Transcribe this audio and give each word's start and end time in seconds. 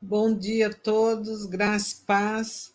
Bom 0.00 0.36
dia 0.36 0.66
a 0.68 0.72
todos, 0.74 1.46
graça 1.46 1.96
e 1.96 2.04
paz. 2.04 2.74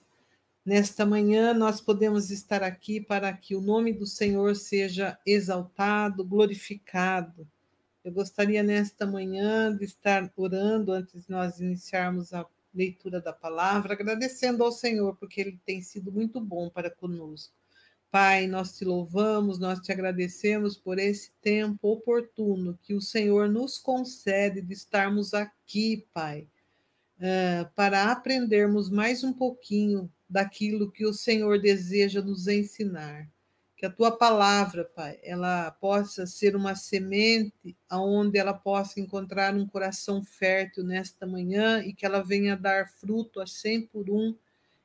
Nesta 0.66 1.06
manhã 1.06 1.54
nós 1.54 1.80
podemos 1.80 2.32
estar 2.32 2.64
aqui 2.64 3.00
para 3.00 3.32
que 3.32 3.56
o 3.56 3.62
nome 3.62 3.94
do 3.94 4.08
Senhor 4.08 4.56
seja 4.56 5.20
exaltado, 5.24 6.26
glorificado. 6.26 7.48
Eu 8.04 8.12
gostaria 8.12 8.64
nesta 8.64 9.06
manhã 9.06 9.74
de 9.74 9.86
estar 9.86 10.34
orando 10.36 10.92
antes 10.92 11.28
de 11.28 11.30
nós 11.30 11.60
iniciarmos 11.60 12.34
a 12.34 12.44
leitura 12.74 13.22
da 13.22 13.32
palavra, 13.32 13.94
agradecendo 13.94 14.64
ao 14.64 14.72
Senhor 14.72 15.16
porque 15.16 15.42
ele 15.42 15.60
tem 15.64 15.80
sido 15.80 16.12
muito 16.12 16.42
bom 16.42 16.72
para 16.72 16.90
conosco. 16.90 17.54
Pai, 18.10 18.48
nós 18.48 18.76
te 18.76 18.84
louvamos, 18.84 19.60
nós 19.60 19.80
te 19.80 19.92
agradecemos 19.92 20.76
por 20.76 20.98
esse 20.98 21.32
tempo 21.40 21.88
oportuno 21.88 22.80
que 22.82 22.96
o 22.96 23.02
Senhor 23.02 23.48
nos 23.48 23.78
concede 23.78 24.60
de 24.60 24.74
estarmos 24.74 25.36
aqui, 25.36 26.08
Pai 26.12 26.48
uh, 27.22 27.70
para 27.76 28.12
aprendermos 28.12 28.90
mais 28.90 29.24
um 29.24 29.32
pouquinho 29.32 30.12
daquilo 30.28 30.92
que 30.92 31.06
o 31.06 31.14
Senhor 31.14 31.60
deseja 31.60 32.22
nos 32.22 32.48
ensinar. 32.48 33.30
Que 33.78 33.86
a 33.86 33.90
tua 33.90 34.12
palavra, 34.12 34.86
Pai, 34.86 35.20
ela 35.24 35.72
possa 35.72 36.26
ser 36.26 36.56
uma 36.56 36.76
semente 36.76 37.76
aonde 37.90 38.38
ela 38.38 38.54
possa 38.54 39.00
encontrar 39.00 39.56
um 39.56 39.68
coração 39.68 40.24
fértil 40.24 40.84
nesta 40.84 41.26
manhã 41.26 41.82
e 41.84 41.94
que 41.94 42.06
ela 42.06 42.24
venha 42.24 42.56
dar 42.56 42.88
fruto 42.88 43.42
a 43.42 43.48
cem 43.48 43.82
por 43.82 44.10
um, 44.10 44.36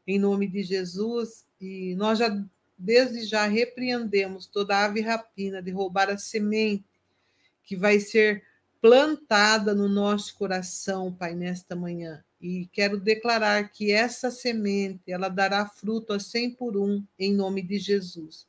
em 0.06 0.19
nome 0.19 0.47
de 0.47 0.62
Jesus. 0.62 1.45
E 1.61 1.95
nós 1.97 2.19
já, 2.19 2.42
desde 2.78 3.25
já, 3.25 3.47
repreendemos 3.47 4.47
toda 4.47 4.84
ave 4.84 5.00
rapina 5.00 5.62
de 5.62 5.70
roubar 5.70 6.09
a 6.09 6.16
semente 6.16 6.84
que 7.62 7.77
vai 7.77 8.00
ser 8.00 8.42
plantada 8.80 9.75
no 9.75 9.89
nosso 9.89 10.34
coração, 10.37 11.12
Pai, 11.12 11.34
nesta 11.34 11.77
manhã. 11.77 12.25
E 12.41 12.67
quero 12.73 12.99
declarar 12.99 13.71
que 13.71 13.91
essa 13.91 14.31
semente, 14.31 15.11
ela 15.11 15.29
dará 15.29 15.67
fruto 15.67 16.12
a 16.12 16.20
cem 16.20 16.51
por 16.51 16.77
um, 16.77 17.03
em 17.19 17.34
nome 17.34 17.62
de 17.62 17.78
Jesus. 17.78 18.47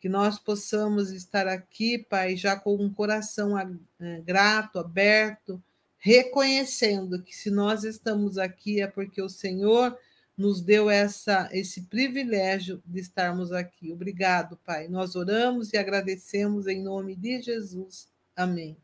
Que 0.00 0.08
nós 0.08 0.38
possamos 0.38 1.10
estar 1.10 1.46
aqui, 1.46 1.98
Pai, 1.98 2.36
já 2.36 2.56
com 2.56 2.74
um 2.76 2.92
coração 2.92 3.58
eh, 3.58 4.20
grato, 4.24 4.78
aberto, 4.78 5.62
reconhecendo 5.98 7.22
que 7.22 7.34
se 7.34 7.50
nós 7.50 7.84
estamos 7.84 8.38
aqui 8.38 8.80
é 8.80 8.86
porque 8.86 9.20
o 9.20 9.28
Senhor 9.28 9.98
nos 10.36 10.60
deu 10.60 10.88
essa 10.88 11.48
esse 11.52 11.82
privilégio 11.82 12.80
de 12.86 13.00
estarmos 13.00 13.50
aqui. 13.50 13.92
Obrigado, 13.92 14.56
Pai. 14.64 14.86
Nós 14.86 15.16
oramos 15.16 15.72
e 15.72 15.76
agradecemos 15.76 16.68
em 16.68 16.80
nome 16.80 17.16
de 17.16 17.42
Jesus. 17.42 18.08
Amém. 18.36 18.76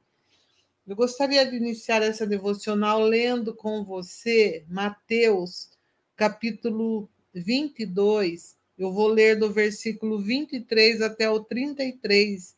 Eu 0.86 0.94
gostaria 0.94 1.46
de 1.46 1.56
iniciar 1.56 2.02
essa 2.02 2.27
devocional 2.27 3.00
lendo 3.00 3.54
com 3.54 3.82
você 3.82 4.66
Mateus, 4.68 5.70
capítulo 6.14 7.08
22. 7.32 8.54
Eu 8.77 8.92
vou 8.92 9.08
ler 9.08 9.38
do 9.38 9.50
versículo 9.50 10.18
23 10.20 11.00
até 11.00 11.30
o 11.30 11.42
33. 11.42 12.55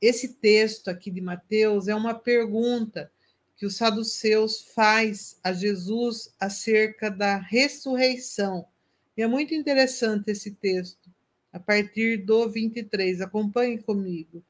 Esse 0.00 0.28
texto 0.28 0.88
aqui 0.88 1.10
de 1.10 1.20
Mateus 1.20 1.86
é 1.86 1.94
uma 1.94 2.14
pergunta 2.14 3.12
que 3.58 3.66
os 3.66 3.76
saduceus 3.76 4.62
faz 4.74 5.38
a 5.44 5.52
Jesus 5.52 6.34
acerca 6.40 7.10
da 7.10 7.36
ressurreição. 7.36 8.66
E 9.14 9.22
é 9.22 9.26
muito 9.26 9.52
interessante 9.52 10.30
esse 10.30 10.52
texto, 10.52 11.10
a 11.52 11.60
partir 11.60 12.24
do 12.24 12.48
23. 12.48 13.20
Acompanhe 13.20 13.76
comigo. 13.82 14.42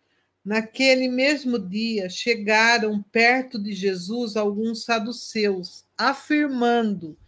Naquele 0.46 1.08
mesmo 1.08 1.58
dia, 1.58 2.08
chegaram 2.08 3.02
perto 3.02 3.60
de 3.60 3.72
Jesus 3.72 4.36
alguns 4.36 4.84
saduceus, 4.84 5.84
afirmando 5.98 7.18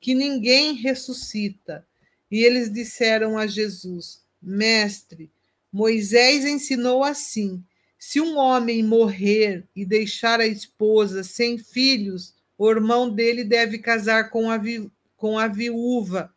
que 0.00 0.14
ninguém 0.14 0.74
ressuscita. 0.74 1.84
E 2.30 2.44
eles 2.44 2.72
disseram 2.72 3.36
a 3.36 3.48
Jesus: 3.48 4.22
Mestre, 4.40 5.28
Moisés 5.72 6.44
ensinou 6.44 7.02
assim: 7.02 7.64
se 7.98 8.20
um 8.20 8.36
homem 8.36 8.84
morrer 8.84 9.66
e 9.74 9.84
deixar 9.84 10.38
a 10.38 10.46
esposa 10.46 11.24
sem 11.24 11.58
filhos, 11.58 12.32
o 12.56 12.70
irmão 12.70 13.10
dele 13.12 13.42
deve 13.42 13.78
casar 13.80 14.30
com 14.30 14.52
a, 14.52 14.56
vi 14.56 14.88
com 15.16 15.36
a 15.36 15.48
viúva 15.48 16.32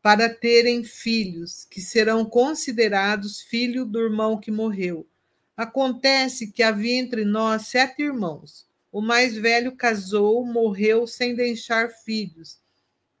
para 0.00 0.30
terem 0.30 0.82
filhos, 0.82 1.66
que 1.70 1.82
serão 1.82 2.24
considerados 2.24 3.42
filho 3.42 3.84
do 3.84 4.00
irmão 4.00 4.40
que 4.40 4.50
morreu. 4.50 5.06
Acontece 5.58 6.52
que 6.52 6.62
havia 6.62 6.94
entre 6.94 7.24
nós 7.24 7.66
sete 7.66 8.04
irmãos. 8.04 8.64
O 8.92 9.00
mais 9.00 9.34
velho 9.34 9.74
casou, 9.74 10.46
morreu 10.46 11.04
sem 11.04 11.34
deixar 11.34 11.90
filhos. 11.90 12.60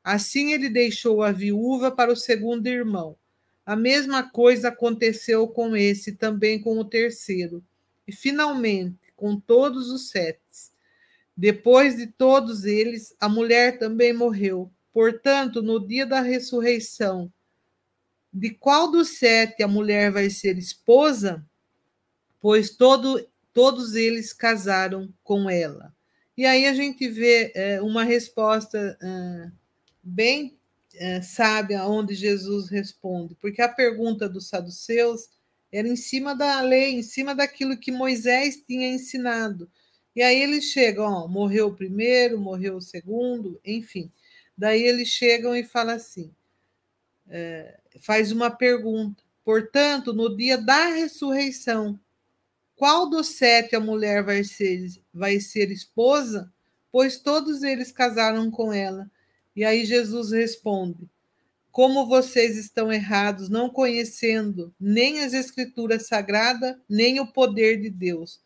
Assim 0.04 0.52
ele 0.52 0.68
deixou 0.68 1.20
a 1.24 1.32
viúva 1.32 1.90
para 1.90 2.12
o 2.12 2.16
segundo 2.16 2.68
irmão. 2.68 3.16
A 3.66 3.74
mesma 3.74 4.22
coisa 4.22 4.68
aconteceu 4.68 5.48
com 5.48 5.76
esse, 5.76 6.12
também 6.12 6.60
com 6.60 6.78
o 6.78 6.84
terceiro. 6.84 7.60
E 8.06 8.12
finalmente, 8.12 9.12
com 9.16 9.40
todos 9.40 9.90
os 9.90 10.08
sete. 10.08 10.38
Depois 11.36 11.96
de 11.96 12.06
todos 12.06 12.64
eles, 12.64 13.16
a 13.18 13.28
mulher 13.28 13.80
também 13.80 14.12
morreu. 14.12 14.70
Portanto, 14.92 15.60
no 15.60 15.84
dia 15.84 16.06
da 16.06 16.20
ressurreição, 16.20 17.32
de 18.32 18.50
qual 18.50 18.88
dos 18.92 19.18
sete 19.18 19.60
a 19.60 19.66
mulher 19.66 20.12
vai 20.12 20.30
ser 20.30 20.56
esposa? 20.56 21.44
Pois 22.40 22.70
todo, 22.70 23.26
todos 23.52 23.94
eles 23.94 24.32
casaram 24.32 25.12
com 25.22 25.48
ela. 25.48 25.94
E 26.36 26.46
aí 26.46 26.66
a 26.66 26.74
gente 26.74 27.08
vê 27.08 27.52
é, 27.54 27.80
uma 27.82 28.04
resposta 28.04 28.96
é, 29.02 29.50
bem 30.02 30.56
é, 30.94 31.20
sábia 31.20 31.84
onde 31.84 32.14
Jesus 32.14 32.68
responde, 32.68 33.34
porque 33.40 33.60
a 33.60 33.68
pergunta 33.68 34.28
dos 34.28 34.48
saduceus 34.48 35.28
era 35.72 35.86
em 35.86 35.96
cima 35.96 36.34
da 36.34 36.60
lei, 36.60 36.94
em 36.94 37.02
cima 37.02 37.34
daquilo 37.34 37.76
que 37.76 37.90
Moisés 37.90 38.62
tinha 38.66 38.88
ensinado. 38.88 39.70
E 40.14 40.22
aí 40.22 40.40
eles 40.42 40.64
chegam, 40.64 41.04
ó, 41.04 41.28
morreu 41.28 41.68
o 41.68 41.74
primeiro, 41.74 42.40
morreu 42.40 42.76
o 42.76 42.80
segundo, 42.80 43.60
enfim. 43.64 44.10
Daí 44.56 44.82
eles 44.82 45.08
chegam 45.08 45.54
e 45.54 45.62
falam 45.62 45.94
assim, 45.94 46.32
é, 47.28 47.78
faz 48.00 48.32
uma 48.32 48.50
pergunta. 48.50 49.22
Portanto, 49.44 50.12
no 50.12 50.36
dia 50.36 50.58
da 50.58 50.86
ressurreição, 50.88 51.98
qual 52.78 53.10
dos 53.10 53.30
sete 53.30 53.74
a 53.74 53.80
mulher 53.80 54.22
vai 54.22 54.44
ser, 54.44 54.86
vai 55.12 55.40
ser 55.40 55.72
esposa? 55.72 56.48
Pois 56.92 57.18
todos 57.18 57.64
eles 57.64 57.90
casaram 57.90 58.52
com 58.52 58.72
ela. 58.72 59.10
E 59.54 59.64
aí 59.64 59.84
Jesus 59.84 60.30
responde: 60.30 61.10
Como 61.72 62.06
vocês 62.06 62.56
estão 62.56 62.92
errados, 62.92 63.48
não 63.48 63.68
conhecendo 63.68 64.72
nem 64.78 65.24
as 65.24 65.34
Escrituras 65.34 66.06
Sagradas, 66.06 66.76
nem 66.88 67.18
o 67.18 67.26
poder 67.26 67.80
de 67.80 67.90
Deus. 67.90 68.40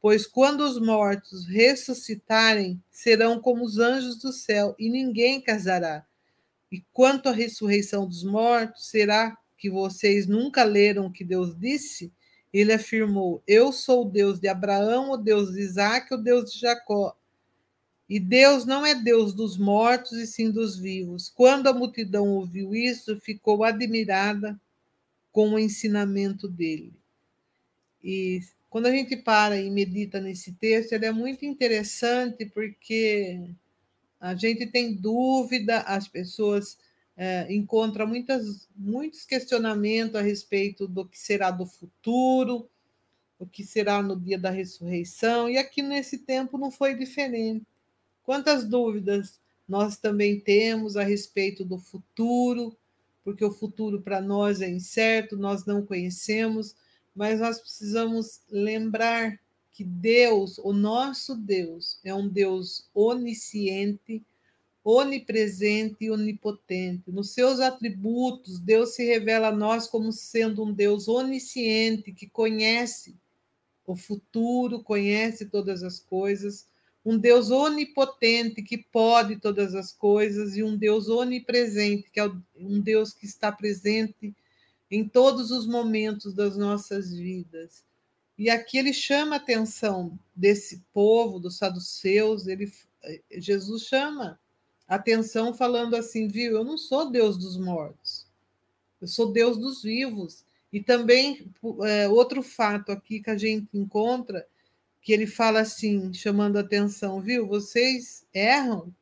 Pois 0.00 0.26
quando 0.26 0.62
os 0.62 0.80
mortos 0.80 1.46
ressuscitarem, 1.46 2.82
serão 2.90 3.38
como 3.38 3.62
os 3.62 3.78
anjos 3.78 4.18
do 4.18 4.32
céu, 4.32 4.74
e 4.78 4.88
ninguém 4.88 5.42
casará. 5.42 6.06
E 6.72 6.82
quanto 6.90 7.28
à 7.28 7.32
ressurreição 7.32 8.08
dos 8.08 8.24
mortos, 8.24 8.88
será 8.88 9.36
que 9.58 9.68
vocês 9.68 10.26
nunca 10.26 10.64
leram 10.64 11.04
o 11.04 11.12
que 11.12 11.22
Deus 11.22 11.54
disse? 11.54 12.10
Ele 12.54 12.72
afirmou: 12.72 13.42
Eu 13.48 13.72
sou 13.72 14.06
o 14.06 14.08
Deus 14.08 14.38
de 14.38 14.46
Abraão, 14.46 15.10
o 15.10 15.16
Deus 15.16 15.52
de 15.52 15.60
Isaac, 15.60 16.14
o 16.14 16.16
Deus 16.16 16.52
de 16.52 16.60
Jacó. 16.60 17.16
E 18.08 18.20
Deus 18.20 18.64
não 18.64 18.86
é 18.86 18.94
Deus 18.94 19.34
dos 19.34 19.58
mortos 19.58 20.12
e 20.12 20.26
sim 20.26 20.52
dos 20.52 20.78
vivos. 20.78 21.28
Quando 21.34 21.66
a 21.66 21.72
multidão 21.72 22.28
ouviu 22.28 22.72
isso, 22.72 23.18
ficou 23.18 23.64
admirada 23.64 24.60
com 25.32 25.50
o 25.50 25.58
ensinamento 25.58 26.46
dele. 26.46 26.92
E 28.02 28.40
quando 28.70 28.86
a 28.86 28.90
gente 28.92 29.16
para 29.16 29.60
e 29.60 29.68
medita 29.68 30.20
nesse 30.20 30.52
texto, 30.52 30.92
ele 30.92 31.06
é 31.06 31.12
muito 31.12 31.44
interessante 31.44 32.46
porque 32.46 33.40
a 34.20 34.34
gente 34.36 34.66
tem 34.66 34.94
dúvida, 34.94 35.80
as 35.80 36.06
pessoas 36.06 36.78
é, 37.16 37.52
encontra 37.54 38.06
muitas, 38.06 38.68
muitos 38.76 39.24
questionamentos 39.24 40.16
a 40.16 40.22
respeito 40.22 40.86
do 40.88 41.06
que 41.06 41.18
será 41.18 41.50
do 41.50 41.66
futuro, 41.66 42.68
o 43.38 43.46
que 43.46 43.64
será 43.64 44.02
no 44.02 44.18
dia 44.18 44.38
da 44.38 44.50
ressurreição, 44.50 45.48
e 45.48 45.56
aqui 45.56 45.82
nesse 45.82 46.18
tempo 46.18 46.58
não 46.58 46.70
foi 46.70 46.94
diferente. 46.94 47.64
Quantas 48.22 48.64
dúvidas 48.64 49.38
nós 49.68 49.96
também 49.96 50.40
temos 50.40 50.96
a 50.96 51.02
respeito 51.02 51.64
do 51.64 51.78
futuro, 51.78 52.76
porque 53.22 53.44
o 53.44 53.50
futuro 53.50 54.00
para 54.00 54.20
nós 54.20 54.60
é 54.60 54.68
incerto, 54.68 55.36
nós 55.36 55.64
não 55.64 55.84
conhecemos, 55.84 56.74
mas 57.14 57.40
nós 57.40 57.60
precisamos 57.60 58.40
lembrar 58.50 59.38
que 59.72 59.82
Deus, 59.82 60.58
o 60.58 60.72
nosso 60.72 61.34
Deus, 61.34 61.98
é 62.04 62.14
um 62.14 62.28
Deus 62.28 62.88
onisciente, 62.94 64.22
onipresente 64.84 65.96
e 66.02 66.10
onipotente. 66.10 67.10
Nos 67.10 67.30
seus 67.30 67.58
atributos, 67.58 68.60
Deus 68.60 68.90
se 68.90 69.02
revela 69.02 69.48
a 69.48 69.56
nós 69.56 69.86
como 69.86 70.12
sendo 70.12 70.62
um 70.62 70.72
Deus 70.72 71.08
onisciente, 71.08 72.12
que 72.12 72.28
conhece 72.28 73.16
o 73.86 73.96
futuro, 73.96 74.82
conhece 74.82 75.46
todas 75.46 75.82
as 75.82 75.98
coisas. 75.98 76.66
um 77.06 77.18
Deus 77.18 77.50
onipotente 77.50 78.62
que 78.62 78.78
pode 78.78 79.36
todas 79.36 79.74
as 79.74 79.92
coisas 79.92 80.56
e 80.56 80.62
um 80.62 80.74
Deus 80.74 81.08
onipresente, 81.08 82.10
que 82.10 82.18
é 82.18 82.24
um 82.56 82.80
Deus 82.80 83.12
que 83.12 83.26
está 83.26 83.52
presente 83.52 84.34
em 84.90 85.06
todos 85.06 85.50
os 85.50 85.66
momentos 85.66 86.32
das 86.32 86.56
nossas 86.56 87.14
vidas. 87.14 87.84
E 88.38 88.48
aqui 88.48 88.78
ele 88.78 88.92
chama 88.94 89.36
a 89.36 89.38
atenção 89.38 90.18
desse 90.34 90.82
povo, 90.94 91.38
dos 91.38 91.58
saduceus, 91.58 92.46
ele, 92.46 92.72
Jesus 93.30 93.82
chama 93.82 94.38
atenção 94.86 95.54
falando 95.54 95.94
assim, 95.94 96.28
viu, 96.28 96.52
eu 96.56 96.64
não 96.64 96.76
sou 96.78 97.10
Deus 97.10 97.36
dos 97.36 97.56
mortos, 97.56 98.26
eu 99.00 99.08
sou 99.08 99.32
Deus 99.32 99.58
dos 99.58 99.82
vivos. 99.82 100.44
E 100.72 100.82
também 100.82 101.52
é, 101.84 102.08
outro 102.08 102.42
fato 102.42 102.90
aqui 102.90 103.20
que 103.20 103.30
a 103.30 103.36
gente 103.38 103.68
encontra 103.72 104.46
que 105.00 105.12
ele 105.12 105.26
fala 105.26 105.60
assim, 105.60 106.12
chamando 106.12 106.58
atenção, 106.58 107.20
viu? 107.20 107.46
Vocês 107.46 108.26
erram 108.32 108.92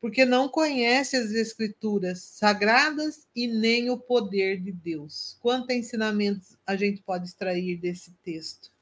porque 0.00 0.24
não 0.24 0.48
conhecem 0.48 1.20
as 1.20 1.30
escrituras 1.30 2.22
sagradas 2.22 3.26
e 3.36 3.46
nem 3.46 3.88
o 3.88 3.96
poder 3.96 4.60
de 4.60 4.72
Deus. 4.72 5.36
Quantos 5.40 5.76
ensinamentos 5.76 6.56
a 6.66 6.74
gente 6.74 7.00
pode 7.02 7.28
extrair 7.28 7.76
desse 7.76 8.10
texto? 8.24 8.72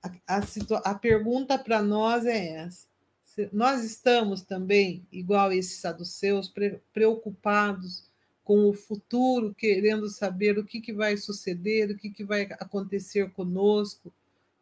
A, 0.00 0.36
a, 0.36 0.40
a 0.84 0.94
pergunta 0.94 1.58
para 1.58 1.82
nós 1.82 2.24
é 2.24 2.56
essa. 2.56 2.89
Nós 3.52 3.84
estamos 3.84 4.42
também, 4.42 5.06
igual 5.12 5.52
esses 5.52 5.78
saduceus, 5.78 6.48
pre, 6.48 6.80
preocupados 6.92 8.04
com 8.44 8.68
o 8.68 8.72
futuro, 8.72 9.54
querendo 9.54 10.08
saber 10.08 10.58
o 10.58 10.64
que, 10.64 10.80
que 10.80 10.92
vai 10.92 11.16
suceder, 11.16 11.90
o 11.90 11.96
que, 11.96 12.10
que 12.10 12.24
vai 12.24 12.42
acontecer 12.58 13.30
conosco, 13.30 14.12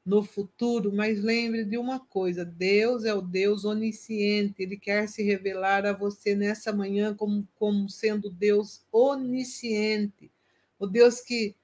no 0.08 0.22
futuro, 0.22 0.90
mas 0.90 1.22
lembre 1.22 1.66
de 1.66 1.76
uma 1.76 2.00
coisa: 2.00 2.42
Deus 2.42 3.04
é 3.04 3.12
o 3.12 3.20
Deus 3.20 3.66
onisciente, 3.66 4.62
ele 4.62 4.78
quer 4.78 5.06
se 5.06 5.22
revelar 5.22 5.84
a 5.84 5.92
você 5.92 6.34
nessa 6.34 6.72
manhã 6.72 7.14
como, 7.14 7.46
como 7.56 7.90
sendo 7.90 8.30
Deus 8.30 8.82
onisciente, 8.90 10.30
o 10.78 10.86
Deus 10.86 11.20
que 11.20 11.54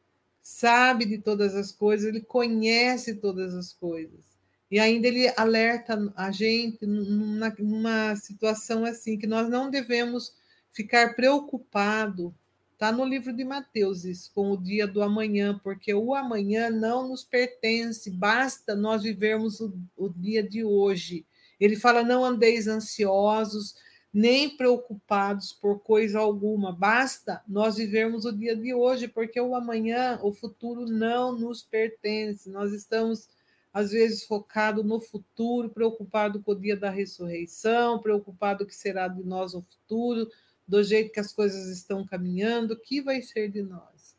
sabe 0.42 1.06
de 1.06 1.16
todas 1.16 1.54
as 1.54 1.72
coisas, 1.72 2.06
ele 2.06 2.20
conhece 2.20 3.14
todas 3.14 3.54
as 3.54 3.72
coisas. 3.72 4.33
E 4.70 4.78
ainda 4.78 5.06
ele 5.06 5.32
alerta 5.36 6.12
a 6.16 6.30
gente 6.30 6.84
numa, 6.86 7.54
numa 7.58 8.16
situação 8.16 8.84
assim, 8.84 9.18
que 9.18 9.26
nós 9.26 9.48
não 9.48 9.70
devemos 9.70 10.34
ficar 10.72 11.14
preocupado 11.14 12.34
Está 12.74 12.90
no 12.90 13.04
livro 13.04 13.32
de 13.32 13.44
Mateus, 13.44 14.04
isso, 14.04 14.32
com 14.34 14.50
o 14.50 14.56
dia 14.56 14.84
do 14.84 15.00
amanhã, 15.00 15.58
porque 15.62 15.94
o 15.94 16.12
amanhã 16.12 16.70
não 16.70 17.08
nos 17.08 17.22
pertence, 17.22 18.10
basta 18.10 18.74
nós 18.74 19.04
vivermos 19.04 19.60
o, 19.60 19.72
o 19.96 20.08
dia 20.08 20.42
de 20.42 20.64
hoje. 20.64 21.24
Ele 21.60 21.76
fala: 21.76 22.02
não 22.02 22.24
andeis 22.24 22.66
ansiosos, 22.66 23.76
nem 24.12 24.56
preocupados 24.56 25.52
por 25.52 25.80
coisa 25.80 26.18
alguma, 26.18 26.72
basta 26.72 27.40
nós 27.46 27.76
vivermos 27.76 28.24
o 28.24 28.32
dia 28.32 28.56
de 28.56 28.74
hoje, 28.74 29.06
porque 29.06 29.40
o 29.40 29.54
amanhã, 29.54 30.18
o 30.20 30.32
futuro 30.32 30.84
não 30.84 31.32
nos 31.32 31.62
pertence. 31.62 32.50
Nós 32.50 32.72
estamos 32.72 33.28
às 33.74 33.90
vezes 33.90 34.22
focado 34.22 34.84
no 34.84 35.00
futuro, 35.00 35.68
preocupado 35.68 36.40
com 36.40 36.52
o 36.52 36.54
dia 36.54 36.76
da 36.76 36.90
ressurreição, 36.90 37.98
preocupado 37.98 38.62
o 38.62 38.66
que 38.66 38.74
será 38.74 39.08
de 39.08 39.24
nós 39.24 39.52
no 39.52 39.62
futuro, 39.62 40.30
do 40.66 40.80
jeito 40.84 41.12
que 41.12 41.18
as 41.18 41.32
coisas 41.32 41.66
estão 41.66 42.06
caminhando, 42.06 42.74
o 42.74 42.80
que 42.80 43.02
vai 43.02 43.20
ser 43.20 43.50
de 43.50 43.62
nós? 43.62 44.16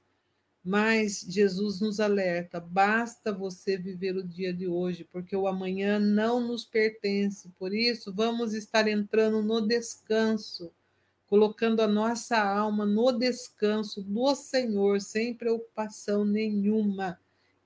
Mas 0.61 1.21
Jesus 1.21 1.79
nos 1.79 2.01
alerta: 2.01 2.59
basta 2.59 3.31
você 3.31 3.77
viver 3.77 4.17
o 4.17 4.27
dia 4.27 4.53
de 4.53 4.67
hoje, 4.67 5.05
porque 5.05 5.35
o 5.35 5.47
amanhã 5.47 5.99
não 5.99 6.45
nos 6.45 6.65
pertence. 6.65 7.47
Por 7.57 7.73
isso, 7.73 8.11
vamos 8.13 8.53
estar 8.53 8.87
entrando 8.89 9.41
no 9.41 9.61
descanso, 9.61 10.69
colocando 11.27 11.81
a 11.81 11.87
nossa 11.87 12.37
alma 12.37 12.85
no 12.85 13.11
descanso 13.13 14.01
do 14.01 14.35
Senhor, 14.35 14.99
sem 14.99 15.33
preocupação 15.33 16.25
nenhuma. 16.25 17.17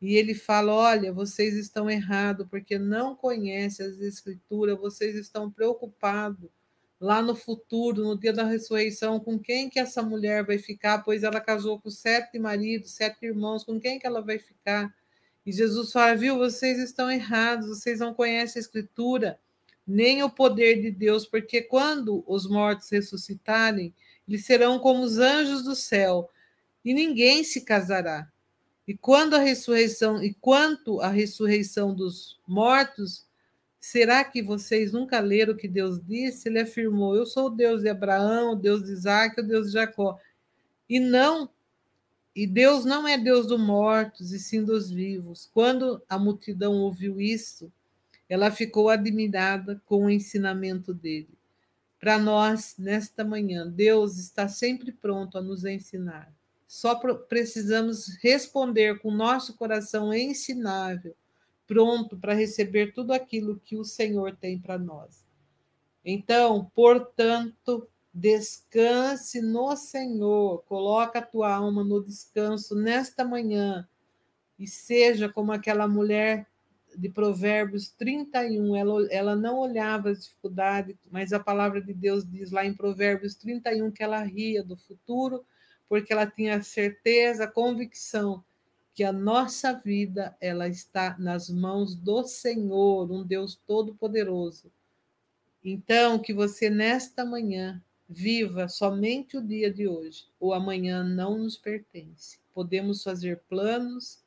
E 0.02 0.16
ele 0.16 0.34
fala: 0.34 0.74
olha, 0.74 1.12
vocês 1.12 1.56
estão 1.56 1.90
errados, 1.90 2.48
porque 2.50 2.78
não 2.78 3.16
conhecem 3.16 3.86
as 3.86 4.00
Escrituras, 4.00 4.80
vocês 4.80 5.16
estão 5.16 5.52
preocupados 5.52 6.50
lá 7.00 7.22
no 7.22 7.34
futuro, 7.34 8.04
no 8.04 8.20
dia 8.20 8.34
da 8.34 8.44
ressurreição, 8.44 9.20
com 9.20 9.40
quem 9.40 9.70
que 9.70 9.80
essa 9.80 10.02
mulher 10.02 10.46
vai 10.46 10.58
ficar, 10.58 11.00
pois 11.00 11.24
ela 11.24 11.40
casou 11.40 11.80
com 11.80 11.90
sete 11.90 12.38
maridos, 12.38 12.92
sete 12.92 13.26
irmãos, 13.26 13.64
com 13.64 13.80
quem 13.80 13.98
que 13.98 14.06
ela 14.06 14.22
vai 14.22 14.38
ficar? 14.38 14.94
E 15.46 15.52
Jesus 15.52 15.92
fala, 15.92 16.16
viu, 16.16 16.38
vocês 16.38 16.78
estão 16.78 17.10
errados, 17.10 17.70
vocês 17.70 18.00
não 18.00 18.14
conhecem 18.14 18.60
a 18.60 18.64
escritura, 18.64 19.40
nem 19.88 20.22
o 20.22 20.30
poder 20.30 20.82
de 20.82 20.92
Deus, 20.92 21.26
porque 21.26 21.62
quando 21.62 22.24
os 22.28 22.46
mortos 22.48 22.90
ressuscitarem, 22.90 23.94
eles 24.28 24.46
serão 24.46 24.78
como 24.78 25.02
os 25.02 25.18
anjos 25.18 25.64
do 25.64 25.76
céu, 25.76 26.30
e 26.84 26.94
ninguém 26.94 27.44
se 27.44 27.62
casará. 27.62 28.30
E 28.90 28.98
quando 28.98 29.36
a 29.36 29.40
ressurreição, 29.40 30.22
e 30.22 30.34
quanto 30.34 31.00
à 31.00 31.08
ressurreição 31.08 31.96
dos 31.96 32.42
mortos, 32.46 33.30
Será 33.80 34.26
que 34.26 34.42
vocês 34.42 34.92
nunca 34.92 35.22
leram 35.22 35.54
o 35.54 35.58
que 35.58 35.68
Deus 35.68 36.04
disse? 36.06 36.50
Ele 36.50 36.60
afirmou: 36.60 37.16
Eu 37.16 37.26
sou 37.26 37.48
o 37.48 37.50
Deus 37.50 37.82
de 37.82 37.90
Abraão, 37.90 38.52
o 38.52 38.56
Deus 38.56 38.84
de 38.84 38.92
Isaac, 38.92 39.40
o 39.40 39.44
Deus 39.44 39.68
de 39.68 39.74
Jacó. 39.74 40.20
E 40.90 41.00
não, 41.00 41.50
e 42.36 42.46
Deus 42.46 42.84
não 42.84 43.08
é 43.08 43.18
Deus 43.18 43.48
dos 43.48 43.60
mortos, 43.60 44.34
e 44.34 44.40
sim 44.40 44.66
dos 44.66 44.92
vivos. 44.92 45.50
Quando 45.54 46.04
a 46.10 46.20
multidão 46.20 46.74
ouviu 46.74 47.22
isso, 47.22 47.72
ela 48.28 48.52
ficou 48.52 48.90
admirada 48.90 49.82
com 49.86 50.06
o 50.06 50.10
ensinamento 50.10 50.94
dele. 50.94 51.30
Para 52.00 52.18
nós, 52.18 52.76
nesta 52.78 53.24
manhã, 53.24 53.68
Deus 53.68 54.18
está 54.18 54.48
sempre 54.48 54.92
pronto 54.92 55.38
a 55.38 55.42
nos 55.42 55.64
ensinar. 55.64 56.34
Só 56.70 56.94
precisamos 57.28 58.16
responder 58.22 59.00
com 59.00 59.10
nosso 59.10 59.58
coração 59.58 60.14
ensinável 60.14 61.16
pronto 61.66 62.16
para 62.16 62.36
receber 62.36 62.94
tudo 62.94 63.12
aquilo 63.12 63.60
que 63.60 63.76
o 63.76 63.84
Senhor 63.84 64.36
tem 64.36 64.60
para 64.60 64.78
nós. 64.78 65.26
Então, 66.06 66.72
portanto, 66.76 67.88
descanse 68.14 69.42
no 69.42 69.76
Senhor, 69.76 70.64
coloca 70.68 71.18
a 71.18 71.26
tua 71.26 71.56
alma 71.56 71.84
no 71.84 72.04
descanso 72.04 72.76
nesta 72.76 73.26
manhã 73.26 73.88
e 74.60 74.68
seja 74.68 75.28
como 75.28 75.52
aquela 75.52 75.88
mulher 75.88 76.48
de 76.96 77.10
Provérbios 77.10 77.90
31, 77.90 78.76
ela, 78.76 79.08
ela 79.10 79.36
não 79.36 79.58
olhava 79.58 80.12
as 80.12 80.26
dificuldades, 80.26 80.96
mas 81.10 81.34
a 81.34 81.40
palavra 81.40 81.82
de 81.82 81.96
Deus 81.96 82.30
diz 82.30 82.52
lá 82.52 82.64
em 82.64 82.76
Provérbios 82.76 83.34
31 83.34 83.90
que 83.90 84.04
ela 84.04 84.22
ria 84.22 84.64
do 84.64 84.78
futuro, 84.78 85.44
porque 85.90 86.14
ela 86.14 86.28
tinha 86.28 86.62
certeza, 86.62 87.48
convicção 87.48 88.44
que 88.94 89.04
a 89.04 89.12
nossa 89.12 89.74
vida 89.74 90.36
ela 90.40 90.68
está 90.68 91.18
nas 91.18 91.50
mãos 91.50 91.96
do 91.96 92.24
Senhor, 92.24 93.10
um 93.12 93.26
Deus 93.26 93.60
todo-poderoso. 93.66 94.72
Então, 95.64 96.20
que 96.20 96.34
você 96.34 96.70
nesta 96.70 97.26
manhã 97.26 97.82
viva 98.10 98.68
somente 98.68 99.38
o 99.38 99.42
dia 99.42 99.72
de 99.72 99.88
hoje. 99.88 100.26
O 100.40 100.54
amanhã 100.54 101.04
não 101.04 101.38
nos 101.38 101.58
pertence. 101.58 102.40
Podemos 102.54 103.04
fazer 103.04 103.40
planos, 103.48 104.22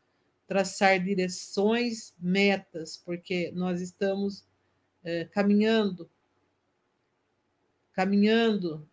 traçar 0.47 1.03
direções, 1.03 2.15
metas, 2.19 2.97
porque 2.97 3.53
nós 3.55 3.81
estamos 3.81 4.45
é, 5.05 5.25
caminhando, 5.27 6.09
caminhando, 7.93 8.89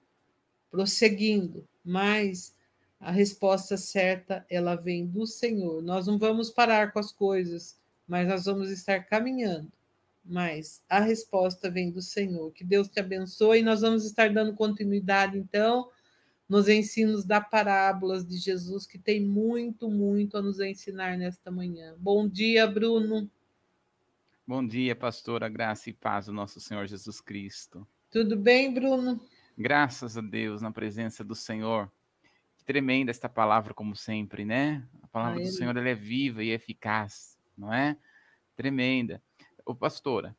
prosseguindo, 0.70 1.68
mas 1.84 2.56
a 3.00 3.12
resposta 3.12 3.78
certa, 3.78 4.46
ela 4.50 4.76
vem 4.76 5.06
do 5.06 5.26
Senhor. 5.26 5.82
Nós 5.82 6.06
não 6.06 6.18
vamos 6.18 6.50
parar 6.50 6.92
com 6.92 7.00
as 7.00 7.12
coisas, 7.14 7.80
mas 8.06 8.28
nós 8.28 8.46
vamos 8.46 8.70
estar 8.70 9.06
caminhando. 9.06 9.72
Mas 10.26 10.84
a 10.90 11.00
resposta 11.00 11.72
vem 11.72 11.92
do 11.92 12.02
Senhor. 12.02 12.52
Que 12.52 12.64
Deus 12.64 12.90
te 12.90 13.00
abençoe. 13.00 13.60
E 13.60 13.64
nós 13.64 13.82
vamos 13.82 14.06
estar 14.06 14.32
dando 14.34 14.54
continuidade, 14.54 15.38
então, 15.38 15.90
nos 16.48 16.68
ensinos 16.68 17.24
da 17.24 17.40
parábolas 17.40 18.28
de 18.28 18.38
Jesus, 18.38 18.86
que 18.86 19.00
tem 19.00 19.26
muito, 19.26 19.90
muito 19.90 20.38
a 20.38 20.42
nos 20.42 20.60
ensinar 20.60 21.18
nesta 21.18 21.50
manhã. 21.50 21.96
Bom 21.98 22.28
dia, 22.28 22.68
Bruno. 22.68 23.32
Bom 24.46 24.66
dia, 24.66 24.94
pastora. 24.94 25.48
Graça 25.48 25.90
e 25.90 25.94
paz 25.94 26.26
do 26.26 26.34
nosso 26.34 26.60
Senhor 26.60 26.86
Jesus 26.86 27.22
Cristo. 27.22 27.88
Tudo 28.12 28.36
bem, 28.36 28.74
Bruno? 28.74 29.22
Graças 29.58 30.18
a 30.18 30.22
Deus, 30.22 30.62
na 30.62 30.72
presença 30.72 31.24
do 31.24 31.36
Senhor 31.36 31.90
tremenda 32.70 33.10
esta 33.10 33.28
palavra, 33.28 33.74
como 33.74 33.96
sempre, 33.96 34.46
né? 34.46 34.88
A 35.02 35.08
palavra 35.08 35.42
do 35.42 35.48
Senhor 35.48 35.76
ela 35.76 35.90
é 35.90 35.96
viva 35.96 36.44
e 36.44 36.52
eficaz, 36.52 37.36
não 37.58 37.74
é? 37.74 37.98
Tremenda. 38.56 39.20
Ô, 39.66 39.74
pastora, 39.74 40.38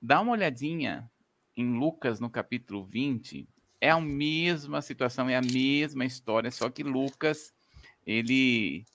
dá 0.00 0.22
uma 0.22 0.32
olhadinha 0.32 1.06
em 1.54 1.76
Lucas, 1.76 2.18
no 2.18 2.30
capítulo 2.30 2.82
20. 2.86 3.46
É 3.78 3.90
a 3.90 4.00
mesma 4.00 4.80
situação, 4.80 5.28
é 5.28 5.36
a 5.36 5.42
mesma 5.42 6.06
história, 6.06 6.50
só 6.50 6.70
que 6.70 6.82
Lucas, 6.82 7.52
ele, 8.06 8.86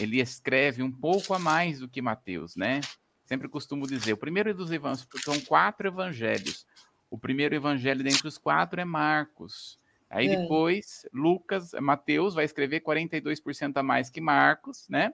ele 0.00 0.18
escreve 0.18 0.82
um 0.82 0.90
pouco 0.90 1.34
a 1.34 1.38
mais 1.38 1.80
do 1.80 1.88
que 1.90 2.00
Mateus, 2.00 2.56
né? 2.56 2.80
sempre 3.26 3.50
costumo 3.50 3.86
dizer, 3.86 4.14
o 4.14 4.16
primeiro 4.16 4.54
dos 4.54 4.70
evangelhos, 4.70 5.06
são 5.22 5.38
quatro 5.42 5.86
evangelhos. 5.86 6.66
O 7.10 7.18
primeiro 7.18 7.54
evangelho 7.54 8.02
dentre 8.02 8.26
os 8.26 8.38
quatro 8.38 8.80
é 8.80 8.84
Marcos. 8.86 9.78
Aí 10.10 10.26
é. 10.26 10.36
depois, 10.36 11.06
Lucas, 11.12 11.72
Mateus 11.80 12.34
vai 12.34 12.44
escrever 12.44 12.80
42% 12.80 13.76
a 13.76 13.82
mais 13.82 14.08
que 14.08 14.20
Marcos, 14.20 14.88
né? 14.88 15.12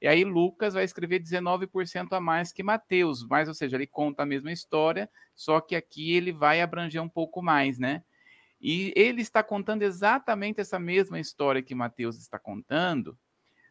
E 0.00 0.06
aí 0.06 0.24
Lucas 0.24 0.74
vai 0.74 0.84
escrever 0.84 1.20
19% 1.20 2.12
a 2.12 2.20
mais 2.20 2.52
que 2.52 2.62
Mateus, 2.62 3.26
mas 3.26 3.48
ou 3.48 3.54
seja, 3.54 3.76
ele 3.76 3.86
conta 3.86 4.22
a 4.22 4.26
mesma 4.26 4.52
história, 4.52 5.10
só 5.34 5.60
que 5.60 5.74
aqui 5.74 6.12
ele 6.12 6.32
vai 6.32 6.60
abranger 6.60 7.02
um 7.02 7.08
pouco 7.08 7.42
mais, 7.42 7.78
né? 7.78 8.04
E 8.60 8.92
ele 8.96 9.20
está 9.20 9.42
contando 9.42 9.82
exatamente 9.82 10.60
essa 10.60 10.78
mesma 10.78 11.18
história 11.18 11.62
que 11.62 11.74
Mateus 11.74 12.16
está 12.16 12.38
contando, 12.38 13.18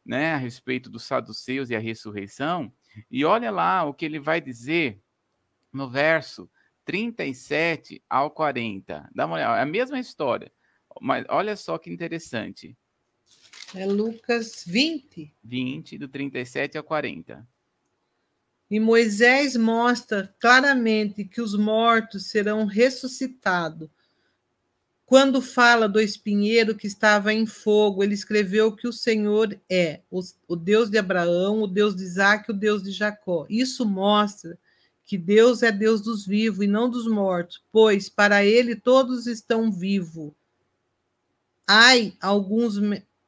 né, 0.05 0.34
a 0.34 0.38
respeito 0.38 0.89
dos 0.89 1.03
saduceus 1.03 1.70
e 1.70 1.75
a 1.75 1.79
ressurreição. 1.79 2.72
E 3.10 3.25
olha 3.25 3.50
lá 3.50 3.84
o 3.84 3.94
que 3.94 4.05
ele 4.05 4.20
vai 4.20 4.39
dizer 4.39 5.01
no 5.74 5.89
verso 5.89 6.50
37 6.86 8.01
ao 8.10 8.29
40. 8.29 9.10
Dá 9.13 9.25
uma 9.25 9.36
olhada, 9.36 9.58
é 9.58 9.62
a 9.62 9.65
mesma 9.65 10.00
história, 10.00 10.51
mas 11.02 11.25
olha 11.30 11.56
só 11.56 11.78
que 11.78 11.92
interessante. 11.92 12.78
É 13.74 13.86
Lucas 13.86 14.64
20. 14.66 15.34
20, 15.44 15.98
do 15.98 16.08
37 16.08 16.78
ao 16.78 16.84
40. 16.84 17.48
E 18.70 18.80
Moisés 18.80 19.56
mostra 19.56 20.34
claramente 20.40 21.25
que 21.25 21.42
os 21.42 21.56
mortos 21.56 22.28
serão 22.28 22.66
ressuscitados 22.66 23.90
quando 25.06 25.40
fala 25.40 25.88
do 25.88 26.02
espinheiro 26.02 26.74
que 26.74 26.88
estava 26.88 27.32
em 27.32 27.46
fogo, 27.46 28.04
ele 28.04 28.16
escreveu 28.16 28.75
que 28.75 28.88
o 28.88 28.94
Senhor 28.94 29.56
é 29.70 30.02
o, 30.10 30.56
Deus 30.56 30.90
de 30.90 30.98
Abraão, 30.98 31.62
o 31.62 31.68
Deus 31.68 31.96
de 31.96 32.04
Isaac, 32.04 32.50
o 32.50 32.54
Deus 32.54 32.82
de 32.82 32.92
Jacó. 32.92 33.46
Isso 33.48 33.86
mostra 33.86 34.58
que 35.06 35.16
Deus 35.16 35.62
é 35.62 35.72
Deus 35.72 36.02
dos 36.02 36.25
vivos 36.25 36.66
e 36.66 36.68
não 36.68 36.90
dos 36.90 37.08
mortos, 37.08 37.62
pois 37.72 38.10
para 38.10 38.44
ele 38.44 38.75
todos 38.75 39.28
estão 39.28 39.72
vivos. 39.72 40.34
Ai, 41.67 42.13
alguns 42.22 42.79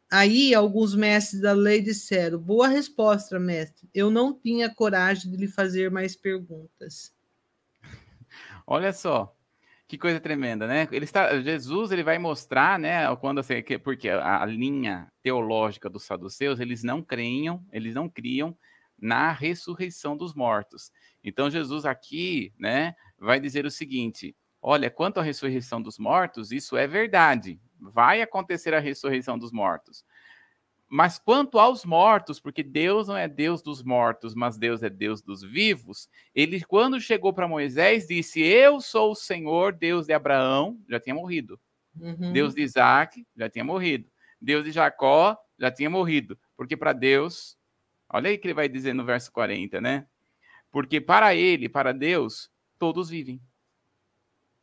Aí 0.09 0.55
alguns 0.55 0.95
mestres 0.95 1.41
da 1.41 1.51
lei 1.51 1.81
disseram: 1.81 2.39
Boa 2.39 2.67
resposta, 2.67 3.37
mestre. 3.37 3.89
Eu 3.93 4.09
não 4.09 4.33
tinha 4.33 4.73
coragem 4.73 5.29
de 5.29 5.37
lhe 5.37 5.47
fazer 5.47 5.91
mais 5.91 6.15
perguntas. 6.15 7.13
Olha 8.65 8.93
só, 8.93 9.35
que 9.85 9.97
coisa 9.97 10.19
tremenda, 10.19 10.65
né? 10.65 10.87
Ele 10.93 11.03
está, 11.03 11.41
Jesus 11.41 11.91
ele 11.91 12.03
vai 12.03 12.17
mostrar, 12.17 12.79
né? 12.79 13.13
Quando 13.17 13.39
assim, 13.39 13.55
porque 13.83 14.07
a, 14.07 14.43
a 14.43 14.45
linha 14.45 15.11
teológica 15.21 15.89
dos 15.89 16.05
saduceus 16.05 16.61
eles 16.61 16.83
não 16.83 17.01
creiam, 17.01 17.65
eles 17.69 17.93
não 17.93 18.07
criam 18.07 18.57
na 18.97 19.33
ressurreição 19.33 20.15
dos 20.15 20.33
mortos. 20.33 20.89
Então 21.21 21.49
Jesus 21.49 21.85
aqui, 21.85 22.53
né, 22.57 22.95
vai 23.19 23.41
dizer 23.41 23.65
o 23.65 23.71
seguinte: 23.71 24.33
olha, 24.61 24.89
quanto 24.89 25.19
à 25.19 25.23
ressurreição 25.23 25.81
dos 25.81 25.99
mortos, 25.99 26.53
isso 26.53 26.77
é 26.77 26.87
verdade. 26.87 27.59
Vai 27.79 28.21
acontecer 28.21 28.73
a 28.73 28.79
ressurreição 28.79 29.37
dos 29.37 29.51
mortos. 29.51 30.05
Mas 30.89 31.19
quanto 31.19 31.59
aos 31.59 31.83
mortos, 31.83 32.39
porque 32.39 32.63
Deus 32.63 33.09
não 33.09 33.17
é 33.17 33.27
Deus 33.27 33.61
dos 33.61 33.83
mortos, 33.83 34.33
mas 34.33 34.57
Deus 34.57 34.81
é 34.81 34.89
Deus 34.89 35.21
dos 35.21 35.41
vivos, 35.41 36.09
ele, 36.33 36.63
quando 36.63 36.99
chegou 37.01 37.33
para 37.33 37.47
Moisés, 37.47 38.07
disse: 38.07 38.41
Eu 38.41 38.79
sou 38.79 39.11
o 39.11 39.15
Senhor, 39.15 39.73
Deus 39.73 40.07
de 40.07 40.13
Abraão, 40.13 40.79
já 40.87 40.99
tinha 40.99 41.13
morrido. 41.13 41.59
Uhum. 41.99 42.31
Deus 42.31 42.55
de 42.55 42.61
Isaac, 42.61 43.25
já 43.35 43.49
tinha 43.49 43.65
morrido. 43.65 44.09
Deus 44.39 44.63
de 44.63 44.71
Jacó, 44.71 45.37
já 45.59 45.69
tinha 45.69 45.89
morrido. 45.89 46.37
Porque 46.55 46.77
para 46.77 46.93
Deus, 46.93 47.57
olha 48.09 48.29
aí 48.29 48.37
que 48.37 48.47
ele 48.47 48.53
vai 48.53 48.69
dizer 48.69 48.93
no 48.93 49.03
verso 49.03 49.31
40, 49.31 49.81
né? 49.81 50.07
Porque 50.71 51.01
para 51.01 51.35
ele, 51.35 51.67
para 51.67 51.91
Deus, 51.91 52.49
todos 52.79 53.09
vivem. 53.09 53.41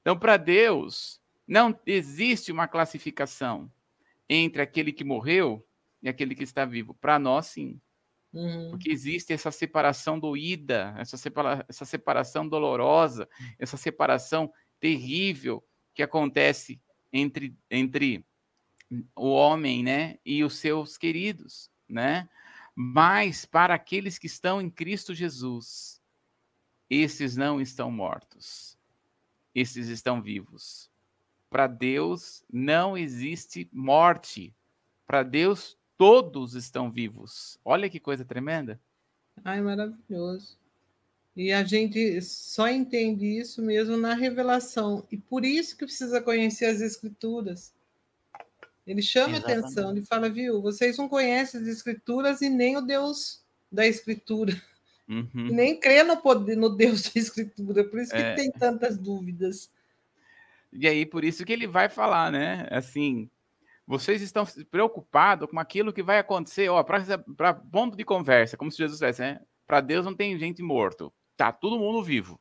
Então, 0.00 0.18
para 0.18 0.36
Deus, 0.36 1.20
não 1.46 1.78
existe 1.86 2.50
uma 2.50 2.66
classificação 2.66 3.70
entre 4.28 4.62
aquele 4.62 4.92
que 4.92 5.04
morreu 5.04 5.66
e 6.02 6.08
aquele 6.08 6.34
que 6.34 6.44
está 6.44 6.64
vivo. 6.64 6.94
Para 6.94 7.18
nós, 7.18 7.46
sim. 7.46 7.80
Uhum. 8.32 8.70
Porque 8.70 8.90
existe 8.90 9.32
essa 9.32 9.50
separação 9.50 10.18
doída, 10.18 10.94
essa, 10.98 11.16
separa 11.16 11.64
essa 11.68 11.84
separação 11.84 12.48
dolorosa, 12.48 13.28
essa 13.58 13.76
separação 13.76 14.52
terrível 14.80 15.64
que 15.94 16.02
acontece 16.02 16.80
entre, 17.12 17.56
entre 17.70 18.26
o 19.14 19.30
homem 19.30 19.84
né, 19.84 20.18
e 20.24 20.42
os 20.42 20.56
seus 20.56 20.98
queridos. 20.98 21.70
Né? 21.88 22.28
Mas 22.74 23.44
para 23.44 23.74
aqueles 23.74 24.18
que 24.18 24.26
estão 24.26 24.60
em 24.60 24.68
Cristo 24.68 25.14
Jesus, 25.14 26.02
esses 26.90 27.36
não 27.36 27.60
estão 27.60 27.90
mortos, 27.90 28.76
esses 29.54 29.88
estão 29.88 30.20
vivos. 30.20 30.90
Para 31.54 31.68
Deus 31.68 32.42
não 32.52 32.98
existe 32.98 33.68
morte. 33.72 34.52
Para 35.06 35.22
Deus 35.22 35.78
todos 35.96 36.54
estão 36.54 36.90
vivos. 36.90 37.56
Olha 37.64 37.88
que 37.88 38.00
coisa 38.00 38.24
tremenda. 38.24 38.80
Ai, 39.44 39.60
maravilhoso. 39.60 40.58
E 41.36 41.52
a 41.52 41.62
gente 41.62 42.20
só 42.22 42.66
entende 42.66 43.24
isso 43.38 43.62
mesmo 43.62 43.96
na 43.96 44.14
revelação. 44.14 45.06
E 45.12 45.16
por 45.16 45.44
isso 45.44 45.76
que 45.76 45.84
precisa 45.84 46.20
conhecer 46.20 46.64
as 46.64 46.80
escrituras. 46.80 47.72
Ele 48.84 49.00
chama 49.00 49.36
Exatamente. 49.36 49.60
atenção, 49.60 49.90
ele 49.92 50.02
fala, 50.02 50.28
viu, 50.28 50.60
vocês 50.60 50.98
não 50.98 51.08
conhecem 51.08 51.60
as 51.60 51.68
escrituras 51.68 52.42
e 52.42 52.48
nem 52.48 52.76
o 52.76 52.80
Deus 52.80 53.44
da 53.70 53.86
escritura. 53.86 54.60
Uhum. 55.06 55.50
nem 55.52 55.78
crê 55.78 56.02
no 56.02 56.16
poder, 56.16 56.56
no 56.56 56.70
Deus 56.70 57.02
da 57.02 57.20
escritura, 57.20 57.84
por 57.84 58.00
isso 58.00 58.12
é. 58.12 58.30
que 58.34 58.42
tem 58.42 58.50
tantas 58.50 58.98
dúvidas. 58.98 59.70
E 60.74 60.88
aí, 60.88 61.06
por 61.06 61.24
isso 61.24 61.44
que 61.44 61.52
ele 61.52 61.66
vai 61.66 61.88
falar, 61.88 62.32
né? 62.32 62.66
Assim, 62.70 63.30
vocês 63.86 64.20
estão 64.22 64.44
preocupados 64.70 65.48
com 65.48 65.58
aquilo 65.60 65.92
que 65.92 66.02
vai 66.02 66.18
acontecer, 66.18 66.68
ó, 66.68 66.82
para 66.82 67.54
ponto 67.54 67.96
de 67.96 68.04
conversa, 68.04 68.56
como 68.56 68.70
se 68.70 68.78
Jesus 68.78 68.98
dissesse, 68.98 69.22
né? 69.22 69.40
Para 69.66 69.80
Deus 69.80 70.04
não 70.04 70.14
tem 70.14 70.38
gente 70.38 70.62
morto, 70.62 71.12
tá 71.36 71.52
todo 71.52 71.78
mundo 71.78 72.02
vivo. 72.02 72.40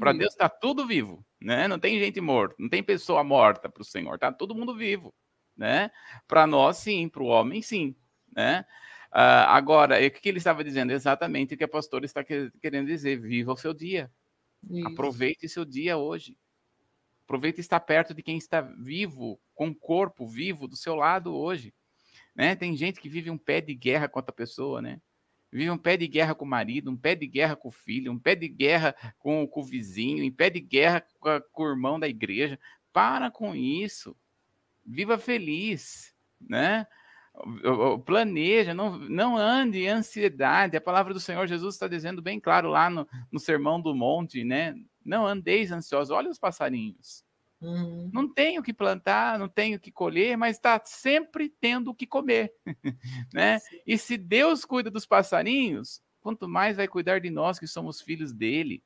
Para 0.00 0.12
Deus 0.12 0.34
tá 0.34 0.48
tudo 0.48 0.86
vivo, 0.86 1.24
né? 1.40 1.68
Não 1.68 1.78
tem 1.78 1.98
gente 1.98 2.20
morta, 2.20 2.56
não 2.58 2.68
tem 2.68 2.82
pessoa 2.82 3.22
morta 3.22 3.68
para 3.68 3.82
o 3.82 3.84
Senhor, 3.84 4.18
tá 4.18 4.32
todo 4.32 4.54
mundo 4.54 4.74
vivo, 4.74 5.14
né? 5.56 5.90
Para 6.26 6.46
nós 6.46 6.78
sim, 6.78 7.08
para 7.08 7.22
o 7.22 7.26
homem 7.26 7.62
sim, 7.62 7.94
né? 8.34 8.64
Uh, 9.12 9.46
agora, 9.48 9.96
o 10.04 10.10
que 10.10 10.28
ele 10.28 10.38
estava 10.38 10.62
dizendo? 10.64 10.92
Exatamente 10.92 11.54
o 11.54 11.56
que 11.56 11.64
a 11.64 11.68
pastora 11.68 12.04
está 12.04 12.24
querendo 12.24 12.86
dizer: 12.86 13.20
viva 13.20 13.52
o 13.52 13.56
seu 13.56 13.74
dia, 13.74 14.10
Isso. 14.68 14.88
aproveite 14.88 15.48
seu 15.48 15.64
dia 15.64 15.96
hoje. 15.96 16.36
Aproveita 17.30 17.60
estar 17.60 17.78
perto 17.78 18.12
de 18.12 18.24
quem 18.24 18.36
está 18.36 18.60
vivo, 18.60 19.40
com 19.54 19.68
o 19.68 19.74
corpo 19.74 20.26
vivo 20.26 20.66
do 20.66 20.74
seu 20.74 20.96
lado 20.96 21.32
hoje. 21.32 21.72
Né? 22.34 22.56
Tem 22.56 22.76
gente 22.76 23.00
que 23.00 23.08
vive 23.08 23.30
um 23.30 23.38
pé 23.38 23.60
de 23.60 23.72
guerra 23.72 24.08
com 24.08 24.18
outra 24.18 24.34
pessoa, 24.34 24.82
né? 24.82 25.00
Vive 25.52 25.70
um 25.70 25.78
pé 25.78 25.96
de 25.96 26.08
guerra 26.08 26.34
com 26.34 26.44
o 26.44 26.48
marido, 26.48 26.90
um 26.90 26.96
pé 26.96 27.14
de 27.14 27.28
guerra 27.28 27.54
com 27.54 27.68
o 27.68 27.70
filho, 27.70 28.10
um 28.10 28.18
pé 28.18 28.34
de 28.34 28.48
guerra 28.48 28.96
com, 29.16 29.46
com 29.46 29.60
o 29.60 29.64
vizinho, 29.64 30.26
um 30.26 30.32
pé 30.32 30.50
de 30.50 30.58
guerra 30.58 31.06
com, 31.20 31.28
a, 31.28 31.40
com 31.40 31.62
o 31.62 31.68
irmão 31.68 32.00
da 32.00 32.08
igreja. 32.08 32.58
Para 32.92 33.30
com 33.30 33.54
isso. 33.54 34.16
Viva 34.84 35.16
feliz, 35.16 36.12
né? 36.40 36.84
planeja, 38.04 38.74
não, 38.74 38.98
não 38.98 39.36
ande 39.36 39.84
em 39.84 39.88
ansiedade. 39.88 40.76
A 40.76 40.80
palavra 40.80 41.14
do 41.14 41.20
Senhor 41.20 41.46
Jesus 41.46 41.76
está 41.76 41.86
dizendo 41.86 42.20
bem 42.20 42.40
claro 42.40 42.70
lá 42.70 42.90
no, 42.90 43.06
no 43.30 43.38
Sermão 43.38 43.80
do 43.80 43.94
Monte, 43.94 44.42
né? 44.42 44.74
Não 45.04 45.26
andeis 45.26 45.72
ansiosos. 45.72 46.10
Olha 46.10 46.30
os 46.30 46.38
passarinhos. 46.38 47.24
Uhum. 47.60 48.10
Não 48.12 48.32
tenho 48.32 48.60
o 48.60 48.64
que 48.64 48.72
plantar, 48.72 49.38
não 49.38 49.48
tenho 49.48 49.76
o 49.76 49.80
que 49.80 49.92
colher, 49.92 50.36
mas 50.36 50.56
está 50.56 50.80
sempre 50.84 51.48
tendo 51.60 51.90
o 51.90 51.94
que 51.94 52.06
comer. 52.06 52.54
né? 53.34 53.58
E 53.86 53.98
se 53.98 54.16
Deus 54.16 54.64
cuida 54.64 54.90
dos 54.90 55.04
passarinhos, 55.04 56.02
quanto 56.20 56.48
mais 56.48 56.76
vai 56.76 56.88
cuidar 56.88 57.20
de 57.20 57.30
nós 57.30 57.58
que 57.58 57.66
somos 57.66 58.00
filhos 58.00 58.32
dele. 58.32 58.82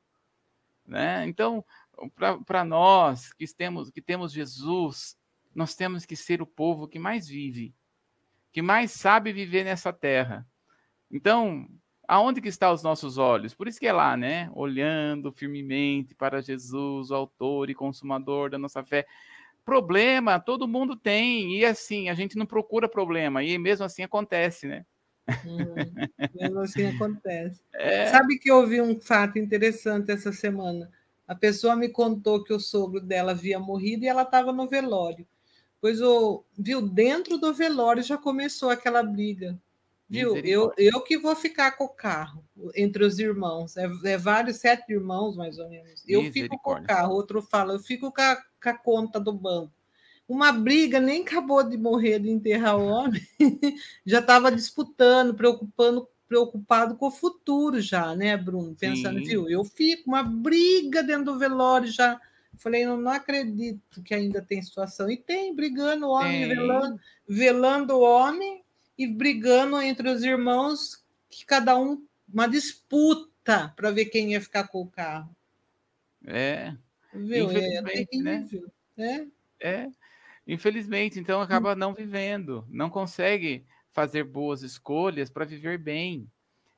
Né? 0.85 1.25
Então, 1.25 1.63
para 2.45 2.65
nós 2.65 3.31
que 3.33 3.45
temos, 3.53 3.89
que 3.89 4.01
temos 4.01 4.31
Jesus, 4.31 5.17
nós 5.53 5.73
temos 5.75 6.05
que 6.05 6.15
ser 6.15 6.41
o 6.41 6.45
povo 6.45 6.87
que 6.87 6.99
mais 6.99 7.27
vive, 7.27 7.73
que 8.51 8.61
mais 8.61 8.91
sabe 8.91 9.31
viver 9.31 9.63
nessa 9.63 9.93
terra. 9.93 10.45
Então, 11.09 11.67
aonde 12.07 12.41
que 12.41 12.49
estão 12.49 12.73
os 12.73 12.83
nossos 12.83 13.17
olhos? 13.17 13.53
Por 13.53 13.67
isso 13.67 13.79
que 13.79 13.87
é 13.87 13.93
lá, 13.93 14.15
né? 14.15 14.49
Olhando 14.53 15.31
firmemente 15.31 16.13
para 16.15 16.41
Jesus, 16.41 17.11
o 17.11 17.15
autor 17.15 17.69
e 17.69 17.75
consumador 17.75 18.49
da 18.49 18.57
nossa 18.57 18.83
fé. 18.83 19.05
Problema, 19.63 20.39
todo 20.39 20.67
mundo 20.67 20.95
tem, 20.95 21.57
e 21.57 21.65
assim, 21.65 22.09
a 22.09 22.13
gente 22.13 22.37
não 22.37 22.45
procura 22.45 22.87
problema, 22.87 23.43
e 23.43 23.57
mesmo 23.57 23.83
assim 23.83 24.03
acontece, 24.03 24.67
né? 24.67 24.85
Hum, 25.43 25.73
mesmo 26.35 26.59
assim 26.59 26.85
acontece. 26.93 27.61
É... 27.73 28.07
Sabe 28.07 28.37
que 28.37 28.51
eu 28.51 28.57
ouvi 28.57 28.79
um 28.79 28.99
fato 28.99 29.39
interessante 29.39 30.11
essa 30.11 30.31
semana? 30.31 30.91
A 31.27 31.33
pessoa 31.33 31.75
me 31.75 31.89
contou 31.89 32.43
que 32.43 32.53
o 32.53 32.59
sogro 32.59 33.01
dela 33.01 33.31
havia 33.31 33.59
morrido 33.59 34.05
e 34.05 34.07
ela 34.07 34.21
estava 34.21 34.53
no 34.53 34.67
velório. 34.67 35.25
Pois 35.81 35.99
o 35.99 36.43
viu 36.57 36.81
dentro 36.81 37.37
do 37.37 37.53
velório 37.53 38.03
já 38.03 38.17
começou 38.17 38.69
aquela 38.69 39.01
briga 39.01 39.59
Viu? 40.07 40.37
Eu, 40.37 40.71
eu 40.77 41.01
que 41.01 41.17
vou 41.17 41.35
ficar 41.35 41.71
com 41.71 41.85
o 41.85 41.89
carro 41.89 42.43
entre 42.75 43.03
os 43.03 43.17
irmãos. 43.17 43.75
É, 43.75 43.89
é 44.05 44.17
vários, 44.17 44.57
sete 44.57 44.91
irmãos, 44.93 45.35
mais 45.35 45.57
ou 45.57 45.67
menos. 45.67 46.03
Eu 46.07 46.31
fico 46.31 46.59
com 46.59 46.73
o 46.73 46.83
carro, 46.83 47.13
outro 47.13 47.41
fala, 47.41 47.73
eu 47.73 47.79
fico 47.79 48.11
com 48.11 48.21
a, 48.21 48.35
com 48.35 48.69
a 48.69 48.73
conta 48.73 49.19
do 49.19 49.33
banco. 49.33 49.73
Uma 50.27 50.51
briga, 50.51 50.99
nem 50.99 51.21
acabou 51.21 51.63
de 51.63 51.77
morrer 51.77 52.19
de 52.19 52.29
enterrar 52.29 52.77
o 52.77 52.87
homem, 52.87 53.21
já 54.05 54.19
estava 54.19 54.51
disputando, 54.51 55.35
preocupando, 55.35 56.07
preocupado 56.27 56.95
com 56.95 57.07
o 57.07 57.11
futuro 57.11 57.79
já, 57.79 58.15
né, 58.15 58.35
Bruno? 58.35 58.75
Pensando, 58.75 59.19
Sim. 59.19 59.25
viu? 59.25 59.49
Eu 59.49 59.63
fico, 59.63 60.09
uma 60.09 60.23
briga 60.23 61.03
dentro 61.03 61.25
do 61.25 61.39
velório 61.39 61.87
já. 61.87 62.19
Falei, 62.57 62.85
não, 62.85 62.97
não 62.97 63.11
acredito 63.11 64.01
que 64.01 64.15
ainda 64.15 64.41
tem 64.41 64.61
situação. 64.61 65.09
E 65.09 65.17
tem, 65.17 65.53
brigando 65.53 66.07
o 66.07 66.11
homem, 66.11 66.47
velando, 66.47 66.99
velando 67.27 67.95
o 67.95 68.01
homem 68.01 68.64
e 68.97 69.07
brigando 69.07 69.81
entre 69.81 70.09
os 70.09 70.23
irmãos, 70.23 71.03
que 71.29 71.45
cada 71.45 71.77
um, 71.77 72.05
uma 72.31 72.47
disputa 72.47 73.73
para 73.75 73.91
ver 73.91 74.05
quem 74.05 74.31
ia 74.31 74.41
ficar 74.41 74.67
com 74.67 74.81
o 74.81 74.87
carro. 74.87 75.35
É. 76.25 76.73
Viu? 77.13 77.51
É 77.51 77.81
terrível, 77.83 78.71
né? 78.97 79.27
É. 79.59 79.67
é. 79.67 79.91
Infelizmente, 80.47 81.19
então 81.19 81.41
acaba 81.41 81.75
não 81.75 81.93
vivendo, 81.93 82.65
não 82.69 82.89
consegue 82.89 83.65
fazer 83.91 84.23
boas 84.23 84.61
escolhas 84.61 85.29
para 85.29 85.45
viver 85.45 85.77
bem. 85.77 86.29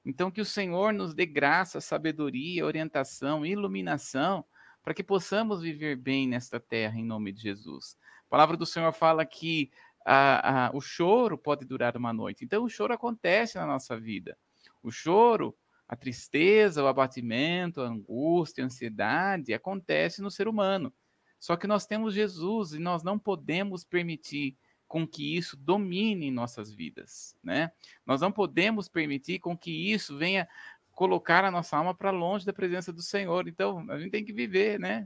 Então, 0.06 0.32
que 0.32 0.40
o 0.40 0.46
Senhor 0.46 0.94
nos 0.94 1.14
dê 1.14 1.26
graça, 1.26 1.82
sabedoria, 1.82 2.66
orientação, 2.66 3.46
iluminação, 3.46 4.46
para 4.82 4.94
que 4.94 5.04
possamos 5.04 5.62
viver 5.62 5.98
bem 5.98 6.28
nesta 6.28 6.62
terra, 6.62 6.98
em 6.98 7.04
nome 7.04 7.34
de 7.34 7.42
Jesus. 7.42 7.98
A 8.26 8.30
palavra 8.30 8.56
do 8.56 8.66
Senhor 8.66 8.94
fala 8.94 9.26
que 9.26 9.70
a, 10.10 10.68
a, 10.68 10.72
o 10.74 10.80
choro 10.80 11.38
pode 11.38 11.66
durar 11.66 11.98
uma 11.98 12.14
noite. 12.14 12.46
Então, 12.46 12.64
o 12.64 12.70
choro 12.70 12.94
acontece 12.94 13.58
na 13.58 13.66
nossa 13.66 14.00
vida. 14.00 14.38
O 14.82 14.90
choro, 14.90 15.54
a 15.86 15.98
tristeza, 15.98 16.82
o 16.82 16.88
abatimento, 16.88 17.82
a 17.82 17.88
angústia, 17.88 18.64
a 18.64 18.68
ansiedade 18.68 19.54
acontece 19.54 20.22
no 20.22 20.32
ser 20.32 20.48
humano. 20.48 20.94
Só 21.38 21.58
que 21.58 21.68
nós 21.68 21.86
temos 21.86 22.14
Jesus 22.14 22.72
e 22.72 22.80
nós 22.80 23.04
não 23.04 23.20
podemos 23.20 23.84
permitir 23.84 24.58
com 24.88 25.06
que 25.06 25.36
isso 25.36 25.58
domine 25.58 26.32
nossas 26.32 26.74
vidas, 26.74 27.36
né? 27.44 27.70
Nós 28.06 28.22
não 28.22 28.32
podemos 28.32 28.88
permitir 28.88 29.40
com 29.40 29.58
que 29.58 29.92
isso 29.92 30.18
venha 30.18 30.48
colocar 30.92 31.44
a 31.44 31.52
nossa 31.52 31.76
alma 31.76 31.94
para 31.94 32.12
longe 32.12 32.46
da 32.46 32.54
presença 32.54 32.94
do 32.94 33.02
Senhor. 33.02 33.50
Então, 33.50 33.86
a 33.92 34.00
gente 34.00 34.12
tem 34.12 34.24
que 34.24 34.32
viver, 34.32 34.80
né? 34.80 35.06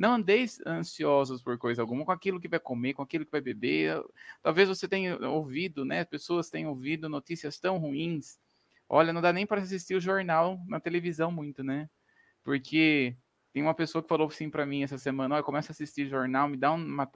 Não 0.00 0.14
andeis 0.14 0.58
ansiosos 0.66 1.42
por 1.42 1.58
coisa 1.58 1.82
alguma, 1.82 2.06
com 2.06 2.10
aquilo 2.10 2.40
que 2.40 2.48
vai 2.48 2.58
comer, 2.58 2.94
com 2.94 3.02
aquilo 3.02 3.26
que 3.26 3.30
vai 3.30 3.42
beber. 3.42 4.02
Talvez 4.42 4.66
você 4.66 4.88
tenha 4.88 5.18
ouvido, 5.28 5.84
né? 5.84 6.06
Pessoas 6.06 6.48
tenham 6.48 6.70
ouvido 6.70 7.06
notícias 7.06 7.58
tão 7.60 7.76
ruins. 7.76 8.38
Olha, 8.88 9.12
não 9.12 9.20
dá 9.20 9.30
nem 9.30 9.44
para 9.44 9.60
assistir 9.60 9.94
o 9.94 10.00
jornal 10.00 10.58
na 10.66 10.80
televisão 10.80 11.30
muito, 11.30 11.62
né? 11.62 11.86
Porque 12.42 13.14
tem 13.52 13.62
uma 13.62 13.74
pessoa 13.74 14.02
que 14.02 14.08
falou 14.08 14.26
assim 14.28 14.48
para 14.48 14.64
mim 14.64 14.82
essa 14.82 14.96
semana: 14.96 15.34
olha, 15.34 15.44
começa 15.44 15.70
a 15.70 15.74
assistir 15.74 16.08
jornal, 16.08 16.48
me 16.48 16.56
dá 16.56 16.72
uma, 16.72 17.06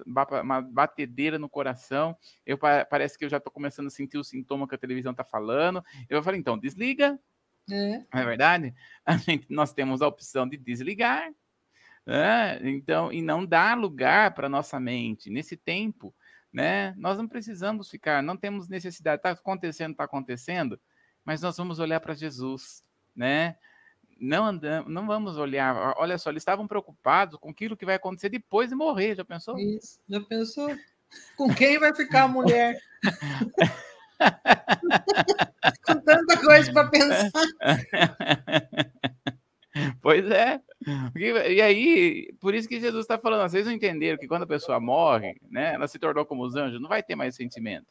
uma 0.42 0.60
batedeira 0.60 1.38
no 1.38 1.48
coração. 1.48 2.14
Eu 2.44 2.58
parece 2.58 3.16
que 3.16 3.24
eu 3.24 3.30
já 3.30 3.38
estou 3.38 3.50
começando 3.50 3.86
a 3.86 3.90
sentir 3.90 4.18
o 4.18 4.24
sintoma 4.24 4.68
que 4.68 4.74
a 4.74 4.78
televisão 4.78 5.12
está 5.12 5.24
falando. 5.24 5.82
Eu 6.06 6.22
falei: 6.22 6.38
então, 6.38 6.58
desliga. 6.58 7.18
É. 7.70 8.04
Não 8.12 8.20
é 8.20 8.24
verdade? 8.26 8.74
A 9.06 9.16
gente, 9.16 9.46
nós 9.48 9.72
temos 9.72 10.02
a 10.02 10.06
opção 10.06 10.46
de 10.46 10.58
desligar. 10.58 11.32
Né? 12.06 12.58
Então, 12.68 13.12
e 13.12 13.22
não 13.22 13.46
dar 13.46 13.78
lugar 13.78 14.34
para 14.34 14.48
nossa 14.48 14.78
mente 14.78 15.30
nesse 15.30 15.56
tempo, 15.56 16.14
né? 16.52 16.94
Nós 16.96 17.16
não 17.16 17.26
precisamos 17.26 17.90
ficar, 17.90 18.22
não 18.22 18.36
temos 18.36 18.68
necessidade. 18.68 19.16
Está 19.16 19.30
acontecendo, 19.30 19.92
está 19.92 20.04
acontecendo, 20.04 20.78
mas 21.24 21.40
nós 21.40 21.56
vamos 21.56 21.78
olhar 21.78 22.00
para 22.00 22.14
Jesus, 22.14 22.84
né? 23.16 23.56
não 24.20 24.44
andamos, 24.44 24.92
não 24.92 25.06
vamos 25.06 25.36
olhar. 25.36 25.94
Olha 25.96 26.18
só, 26.18 26.30
eles 26.30 26.42
estavam 26.42 26.66
preocupados 26.66 27.38
com 27.38 27.50
aquilo 27.50 27.76
que 27.76 27.84
vai 27.84 27.96
acontecer 27.96 28.28
depois 28.28 28.70
de 28.70 28.74
morrer. 28.74 29.14
Já 29.14 29.24
pensou? 29.24 29.56
Isso, 29.58 30.00
já 30.08 30.20
pensou? 30.20 30.74
Com 31.36 31.54
quem 31.54 31.78
vai 31.78 31.94
ficar 31.94 32.24
a 32.24 32.28
mulher? 32.28 32.76
com 35.86 36.00
tanta 36.00 36.40
coisa 36.40 36.72
para 36.72 36.88
pensar. 36.88 37.30
Pois 40.00 40.30
é. 40.30 40.60
E 41.16 41.60
aí, 41.62 42.32
por 42.40 42.54
isso 42.54 42.68
que 42.68 42.80
Jesus 42.80 43.04
está 43.04 43.18
falando, 43.18 43.48
vocês 43.48 43.66
não 43.66 43.72
entenderam 43.72 44.18
que 44.18 44.28
quando 44.28 44.42
a 44.42 44.46
pessoa 44.46 44.78
morre, 44.78 45.34
né, 45.50 45.74
ela 45.74 45.88
se 45.88 45.98
tornou 45.98 46.24
como 46.26 46.44
os 46.44 46.56
anjos, 46.56 46.80
não 46.80 46.88
vai 46.88 47.02
ter 47.02 47.14
mais 47.14 47.34
sentimento. 47.34 47.86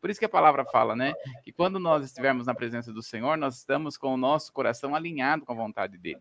Por 0.00 0.10
isso 0.10 0.20
que 0.20 0.26
a 0.26 0.28
palavra 0.28 0.64
fala, 0.64 0.94
né? 0.94 1.14
Que 1.42 1.50
quando 1.50 1.80
nós 1.80 2.04
estivermos 2.04 2.46
na 2.46 2.54
presença 2.54 2.92
do 2.92 3.02
Senhor, 3.02 3.36
nós 3.36 3.56
estamos 3.56 3.96
com 3.96 4.14
o 4.14 4.16
nosso 4.16 4.52
coração 4.52 4.94
alinhado 4.94 5.44
com 5.44 5.52
a 5.52 5.56
vontade 5.56 5.98
dele. 5.98 6.20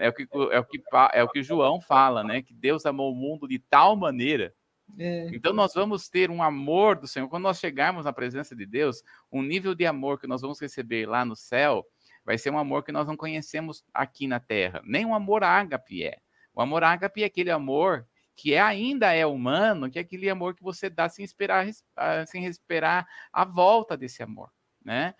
É 0.00 0.08
o 0.08 0.12
que, 0.12 0.28
é 0.50 0.58
o 0.58 0.64
que, 0.64 0.82
é 1.14 1.22
o 1.22 1.28
que 1.28 1.42
João 1.42 1.80
fala, 1.80 2.22
né? 2.22 2.42
Que 2.42 2.52
Deus 2.52 2.84
amou 2.84 3.10
o 3.12 3.14
mundo 3.14 3.48
de 3.48 3.58
tal 3.58 3.96
maneira. 3.96 4.52
É. 4.98 5.30
Então 5.32 5.54
nós 5.54 5.72
vamos 5.72 6.08
ter 6.08 6.30
um 6.30 6.42
amor 6.42 6.96
do 6.96 7.06
Senhor. 7.06 7.28
Quando 7.28 7.44
nós 7.44 7.58
chegarmos 7.58 8.04
na 8.04 8.12
presença 8.12 8.54
de 8.54 8.66
Deus, 8.66 9.02
um 9.30 9.40
nível 9.40 9.74
de 9.74 9.86
amor 9.86 10.20
que 10.20 10.26
nós 10.26 10.42
vamos 10.42 10.60
receber 10.60 11.06
lá 11.08 11.24
no 11.24 11.36
céu 11.36 11.86
vai 12.24 12.38
ser 12.38 12.50
um 12.50 12.58
amor 12.58 12.82
que 12.82 12.92
nós 12.92 13.06
não 13.06 13.16
conhecemos 13.16 13.84
aqui 13.92 14.26
na 14.26 14.40
terra. 14.40 14.80
Nem 14.84 15.04
um 15.04 15.14
amor 15.14 15.42
ágape 15.44 16.04
é. 16.04 16.18
O 16.54 16.60
amor 16.60 16.84
ágape 16.84 17.22
é 17.22 17.26
aquele 17.26 17.50
amor 17.50 18.06
que 18.34 18.54
é, 18.54 18.60
ainda 18.60 19.12
é 19.12 19.26
humano, 19.26 19.90
que 19.90 19.98
é 19.98 20.02
aquele 20.02 20.28
amor 20.28 20.54
que 20.54 20.62
você 20.62 20.88
dá 20.88 21.08
sem 21.08 21.24
esperar, 21.24 21.66
ah, 21.96 22.24
sem 22.26 22.44
esperar 22.46 23.06
a 23.32 23.44
volta 23.44 23.96
desse 23.96 24.22
amor, 24.22 24.50
né? 24.84 25.14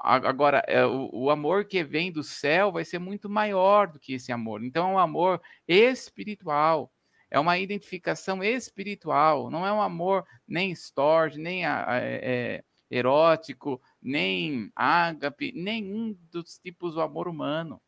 Agora, 0.00 0.62
é, 0.68 0.86
o, 0.86 1.28
amor 1.28 1.64
que 1.64 1.82
vem 1.82 2.12
do 2.12 2.22
céu 2.22 2.70
vai 2.70 2.84
ser 2.84 3.00
muito 3.00 3.28
maior 3.28 3.88
do 3.88 3.98
que 3.98 4.12
esse 4.12 4.30
amor. 4.30 4.62
Então, 4.62 4.90
é 4.90 4.92
um 4.92 4.98
amor 4.98 5.42
espiritual, 5.66 6.92
é 7.28 7.38
uma 7.38 7.58
identificação 7.58 8.42
espiritual, 8.42 9.50
não 9.50 9.66
é 9.66 9.72
um 9.72 9.82
amor 9.82 10.24
nem 10.46 10.70
storge, 10.70 11.40
nem 11.40 11.64
a, 11.66 11.90
a, 11.90 11.96
é, 11.98 12.62
erótico, 12.88 13.82
nem 14.00 14.70
ágape, 14.74 15.52
nenhum 15.52 16.16
dos 16.30 16.58
tipos 16.58 16.94
do 16.94 17.00
amor 17.00 17.28
humano. 17.28 17.80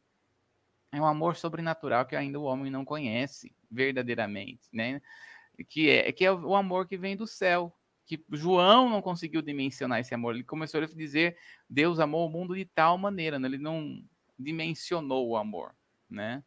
É 0.92 1.01
um 1.01 1.07
amor 1.07 1.37
sobrenatural 1.37 2.05
que 2.05 2.16
ainda 2.16 2.38
o 2.38 2.44
homem 2.44 2.70
não 2.70 2.85
conhece 2.85 3.55
verdadeiramente, 3.70 4.68
né? 4.73 5.01
Que 5.68 5.90
é, 5.90 6.12
que 6.12 6.25
é 6.25 6.33
o 6.33 6.55
amor 6.57 6.87
que 6.88 6.96
vem 6.96 7.16
do 7.16 7.27
céu, 7.27 7.73
que 8.05 8.25
João 8.33 8.88
não 8.88 9.01
conseguiu 9.01 9.40
dimensionar 9.40 10.01
esse 10.01 10.12
amor. 10.12 10.35
Ele 10.35 10.42
começou 10.42 10.83
a 10.83 10.87
dizer 10.87 11.37
Deus 11.68 12.01
amou 12.01 12.27
o 12.27 12.31
mundo 12.31 12.57
de 12.57 12.64
tal 12.64 12.99
maneira, 12.99 13.38
né? 13.38 13.46
ele 13.46 13.59
não 13.59 14.03
dimensionou 14.37 15.29
o 15.29 15.37
amor, 15.37 15.75
né? 16.09 16.42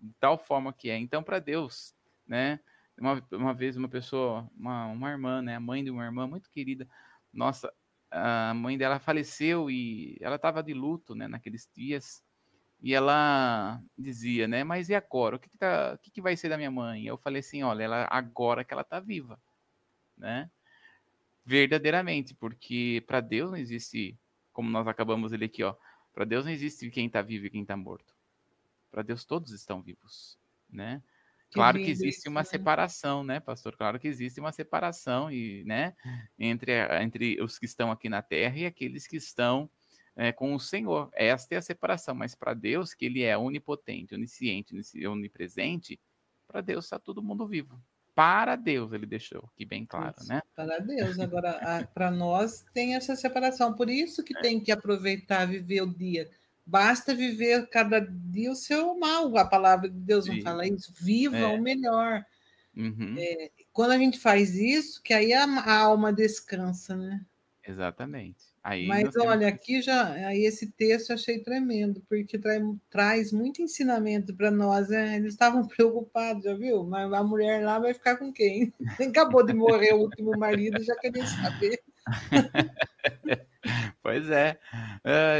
De 0.00 0.12
tal 0.20 0.38
forma 0.38 0.72
que 0.72 0.90
é. 0.90 0.96
Então, 0.96 1.22
para 1.22 1.40
Deus, 1.40 1.94
né? 2.26 2.60
Uma, 2.96 3.20
uma 3.32 3.54
vez 3.54 3.76
uma 3.76 3.88
pessoa, 3.88 4.48
uma, 4.56 4.86
uma 4.86 5.10
irmã, 5.10 5.42
né? 5.42 5.56
A 5.56 5.60
mãe 5.60 5.82
de 5.82 5.90
uma 5.90 6.04
irmã 6.04 6.26
muito 6.26 6.48
querida, 6.50 6.86
nossa, 7.32 7.72
a 8.12 8.52
mãe 8.54 8.76
dela 8.76 8.98
faleceu 8.98 9.70
e 9.70 10.18
ela 10.20 10.36
estava 10.36 10.62
de 10.62 10.74
luto, 10.74 11.14
né? 11.14 11.26
Naqueles 11.26 11.68
dias. 11.74 12.22
E 12.80 12.92
ela 12.94 13.80
dizia, 13.96 14.46
né? 14.46 14.62
Mas 14.64 14.88
e 14.90 14.94
agora? 14.94 15.36
O 15.36 15.38
que, 15.38 15.48
que, 15.48 15.56
tá, 15.56 15.94
o 15.94 15.98
que, 15.98 16.10
que 16.10 16.20
vai 16.20 16.36
ser 16.36 16.50
da 16.50 16.58
minha 16.58 16.70
mãe? 16.70 17.06
Eu 17.06 17.16
falei 17.16 17.40
assim, 17.40 17.62
olha, 17.62 17.84
ela, 17.84 18.08
agora 18.10 18.64
que 18.64 18.74
ela 18.74 18.82
está 18.82 19.00
viva, 19.00 19.40
né? 20.16 20.50
Verdadeiramente, 21.44 22.34
porque 22.34 23.02
para 23.06 23.20
Deus 23.20 23.50
não 23.50 23.58
existe, 23.58 24.18
como 24.52 24.68
nós 24.68 24.86
acabamos 24.86 25.30
de 25.30 25.38
ler 25.38 25.46
aqui, 25.46 25.62
ó, 25.62 25.74
para 26.12 26.24
Deus 26.24 26.44
não 26.44 26.52
existe 26.52 26.90
quem 26.90 27.06
está 27.06 27.22
vivo 27.22 27.46
e 27.46 27.50
quem 27.50 27.62
está 27.62 27.76
morto. 27.76 28.14
Para 28.90 29.02
Deus 29.02 29.24
todos 29.24 29.52
estão 29.52 29.80
vivos, 29.80 30.38
né? 30.68 31.02
Que 31.52 31.56
claro 31.56 31.76
que 31.76 31.90
existe 31.90 32.30
uma 32.30 32.44
separação, 32.44 33.22
né, 33.22 33.38
pastor? 33.38 33.76
Claro 33.76 34.00
que 34.00 34.08
existe 34.08 34.40
uma 34.40 34.52
separação 34.52 35.30
e, 35.30 35.62
né, 35.64 35.94
entre, 36.38 36.72
entre 37.02 37.42
os 37.42 37.58
que 37.58 37.66
estão 37.66 37.90
aqui 37.90 38.08
na 38.08 38.22
Terra 38.22 38.56
e 38.56 38.64
aqueles 38.64 39.06
que 39.06 39.18
estão 39.18 39.68
é, 40.16 40.32
com 40.32 40.54
o 40.54 40.58
Senhor. 40.58 41.10
Esta 41.12 41.54
é 41.54 41.58
a 41.58 41.62
separação, 41.62 42.14
mas 42.14 42.34
para 42.34 42.54
Deus, 42.54 42.94
que 42.94 43.04
Ele 43.04 43.22
é 43.22 43.36
onipotente, 43.36 44.14
onisciente, 44.14 44.74
onipresente, 45.06 46.00
para 46.48 46.62
Deus 46.62 46.86
está 46.86 46.98
todo 46.98 47.22
mundo 47.22 47.46
vivo. 47.46 47.78
Para 48.14 48.56
Deus, 48.56 48.90
ele 48.92 49.04
deixou 49.04 49.44
aqui 49.52 49.66
bem 49.66 49.84
claro, 49.84 50.14
isso, 50.18 50.28
né? 50.28 50.40
Para 50.56 50.78
Deus. 50.78 51.18
Agora, 51.20 51.86
para 51.92 52.10
nós 52.10 52.64
tem 52.72 52.94
essa 52.94 53.14
separação. 53.14 53.74
Por 53.74 53.90
isso 53.90 54.24
que 54.24 54.36
é. 54.36 54.40
tem 54.40 54.58
que 54.58 54.72
aproveitar, 54.72 55.46
viver 55.46 55.82
o 55.82 55.86
dia. 55.86 56.30
Basta 56.64 57.14
viver 57.14 57.68
cada 57.68 58.00
dia 58.00 58.50
o 58.50 58.56
seu 58.56 58.98
mal. 58.98 59.36
A 59.36 59.44
palavra 59.44 59.88
de 59.88 59.98
Deus 59.98 60.26
não 60.26 60.34
Sim. 60.34 60.42
fala 60.42 60.66
isso. 60.66 60.92
Viva 61.00 61.36
é. 61.36 61.46
o 61.46 61.60
melhor. 61.60 62.24
Uhum. 62.76 63.16
É, 63.18 63.50
quando 63.72 63.92
a 63.92 63.98
gente 63.98 64.18
faz 64.18 64.54
isso, 64.54 65.02
que 65.02 65.12
aí 65.12 65.32
a, 65.32 65.44
a 65.44 65.78
alma 65.78 66.12
descansa, 66.12 66.96
né? 66.96 67.20
Exatamente. 67.66 68.52
Aí 68.62 68.86
Mas 68.86 69.16
olha, 69.16 69.38
temos... 69.40 69.54
aqui 69.54 69.82
já, 69.82 70.12
aí 70.12 70.44
esse 70.44 70.70
texto 70.70 71.10
eu 71.10 71.14
achei 71.14 71.40
tremendo, 71.40 72.00
porque 72.08 72.40
traz 72.88 73.32
muito 73.32 73.60
ensinamento 73.60 74.34
para 74.34 74.50
nós. 74.50 74.88
Né? 74.88 75.16
Eles 75.16 75.34
estavam 75.34 75.66
preocupados, 75.68 76.44
já 76.44 76.54
viu? 76.54 76.84
Mas 76.84 77.12
a 77.12 77.22
mulher 77.22 77.64
lá 77.64 77.78
vai 77.78 77.92
ficar 77.92 78.16
com 78.16 78.32
quem? 78.32 78.72
Acabou 79.00 79.44
de 79.44 79.52
morrer 79.52 79.94
o 79.94 80.00
último 80.02 80.36
marido, 80.38 80.82
já 80.82 80.94
queria 80.96 81.26
saber. 81.26 81.82
Pois 84.02 84.28
é. 84.30 84.58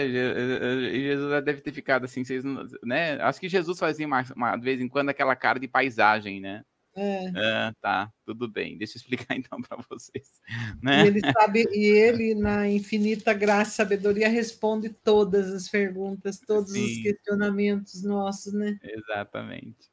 E 0.05 1.01
Jesus 1.03 1.44
deve 1.44 1.61
ter 1.61 1.72
ficado 1.72 2.05
assim, 2.05 2.25
vocês, 2.25 2.44
né? 2.85 3.20
Acho 3.20 3.40
que 3.40 3.48
Jesus 3.48 3.79
fazia 3.79 4.07
uma, 4.07 4.25
uma, 4.37 4.57
de 4.57 4.62
vez 4.62 4.81
em 4.81 4.88
quando 4.88 5.09
aquela 5.09 5.35
cara 5.35 5.59
de 5.59 5.66
paisagem, 5.66 6.40
né? 6.40 6.64
É. 6.94 7.33
Ah, 7.35 7.75
tá, 7.81 8.12
tudo 8.25 8.46
bem. 8.48 8.77
Deixa 8.77 8.96
eu 8.96 9.01
explicar 9.01 9.35
então 9.37 9.61
para 9.61 9.79
vocês. 9.88 10.40
Né? 10.83 11.05
E 11.05 11.07
ele 11.09 11.20
sabe, 11.33 11.66
e 11.72 11.87
ele, 11.87 12.35
na 12.35 12.68
infinita 12.68 13.33
graça 13.33 13.70
e 13.70 13.75
sabedoria, 13.75 14.29
responde 14.29 14.90
todas 14.90 15.51
as 15.53 15.68
perguntas, 15.68 16.38
todos 16.38 16.72
Sim. 16.72 16.85
os 16.85 17.03
questionamentos 17.03 18.03
nossos, 18.03 18.53
né? 18.53 18.79
Exatamente. 18.83 19.90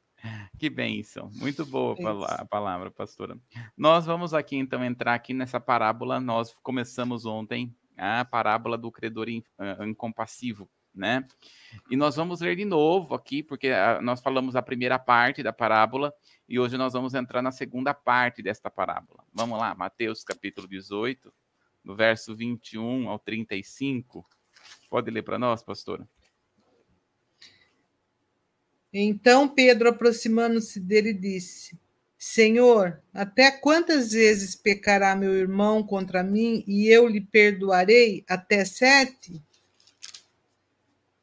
Que 0.58 0.68
bênção. 0.68 1.30
Muito 1.34 1.64
boa 1.64 1.96
a 2.26 2.44
palavra, 2.44 2.90
pastora. 2.90 3.38
Nós 3.74 4.04
vamos 4.04 4.34
aqui 4.34 4.56
então 4.56 4.84
entrar 4.84 5.14
aqui 5.14 5.32
nessa 5.32 5.58
parábola. 5.58 6.20
Nós 6.20 6.54
começamos 6.62 7.24
ontem 7.24 7.74
a 8.00 8.24
parábola 8.24 8.78
do 8.78 8.90
credor 8.90 9.28
incompassivo, 9.86 10.70
né? 10.94 11.26
E 11.90 11.96
nós 11.96 12.16
vamos 12.16 12.40
ler 12.40 12.56
de 12.56 12.64
novo 12.64 13.14
aqui, 13.14 13.42
porque 13.42 13.68
ah, 13.68 14.00
nós 14.02 14.20
falamos 14.20 14.56
a 14.56 14.62
primeira 14.62 14.98
parte 14.98 15.42
da 15.42 15.52
parábola 15.52 16.12
e 16.48 16.58
hoje 16.58 16.76
nós 16.76 16.92
vamos 16.92 17.14
entrar 17.14 17.42
na 17.42 17.52
segunda 17.52 17.94
parte 17.94 18.42
desta 18.42 18.70
parábola. 18.70 19.24
Vamos 19.32 19.58
lá, 19.58 19.74
Mateus 19.74 20.22
capítulo 20.22 20.66
18, 20.68 21.32
do 21.84 21.94
verso 21.94 22.34
21 22.34 23.08
ao 23.08 23.18
35. 23.18 24.26
Pode 24.88 25.10
ler 25.10 25.22
para 25.22 25.38
nós, 25.38 25.62
pastora? 25.62 26.08
Então 28.92 29.48
Pedro, 29.48 29.88
aproximando-se 29.88 30.80
dele, 30.80 31.14
disse: 31.14 31.79
Senhor, 32.22 33.02
até 33.14 33.50
quantas 33.50 34.12
vezes 34.12 34.54
pecará 34.54 35.16
meu 35.16 35.34
irmão 35.34 35.82
contra 35.82 36.22
mim 36.22 36.62
e 36.66 36.86
eu 36.86 37.08
lhe 37.08 37.22
perdoarei? 37.22 38.22
Até 38.28 38.62
sete? 38.62 39.42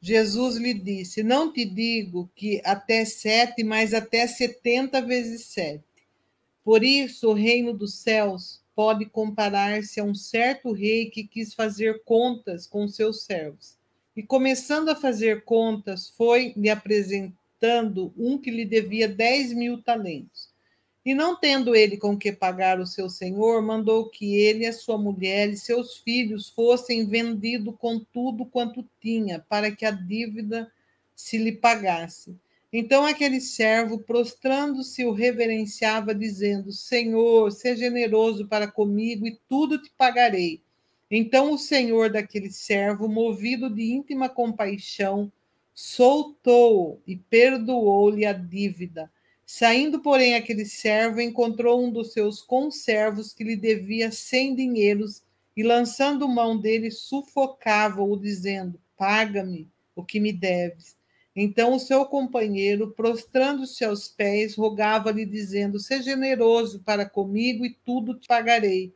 Jesus 0.00 0.56
lhe 0.56 0.74
disse: 0.74 1.22
Não 1.22 1.52
te 1.52 1.64
digo 1.64 2.28
que 2.34 2.60
até 2.64 3.04
sete, 3.04 3.62
mas 3.62 3.94
até 3.94 4.26
setenta 4.26 5.00
vezes 5.00 5.44
sete. 5.44 5.84
Por 6.64 6.82
isso, 6.82 7.28
o 7.28 7.32
reino 7.32 7.72
dos 7.72 7.94
céus 8.00 8.60
pode 8.74 9.06
comparar-se 9.06 10.00
a 10.00 10.04
um 10.04 10.16
certo 10.16 10.72
rei 10.72 11.10
que 11.10 11.22
quis 11.22 11.54
fazer 11.54 12.02
contas 12.02 12.66
com 12.66 12.88
seus 12.88 13.22
servos. 13.22 13.78
E 14.16 14.22
começando 14.24 14.88
a 14.88 14.96
fazer 14.96 15.44
contas, 15.44 16.10
foi 16.10 16.52
lhe 16.56 16.68
apresentando 16.68 18.12
um 18.18 18.36
que 18.36 18.50
lhe 18.50 18.64
devia 18.64 19.06
dez 19.06 19.52
mil 19.52 19.80
talentos. 19.80 20.47
E 21.04 21.14
não 21.14 21.36
tendo 21.36 21.74
ele 21.74 21.96
com 21.96 22.18
que 22.18 22.32
pagar 22.32 22.80
o 22.80 22.86
seu 22.86 23.08
senhor, 23.08 23.62
mandou 23.62 24.10
que 24.10 24.36
ele, 24.36 24.66
a 24.66 24.72
sua 24.72 24.98
mulher 24.98 25.48
e 25.48 25.56
seus 25.56 25.96
filhos 25.98 26.50
fossem 26.50 27.06
vendidos 27.06 27.74
com 27.78 27.98
tudo 27.98 28.44
quanto 28.44 28.84
tinha, 29.00 29.38
para 29.48 29.70
que 29.70 29.86
a 29.86 29.90
dívida 29.90 30.70
se 31.14 31.38
lhe 31.38 31.52
pagasse. 31.52 32.36
Então 32.72 33.06
aquele 33.06 33.40
servo, 33.40 33.98
prostrando-se, 33.98 35.04
o 35.04 35.12
reverenciava, 35.12 36.14
dizendo: 36.14 36.70
Senhor, 36.70 37.50
seja 37.50 37.86
generoso 37.86 38.46
para 38.46 38.70
comigo 38.70 39.26
e 39.26 39.38
tudo 39.48 39.80
te 39.80 39.90
pagarei. 39.96 40.60
Então 41.10 41.52
o 41.52 41.58
senhor 41.58 42.10
daquele 42.10 42.50
servo, 42.50 43.08
movido 43.08 43.70
de 43.70 43.92
íntima 43.92 44.28
compaixão, 44.28 45.32
soltou-o 45.72 47.00
e 47.06 47.16
perdoou-lhe 47.16 48.26
a 48.26 48.32
dívida. 48.34 49.10
Saindo, 49.50 50.00
porém, 50.00 50.34
aquele 50.34 50.66
servo 50.66 51.22
encontrou 51.22 51.82
um 51.82 51.90
dos 51.90 52.12
seus 52.12 52.42
conservos 52.42 53.32
que 53.32 53.42
lhe 53.42 53.56
devia 53.56 54.12
cem 54.12 54.54
dinheiros 54.54 55.22
e, 55.56 55.62
lançando 55.62 56.28
mão 56.28 56.60
dele, 56.60 56.90
sufocava-o, 56.90 58.14
dizendo: 58.14 58.78
Paga-me 58.94 59.66
o 59.96 60.04
que 60.04 60.20
me 60.20 60.34
deves. 60.34 60.98
Então 61.34 61.72
o 61.72 61.80
seu 61.80 62.04
companheiro, 62.04 62.90
prostrando-se 62.90 63.82
aos 63.86 64.06
pés, 64.06 64.54
rogava-lhe, 64.54 65.24
dizendo: 65.24 65.80
Seja 65.80 66.02
generoso 66.02 66.80
para 66.80 67.08
comigo 67.08 67.64
e 67.64 67.74
tudo 67.86 68.20
te 68.20 68.28
pagarei. 68.28 68.94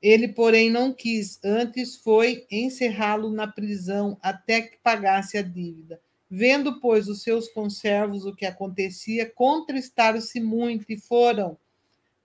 Ele, 0.00 0.28
porém, 0.28 0.70
não 0.70 0.94
quis, 0.94 1.38
antes 1.44 1.94
foi 1.94 2.46
encerrá-lo 2.50 3.30
na 3.30 3.46
prisão 3.46 4.16
até 4.22 4.62
que 4.62 4.78
pagasse 4.78 5.36
a 5.36 5.42
dívida. 5.42 6.00
Vendo, 6.34 6.80
pois, 6.80 7.08
os 7.08 7.20
seus 7.22 7.46
conservos 7.46 8.24
o 8.24 8.34
que 8.34 8.46
acontecia, 8.46 9.30
contristaram-se 9.30 10.40
muito 10.40 10.86
e 10.88 10.96
foram 10.96 11.58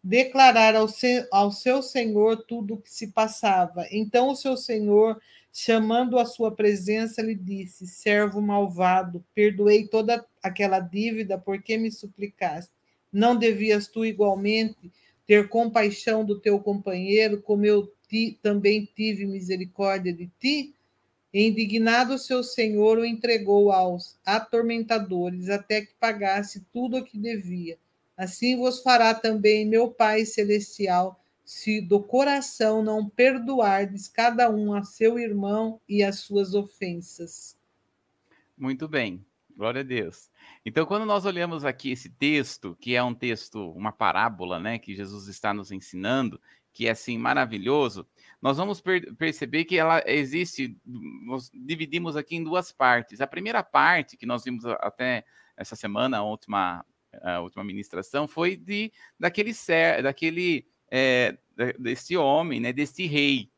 declarar 0.01 0.77
ao, 0.77 0.87
se, 0.87 1.27
ao 1.29 1.51
seu 1.51 1.81
senhor 1.81 2.45
tudo 2.45 2.75
o 2.75 2.77
que 2.77 2.89
se 2.89 3.07
passava. 3.07 3.85
Então 3.91 4.29
o 4.29 4.35
seu 4.37 4.55
senhor, 4.55 5.21
chamando 5.51 6.17
a 6.17 6.25
sua 6.25 6.55
presença, 6.55 7.21
lhe 7.21 7.35
disse: 7.35 7.85
Servo 7.85 8.41
malvado, 8.41 9.25
perdoei 9.35 9.85
toda 9.85 10.25
aquela 10.41 10.79
dívida 10.79 11.37
porque 11.37 11.77
me 11.77 11.91
suplicaste. 11.91 12.71
Não 13.11 13.35
devias 13.35 13.89
tu 13.89 14.05
igualmente 14.05 14.89
ter 15.25 15.49
compaixão 15.49 16.23
do 16.23 16.39
teu 16.39 16.61
companheiro, 16.61 17.41
como 17.41 17.65
eu 17.65 17.91
ti, 18.07 18.39
também 18.41 18.87
tive 18.95 19.25
misericórdia 19.25 20.13
de 20.13 20.31
ti? 20.39 20.76
Indignado 21.33 22.17
seu 22.17 22.43
senhor 22.43 22.97
o 22.97 23.05
entregou 23.05 23.71
aos 23.71 24.17
atormentadores 24.25 25.49
até 25.49 25.81
que 25.81 25.93
pagasse 25.99 26.65
tudo 26.71 26.97
o 26.97 27.03
que 27.03 27.17
devia. 27.17 27.77
Assim 28.15 28.57
vos 28.57 28.81
fará 28.81 29.13
também 29.13 29.65
meu 29.65 29.89
Pai 29.89 30.25
celestial, 30.25 31.21
se 31.45 31.79
do 31.79 32.01
coração 32.01 32.83
não 32.83 33.07
perdoardes 33.07 34.07
cada 34.07 34.49
um 34.49 34.73
a 34.73 34.83
seu 34.83 35.19
irmão 35.19 35.79
e 35.87 36.03
as 36.03 36.19
suas 36.19 36.53
ofensas. 36.53 37.55
Muito 38.57 38.87
bem. 38.87 39.23
Glória 39.55 39.81
a 39.81 39.83
Deus. 39.83 40.29
Então, 40.65 40.85
quando 40.85 41.05
nós 41.05 41.25
olhamos 41.25 41.65
aqui 41.65 41.91
esse 41.91 42.09
texto, 42.09 42.77
que 42.79 42.95
é 42.95 43.03
um 43.03 43.13
texto, 43.13 43.71
uma 43.71 43.91
parábola, 43.91 44.59
né, 44.59 44.77
que 44.77 44.95
Jesus 44.95 45.27
está 45.27 45.53
nos 45.53 45.71
ensinando, 45.71 46.39
que 46.71 46.87
é 46.87 46.91
assim 46.91 47.17
maravilhoso, 47.17 48.05
nós 48.47 48.55
vamos 48.55 48.79
per 48.79 49.13
perceber 49.15 49.65
que 49.65 49.77
ela 49.77 50.01
existe, 50.05 50.79
nós 50.85 51.51
dividimos 51.53 52.15
aqui 52.15 52.37
em 52.37 52.43
duas 52.45 52.71
partes. 52.71 53.19
A 53.19 53.27
primeira 53.27 53.61
parte, 53.61 54.15
que 54.15 54.25
nós 54.25 54.45
vimos 54.45 54.65
até 54.65 55.25
essa 55.57 55.75
semana, 55.75 56.19
a 56.19 56.23
última, 56.23 56.85
a 57.21 57.41
última 57.41 57.61
ministração, 57.61 58.25
foi 58.25 58.55
de 58.55 58.89
daquele 59.19 59.51
daquele 60.01 60.65
é, 60.89 61.37
desse 61.77 62.15
homem, 62.15 62.61
né, 62.61 62.71
desse 62.71 63.05
rei, 63.05 63.51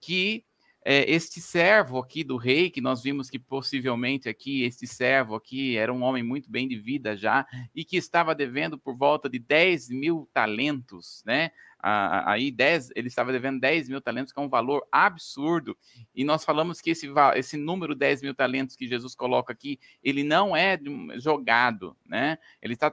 que 0.00 0.42
é, 0.82 1.10
este 1.10 1.40
servo 1.40 1.98
aqui 1.98 2.24
do 2.24 2.36
rei, 2.36 2.70
que 2.70 2.80
nós 2.80 3.02
vimos 3.02 3.28
que 3.28 3.38
possivelmente 3.38 4.28
aqui, 4.28 4.64
este 4.64 4.86
servo 4.86 5.34
aqui 5.34 5.76
era 5.76 5.92
um 5.92 6.02
homem 6.02 6.22
muito 6.22 6.50
bem 6.50 6.66
de 6.66 6.78
vida 6.78 7.16
já, 7.16 7.46
e 7.74 7.84
que 7.84 7.96
estava 7.96 8.34
devendo 8.34 8.78
por 8.78 8.96
volta 8.96 9.28
de 9.28 9.38
10 9.38 9.90
mil 9.90 10.28
talentos, 10.32 11.22
né? 11.26 11.50
aí 11.82 12.50
10, 12.50 12.90
ele 12.94 13.08
estava 13.08 13.32
devendo 13.32 13.60
10 13.60 13.88
mil 13.88 14.00
talentos, 14.00 14.32
que 14.32 14.38
é 14.38 14.42
um 14.42 14.48
valor 14.48 14.86
absurdo. 14.92 15.76
E 16.14 16.24
nós 16.24 16.44
falamos 16.44 16.80
que 16.80 16.90
esse, 16.90 17.10
esse 17.34 17.56
número 17.56 17.94
10 17.94 18.22
mil 18.22 18.34
talentos 18.34 18.76
que 18.76 18.86
Jesus 18.86 19.14
coloca 19.14 19.52
aqui, 19.52 19.78
ele 20.02 20.22
não 20.22 20.54
é 20.54 20.78
jogado, 21.16 21.96
né? 22.04 22.38
Ele 22.60 22.74
está 22.74 22.92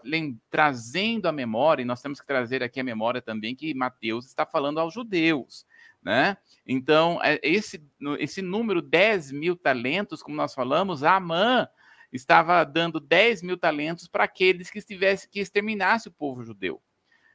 trazendo 0.50 1.28
a 1.28 1.32
memória, 1.32 1.82
e 1.82 1.86
nós 1.86 2.02
temos 2.02 2.20
que 2.22 2.28
trazer 2.28 2.64
aqui 2.64 2.80
a 2.80 2.84
memória 2.84 3.22
também 3.22 3.56
que 3.56 3.74
Mateus 3.74 4.26
está 4.26 4.46
falando 4.46 4.80
aos 4.80 4.94
judeus. 4.94 5.66
Né? 6.08 6.38
Então, 6.66 7.20
é, 7.22 7.38
esse, 7.44 7.86
esse 8.18 8.42
número 8.42 8.82
10 8.82 9.34
mil 9.34 9.58
talentos, 9.58 10.24
como 10.24 10.38
nós 10.38 10.54
falamos, 10.54 11.04
Amã 11.04 11.68
estava 12.14 12.64
dando 12.64 12.98
10 12.98 13.42
mil 13.42 13.58
talentos 13.58 14.08
para 14.08 14.24
aqueles 14.24 14.70
que 14.70 14.80
estivesse 14.80 15.28
que 15.28 15.42
exterminasse 15.42 16.08
o 16.08 16.12
povo 16.14 16.46
judeu. 16.46 16.82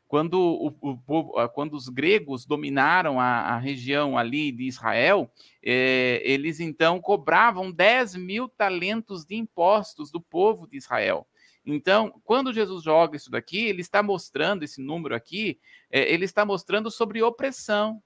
Quando, 0.08 0.40
o, 0.40 0.74
o 0.80 1.38
ah, 1.38 1.50
quando 1.50 1.74
os 1.74 1.90
gregos 1.90 2.46
dominaram 2.46 3.20
a, 3.20 3.40
a 3.40 3.58
região 3.58 4.16
ali 4.16 4.50
de 4.50 4.64
Israel, 4.64 5.30
é, 5.62 6.22
eles 6.24 6.58
então 6.58 6.98
cobravam 6.98 7.70
10 7.70 8.14
mil 8.16 8.48
talentos 8.48 9.22
de 9.26 9.34
impostos 9.34 10.10
do 10.10 10.18
povo 10.18 10.66
de 10.66 10.78
Israel. 10.78 11.26
Então, 11.62 12.18
quando 12.24 12.54
Jesus 12.54 12.82
joga 12.82 13.18
isso 13.18 13.30
daqui, 13.30 13.66
ele 13.66 13.82
está 13.82 14.02
mostrando 14.02 14.62
esse 14.62 14.80
número 14.80 15.14
aqui, 15.14 15.60
é, 15.90 16.10
ele 16.10 16.24
está 16.24 16.46
mostrando 16.46 16.90
sobre 16.90 17.22
opressão. 17.22 18.02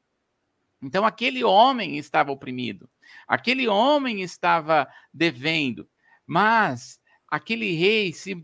Então, 0.82 1.04
aquele 1.04 1.42
homem 1.42 1.96
estava 1.96 2.30
oprimido, 2.32 2.88
aquele 3.26 3.66
homem 3.66 4.20
estava 4.22 4.86
devendo, 5.12 5.88
mas 6.26 7.00
aquele 7.28 7.72
rei 7.74 8.12
se 8.12 8.34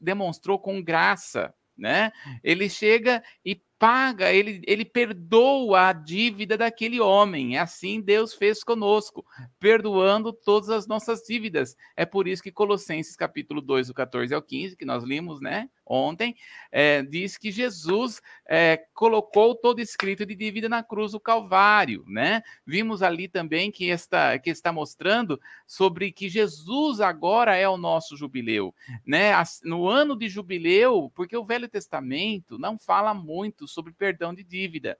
demonstrou 0.00 0.58
com 0.58 0.82
graça 0.82 1.54
né? 1.78 2.12
Ele 2.42 2.68
chega 2.68 3.22
e 3.44 3.62
paga, 3.78 4.32
ele, 4.32 4.60
ele 4.66 4.84
perdoa 4.84 5.88
a 5.88 5.92
dívida 5.92 6.56
daquele 6.56 7.00
homem. 7.00 7.56
É 7.56 7.60
assim 7.60 8.00
Deus 8.00 8.34
fez 8.34 8.64
conosco, 8.64 9.24
perdoando 9.60 10.32
todas 10.32 10.68
as 10.68 10.86
nossas 10.86 11.22
dívidas. 11.22 11.76
É 11.96 12.04
por 12.04 12.26
isso 12.26 12.42
que 12.42 12.50
Colossenses 12.50 13.14
capítulo 13.14 13.60
2, 13.60 13.88
do 13.88 13.94
14 13.94 14.34
ao 14.34 14.42
15, 14.42 14.76
que 14.76 14.84
nós 14.84 15.04
limos, 15.04 15.40
né, 15.40 15.70
ontem, 15.86 16.36
é, 16.70 17.02
diz 17.02 17.38
que 17.38 17.50
Jesus 17.50 18.20
é, 18.46 18.84
colocou 18.92 19.54
todo 19.54 19.80
escrito 19.80 20.26
de 20.26 20.34
dívida 20.34 20.68
na 20.68 20.82
cruz 20.82 21.12
do 21.12 21.20
Calvário, 21.20 22.04
né? 22.06 22.42
Vimos 22.66 23.02
ali 23.02 23.26
também 23.26 23.70
que 23.70 23.86
está, 23.86 24.38
que 24.38 24.50
está 24.50 24.70
mostrando 24.72 25.40
sobre 25.66 26.12
que 26.12 26.28
Jesus 26.28 27.00
agora 27.00 27.56
é 27.56 27.68
o 27.68 27.76
nosso 27.76 28.16
jubileu, 28.16 28.74
né? 29.06 29.32
No 29.64 29.86
ano 29.88 30.16
de 30.16 30.28
jubileu, 30.28 31.10
porque 31.14 31.36
o 31.36 31.44
Velho 31.44 31.68
Testamento 31.68 32.58
não 32.58 32.78
fala 32.78 33.14
muito 33.14 33.67
sobre 33.68 33.92
perdão 33.92 34.34
de 34.34 34.42
dívida. 34.42 34.98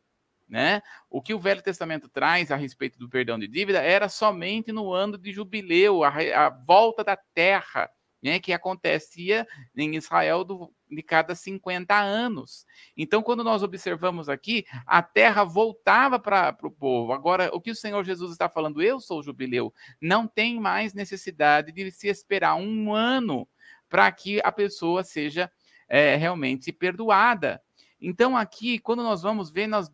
Né? 0.48 0.81
O 1.11 1.20
que 1.20 1.35
o 1.35 1.38
Velho 1.38 1.61
Testamento 1.61 2.09
traz 2.09 2.50
a 2.50 2.57
respeito 2.57 2.98
do 2.98 3.09
perdão 3.09 3.38
de 3.38 3.46
dívida 3.46 3.83
era 3.83 4.09
somente 4.09 4.72
no 4.72 4.92
ano 4.92 5.18
de 5.18 5.31
jubileu, 5.31 6.02
a, 6.02 6.09
a 6.09 6.48
volta 6.48 7.04
da 7.04 7.16
terra, 7.16 7.90
né, 8.22 8.40
que 8.40 8.52
acontecia 8.52 9.46
em 9.76 9.94
Israel 9.94 10.44
do, 10.44 10.72
de 10.90 11.02
cada 11.02 11.35
50 11.35 11.94
anos. 11.94 12.66
Então, 12.96 13.22
quando 13.22 13.44
nós 13.44 13.62
observamos 13.62 14.28
aqui, 14.28 14.64
a 14.87 15.02
terra 15.02 15.44
voltava 15.44 16.18
para 16.18 16.57
o 16.62 16.70
povo. 16.70 17.12
Agora, 17.12 17.50
o 17.52 17.61
que 17.61 17.70
o 17.70 17.76
Senhor 17.76 18.04
Jesus 18.04 18.33
está 18.33 18.48
falando? 18.48 18.83
Eu 18.83 19.00
sou 19.00 19.20
o 19.20 19.22
jubileu. 19.22 19.72
Não 20.00 20.26
tem 20.26 20.59
mais 20.59 20.94
necessidade 20.94 21.72
de 21.72 21.90
se 21.90 22.09
esperar 22.09 22.57
um 22.57 22.92
ano 22.94 23.48
para 23.88 24.11
que 24.11 24.40
a 24.42 24.50
pessoa 24.50 25.04
seja 25.04 25.50
é, 25.88 26.16
realmente 26.16 26.72
perdoada. 26.72 27.62
Então, 28.00 28.37
aqui, 28.37 28.78
quando 28.78 29.02
nós 29.02 29.22
vamos 29.22 29.50
ver, 29.50 29.66
nós, 29.66 29.90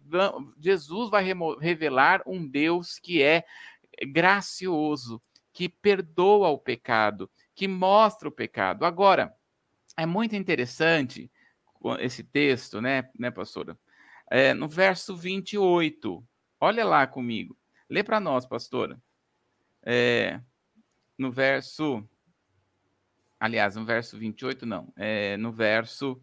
Jesus 0.59 1.11
vai 1.11 1.25
revelar 1.61 2.23
um 2.27 2.47
Deus 2.47 2.99
que 2.99 3.23
é 3.23 3.45
gracioso, 4.07 5.21
que 5.53 5.69
perdoa 5.69 6.49
o 6.49 6.59
pecado, 6.59 7.31
que 7.55 7.67
mostra 7.67 8.29
o 8.29 8.33
pecado. 8.33 8.85
Agora, 8.85 9.35
é 9.97 10.05
muito 10.05 10.37
interessante 10.37 11.31
esse 12.01 12.23
texto, 12.25 12.81
né, 12.81 13.09
né 13.19 13.31
pastora? 13.31 13.79
É, 14.31 14.53
no 14.53 14.69
verso 14.69 15.17
28, 15.17 16.27
olha 16.61 16.85
lá 16.85 17.07
comigo. 17.07 17.57
Lê 17.89 18.03
para 18.03 18.21
nós, 18.21 18.47
pastora. 18.47 19.01
É, 19.83 20.41
no 21.17 21.31
verso. 21.31 22.07
Aliás, 23.39 23.77
no 23.77 23.85
verso 23.85 24.19
28, 24.19 24.65
não. 24.65 24.93
É, 24.97 25.37
no 25.37 25.53
verso 25.53 26.21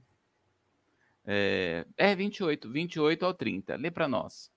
é, 1.25 1.85
é 1.97 2.15
28, 2.15 2.69
28 2.69 3.25
ao 3.25 3.33
30. 3.33 3.75
Lê 3.75 3.91
para 3.91 4.07
nós. 4.07 4.51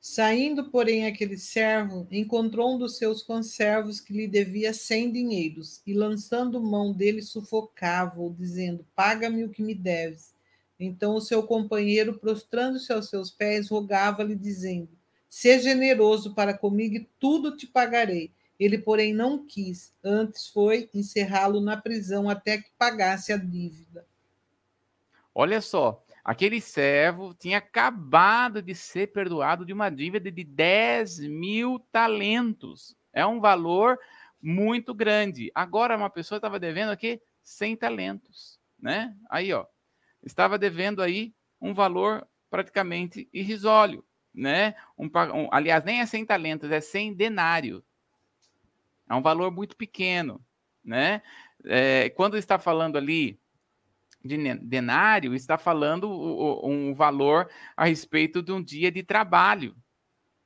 Saindo, 0.00 0.70
porém, 0.70 1.06
aquele 1.06 1.38
servo 1.38 2.06
encontrou 2.10 2.74
um 2.74 2.78
dos 2.78 2.98
seus 2.98 3.22
conservos 3.22 4.00
que 4.00 4.12
lhe 4.12 4.26
devia 4.26 4.74
cem 4.74 5.10
dinheiros, 5.10 5.80
e 5.86 5.94
lançando 5.94 6.62
mão 6.62 6.92
dele, 6.92 7.22
sufocava-o, 7.22 8.34
dizendo: 8.38 8.86
Paga-me 8.94 9.44
o 9.44 9.48
que 9.48 9.62
me 9.62 9.74
deves. 9.74 10.34
Então 10.78 11.14
o 11.14 11.20
seu 11.22 11.42
companheiro, 11.42 12.18
prostrando-se 12.18 12.92
aos 12.92 13.08
seus 13.08 13.30
pés, 13.30 13.70
rogava-lhe, 13.70 14.34
dizendo: 14.34 14.90
Seja 15.30 15.70
generoso 15.70 16.34
para 16.34 16.52
comigo 16.52 16.96
e 16.96 17.08
tudo 17.18 17.56
te 17.56 17.66
pagarei. 17.66 18.30
Ele, 18.60 18.76
porém, 18.76 19.14
não 19.14 19.46
quis, 19.46 19.92
antes 20.04 20.48
foi 20.48 20.88
encerrá-lo 20.92 21.60
na 21.60 21.76
prisão 21.76 22.28
até 22.28 22.58
que 22.58 22.68
pagasse 22.78 23.32
a 23.32 23.38
dívida. 23.38 24.06
Olha 25.34 25.60
só, 25.60 26.00
aquele 26.24 26.60
servo 26.60 27.34
tinha 27.34 27.58
acabado 27.58 28.62
de 28.62 28.74
ser 28.74 29.08
perdoado 29.08 29.64
de 29.66 29.72
uma 29.72 29.90
dívida 29.90 30.30
de 30.30 30.44
10 30.44 31.18
mil 31.20 31.80
talentos. 31.90 32.96
É 33.12 33.26
um 33.26 33.40
valor 33.40 33.98
muito 34.40 34.94
grande. 34.94 35.50
Agora, 35.54 35.96
uma 35.96 36.08
pessoa 36.08 36.36
estava 36.36 36.60
devendo 36.60 36.90
aqui 36.90 37.20
100 37.42 37.76
talentos, 37.76 38.60
né? 38.78 39.16
Aí, 39.28 39.52
ó, 39.52 39.66
estava 40.22 40.56
devendo 40.56 41.02
aí 41.02 41.34
um 41.60 41.74
valor 41.74 42.26
praticamente 42.48 43.28
irrisório, 43.32 44.04
né? 44.32 44.76
Um, 44.96 45.06
um, 45.06 45.48
aliás, 45.50 45.82
nem 45.82 46.00
é 46.00 46.06
100 46.06 46.26
talentos, 46.26 46.70
é 46.70 46.80
100 46.80 47.12
denário. 47.14 47.84
É 49.08 49.14
um 49.14 49.22
valor 49.22 49.50
muito 49.50 49.76
pequeno, 49.76 50.40
né? 50.84 51.22
É, 51.64 52.10
quando 52.10 52.36
está 52.36 52.58
falando 52.58 52.96
ali 52.96 53.40
de 54.24 54.54
denário 54.54 55.34
está 55.34 55.58
falando 55.58 56.10
um 56.66 56.94
valor 56.94 57.48
a 57.76 57.84
respeito 57.84 58.42
de 58.42 58.50
um 58.52 58.62
dia 58.62 58.90
de 58.90 59.02
trabalho, 59.02 59.76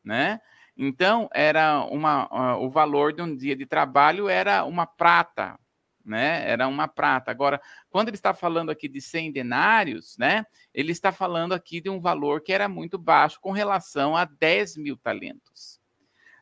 né? 0.05 0.41
Então 0.77 1.29
era 1.33 1.85
uma 1.85 2.57
o 2.59 2.69
valor 2.69 3.13
de 3.13 3.23
um 3.23 3.35
dia 3.35 3.55
de 3.55 3.67
trabalho 3.67 4.29
era 4.29 4.65
uma 4.65 4.85
prata, 4.87 5.59
né? 6.05 6.49
Era 6.49 6.67
uma 6.67 6.89
prata. 6.89 7.31
Agora, 7.31 7.61
quando 7.89 8.09
ele 8.09 8.17
está 8.17 8.35
falando 8.35 8.71
aqui 8.71 8.89
de 8.89 9.01
100 9.01 9.33
denários, 9.33 10.17
né? 10.19 10.45
Ele 10.75 10.91
está 10.91 11.13
falando 11.13 11.53
aqui 11.53 11.81
de 11.81 11.89
um 11.89 12.01
valor 12.01 12.41
que 12.41 12.53
era 12.53 12.69
muito 12.69 12.99
baixo 12.99 13.39
com 13.41 13.53
relação 13.53 14.17
a 14.17 14.25
10 14.25 14.77
mil 14.77 14.97
talentos. 14.97 15.81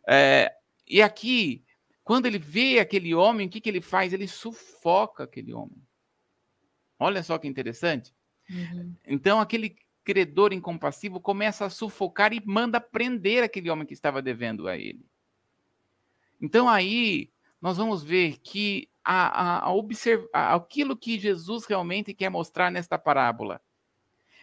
É, 0.09 0.53
e 0.87 1.03
aqui, 1.03 1.65
quando 2.05 2.27
ele 2.27 2.39
vê 2.39 2.79
aquele 2.79 3.15
homem, 3.15 3.47
o 3.47 3.51
que, 3.51 3.61
que 3.61 3.69
ele 3.69 3.81
faz? 3.81 4.13
Ele 4.13 4.29
sufoca 4.29 5.25
aquele 5.25 5.53
homem. 5.53 5.86
Olha 6.99 7.23
só 7.23 7.39
que 7.39 7.49
interessante. 7.49 8.15
Uhum. 8.49 8.95
Então, 9.07 9.41
aquele 9.41 9.77
credor 10.05 10.53
incompassivo 10.53 11.21
começa 11.21 11.67
a 11.67 11.71
sufocar 11.71 12.33
e 12.33 12.43
manda 12.45 12.81
prender 12.81 13.43
aquele 13.43 13.69
homem 13.69 13.87
que 13.87 13.95
estava 13.95 14.23
devendo 14.23 14.69
a 14.69 14.77
ele. 14.77 15.05
Então, 16.41 16.69
aí, 16.69 17.31
nós 17.61 17.77
vamos 17.77 18.03
ver 18.03 18.39
que 18.39 18.89
a, 19.05 19.27
a, 19.27 19.65
a 19.67 19.73
observa, 19.73 20.29
aquilo 20.33 20.97
que 20.97 21.19
Jesus 21.19 21.65
realmente 21.65 22.15
quer 22.15 22.29
mostrar 22.29 22.71
nesta 22.71 22.99
parábola, 22.99 23.61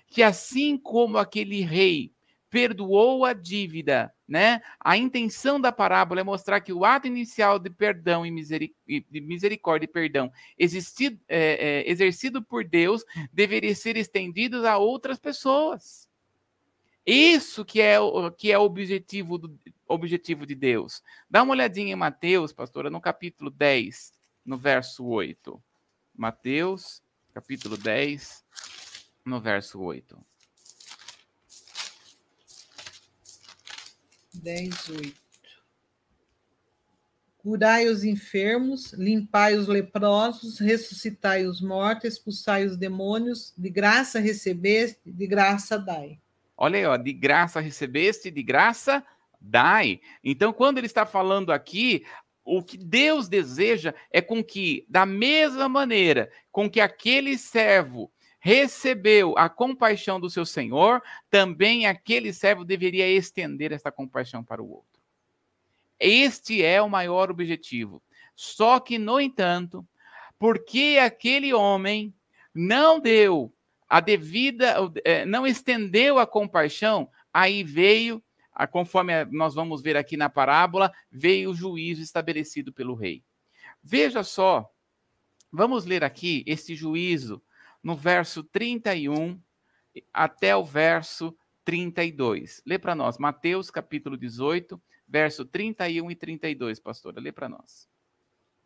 que 0.07 0.21
assim 0.21 0.77
como 0.77 1.17
aquele 1.17 1.61
rei 1.61 2.12
perdoou 2.53 3.25
a 3.25 3.33
dívida, 3.33 4.13
né? 4.27 4.61
A 4.79 4.95
intenção 4.95 5.59
da 5.59 5.71
parábola 5.71 6.21
é 6.21 6.23
mostrar 6.23 6.61
que 6.61 6.71
o 6.71 6.85
ato 6.85 7.07
inicial 7.07 7.57
de 7.57 7.67
perdão 7.67 8.23
e 8.23 8.29
misericórdia 8.29 9.85
e 9.85 9.91
perdão 9.91 10.31
existido, 10.55 11.19
é, 11.27 11.81
é, 11.81 11.89
exercido 11.89 12.43
por 12.43 12.63
Deus 12.63 13.03
deveria 13.31 13.73
ser 13.73 13.97
estendido 13.97 14.67
a 14.67 14.77
outras 14.77 15.17
pessoas. 15.17 16.07
Isso 17.03 17.65
que 17.65 17.81
é, 17.81 17.97
que 18.37 18.51
é 18.51 18.59
o 18.59 18.61
objetivo, 18.61 19.39
do, 19.39 19.59
objetivo 19.87 20.45
de 20.45 20.53
Deus. 20.53 21.01
Dá 21.27 21.41
uma 21.41 21.53
olhadinha 21.53 21.93
em 21.93 21.95
Mateus, 21.95 22.53
pastora, 22.53 22.87
no 22.87 23.01
capítulo 23.01 23.49
10, 23.49 24.13
no 24.45 24.59
verso 24.59 25.03
8. 25.03 25.59
Mateus, 26.15 27.01
capítulo 27.33 27.77
10, 27.77 28.45
no 29.25 29.41
verso 29.41 29.81
8. 29.81 30.32
10, 34.33 34.89
8. 34.89 35.23
Curai 37.37 37.87
os 37.87 38.05
enfermos, 38.05 38.93
limpai 38.93 39.55
os 39.55 39.67
leprosos, 39.67 40.59
ressuscitai 40.59 41.45
os 41.45 41.59
mortos, 41.59 42.13
expulsai 42.13 42.65
os 42.65 42.77
demônios, 42.77 43.53
de 43.57 43.69
graça 43.69 44.19
recebeste, 44.19 45.11
de 45.11 45.27
graça 45.27 45.77
dai. 45.77 46.19
Olha 46.55 46.79
aí, 46.79 46.85
ó, 46.85 46.95
de 46.95 47.11
graça 47.11 47.59
recebeste, 47.59 48.31
de 48.31 48.41
graça 48.41 49.03
dai. 49.41 49.99
Então, 50.23 50.53
quando 50.53 50.77
ele 50.77 50.87
está 50.87 51.05
falando 51.05 51.51
aqui, 51.51 52.05
o 52.45 52.63
que 52.63 52.77
Deus 52.77 53.27
deseja 53.27 53.93
é 54.09 54.21
com 54.21 54.41
que, 54.41 54.85
da 54.87 55.05
mesma 55.05 55.67
maneira 55.67 56.31
com 56.51 56.69
que 56.69 56.79
aquele 56.79 57.37
servo 57.37 58.09
recebeu 58.45 59.37
a 59.37 59.47
compaixão 59.47 60.19
do 60.19 60.29
seu 60.29 60.45
senhor, 60.45 61.01
também 61.29 61.85
aquele 61.85 62.33
servo 62.33 62.65
deveria 62.65 63.07
estender 63.07 63.71
essa 63.71 63.89
compaixão 63.89 64.43
para 64.43 64.61
o 64.61 64.69
outro. 64.69 65.01
Este 65.97 66.61
é 66.61 66.81
o 66.81 66.89
maior 66.89 67.31
objetivo. 67.31 68.03
Só 68.35 68.81
que, 68.81 68.99
no 68.99 69.17
entanto, 69.17 69.87
porque 70.37 70.99
aquele 71.01 71.53
homem 71.53 72.13
não 72.53 72.99
deu 72.99 73.49
a 73.87 74.01
devida, 74.01 74.75
é, 75.05 75.23
não 75.23 75.47
estendeu 75.47 76.19
a 76.19 76.27
compaixão, 76.27 77.09
aí 77.33 77.63
veio, 77.63 78.21
conforme 78.73 79.23
nós 79.31 79.55
vamos 79.55 79.81
ver 79.81 79.95
aqui 79.95 80.17
na 80.17 80.29
parábola, 80.29 80.91
veio 81.09 81.51
o 81.51 81.55
juízo 81.55 82.01
estabelecido 82.01 82.73
pelo 82.73 82.93
rei. 82.93 83.23
Veja 83.81 84.21
só, 84.21 84.69
vamos 85.49 85.85
ler 85.85 86.03
aqui 86.03 86.43
esse 86.45 86.75
juízo 86.75 87.41
no 87.83 87.95
verso 87.95 88.43
31 88.43 89.39
até 90.13 90.55
o 90.55 90.63
verso 90.63 91.35
32. 91.65 92.61
Lê 92.65 92.79
para 92.79 92.95
nós, 92.95 93.17
Mateus 93.17 93.69
capítulo 93.69 94.17
18, 94.17 94.81
verso 95.07 95.45
31 95.45 96.09
e 96.09 96.15
32, 96.15 96.79
pastora. 96.79 97.19
Lê 97.19 97.31
para 97.31 97.49
nós. 97.49 97.87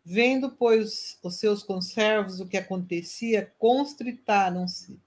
Vendo, 0.06 0.52
pois, 0.52 1.20
os 1.22 1.36
seus 1.36 1.64
conservos 1.64 2.40
o 2.40 2.48
que 2.48 2.56
acontecia, 2.56 3.52
constritaram-se 3.58 4.98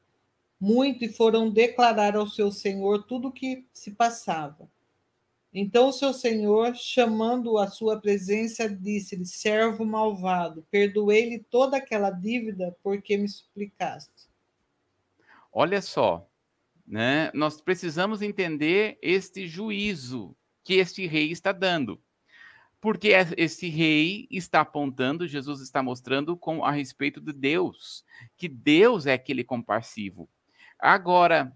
muito 0.61 1.03
e 1.05 1.09
foram 1.09 1.51
declarar 1.51 2.15
ao 2.15 2.27
seu 2.27 2.53
senhor 2.53 3.05
tudo 3.05 3.29
o 3.29 3.33
que 3.33 3.65
se 3.73 3.93
passava. 3.93 4.71
Então 5.53 5.89
o 5.89 5.93
seu 5.93 6.13
senhor, 6.13 6.77
chamando-o 6.77 7.59
à 7.59 7.67
sua 7.67 8.01
presença, 8.01 8.69
disse-lhe: 8.69 9.27
Servo 9.27 9.85
malvado, 9.85 10.65
perdoei-lhe 10.71 11.41
toda 11.51 11.77
aquela 11.77 12.11
dívida 12.11 12.77
porque 12.83 13.17
me 13.17 13.29
suplicaste. 13.29 14.31
Olha 15.53 15.83
só, 15.83 16.29
né? 16.87 17.31
Nós 17.35 17.61
precisamos 17.61 18.23
entender 18.23 18.97
este 19.03 19.49
juízo 19.49 20.37
que 20.63 20.75
este 20.75 21.07
rei 21.07 21.33
está 21.33 21.51
dando. 21.51 22.01
Porque 22.81 23.13
esse 23.37 23.69
rei 23.69 24.27
está 24.31 24.63
apontando, 24.63 25.29
Jesus 25.29 25.61
está 25.61 25.83
mostrando 25.83 26.35
com 26.35 26.65
a 26.65 26.71
respeito 26.71 27.21
de 27.21 27.33
Deus, 27.33 28.05
que 28.39 28.49
Deus 28.49 29.05
é 29.05 29.13
aquele 29.13 29.45
compassivo. 29.45 30.31
Agora, 30.79 31.55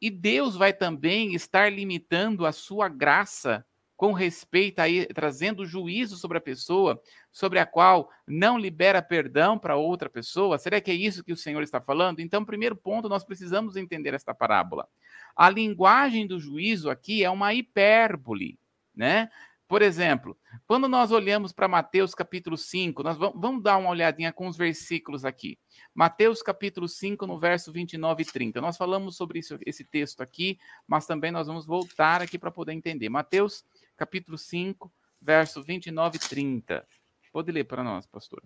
e 0.00 0.10
Deus 0.10 0.56
vai 0.56 0.72
também 0.72 1.34
estar 1.34 1.72
limitando 1.72 2.44
a 2.46 2.52
sua 2.52 2.88
graça 2.88 3.64
com 3.96 4.12
respeito 4.12 4.80
a 4.80 4.84
trazendo 5.14 5.64
juízo 5.64 6.16
sobre 6.16 6.36
a 6.36 6.40
pessoa, 6.40 7.00
sobre 7.32 7.58
a 7.58 7.64
qual 7.64 8.10
não 8.26 8.58
libera 8.58 9.00
perdão 9.00 9.58
para 9.58 9.76
outra 9.76 10.10
pessoa? 10.10 10.58
Será 10.58 10.80
que 10.80 10.90
é 10.90 10.94
isso 10.94 11.24
que 11.24 11.32
o 11.32 11.36
Senhor 11.36 11.62
está 11.62 11.80
falando? 11.80 12.20
Então, 12.20 12.44
primeiro 12.44 12.76
ponto, 12.76 13.08
nós 13.08 13.24
precisamos 13.24 13.74
entender 13.74 14.12
esta 14.12 14.34
parábola. 14.34 14.86
A 15.34 15.48
linguagem 15.48 16.26
do 16.26 16.38
juízo 16.38 16.90
aqui 16.90 17.24
é 17.24 17.30
uma 17.30 17.54
hipérbole, 17.54 18.58
né? 18.94 19.30
Por 19.68 19.82
exemplo, 19.82 20.36
quando 20.64 20.86
nós 20.88 21.10
olhamos 21.10 21.52
para 21.52 21.66
Mateus 21.66 22.14
capítulo 22.14 22.56
5, 22.56 23.02
nós 23.02 23.16
vamos, 23.16 23.40
vamos, 23.40 23.62
dar 23.62 23.76
uma 23.78 23.90
olhadinha 23.90 24.32
com 24.32 24.46
os 24.46 24.56
versículos 24.56 25.24
aqui. 25.24 25.58
Mateus 25.92 26.40
capítulo 26.40 26.88
5, 26.88 27.26
no 27.26 27.36
verso 27.36 27.72
29 27.72 28.22
e 28.22 28.26
30. 28.26 28.60
Nós 28.60 28.76
falamos 28.76 29.16
sobre 29.16 29.40
isso, 29.40 29.58
esse 29.66 29.84
texto 29.84 30.20
aqui, 30.20 30.56
mas 30.86 31.04
também 31.04 31.32
nós 31.32 31.48
vamos 31.48 31.66
voltar 31.66 32.22
aqui 32.22 32.38
para 32.38 32.50
poder 32.52 32.74
entender. 32.74 33.08
Mateus 33.08 33.64
capítulo 33.96 34.38
5, 34.38 34.92
verso 35.20 35.60
29 35.60 36.16
e 36.16 36.20
30. 36.20 36.86
Pode 37.32 37.50
ler 37.50 37.64
para 37.64 37.82
nós, 37.82 38.06
pastor. 38.06 38.44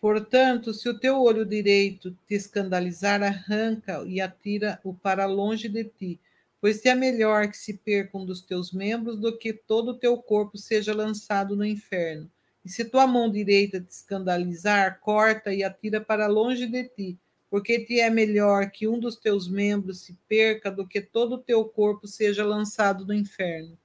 Portanto, 0.00 0.74
se 0.74 0.88
o 0.88 0.98
teu 0.98 1.22
olho 1.22 1.44
direito 1.44 2.10
te 2.26 2.34
escandalizar, 2.34 3.22
arranca 3.22 4.02
e 4.04 4.20
atira-o 4.20 4.94
para 4.94 5.26
longe 5.26 5.68
de 5.68 5.84
ti 5.84 6.18
Pois 6.60 6.84
é 6.84 6.94
melhor 6.94 7.48
que 7.48 7.56
se 7.56 7.74
perca 7.78 8.18
um 8.18 8.26
dos 8.26 8.42
teus 8.42 8.72
membros 8.72 9.16
do 9.16 9.36
que 9.36 9.52
todo 9.52 9.92
o 9.92 9.98
teu 9.98 10.18
corpo 10.18 10.58
seja 10.58 10.94
lançado 10.94 11.56
no 11.56 11.64
inferno. 11.64 12.30
E 12.64 12.68
se 12.68 12.84
tua 12.84 13.06
mão 13.06 13.30
direita 13.30 13.80
te 13.80 13.90
escandalizar, 13.90 15.00
corta 15.00 15.54
e 15.54 15.64
atira 15.64 16.00
para 16.00 16.26
longe 16.26 16.66
de 16.66 16.84
ti, 16.84 17.18
porque 17.48 17.84
te 17.84 17.98
é 17.98 18.10
melhor 18.10 18.70
que 18.70 18.86
um 18.86 18.98
dos 18.98 19.16
teus 19.16 19.48
membros 19.48 20.02
se 20.02 20.12
perca 20.28 20.70
do 20.70 20.86
que 20.86 21.00
todo 21.00 21.36
o 21.36 21.38
teu 21.38 21.64
corpo 21.64 22.06
seja 22.06 22.44
lançado 22.44 23.06
no 23.06 23.14
inferno. 23.14 23.78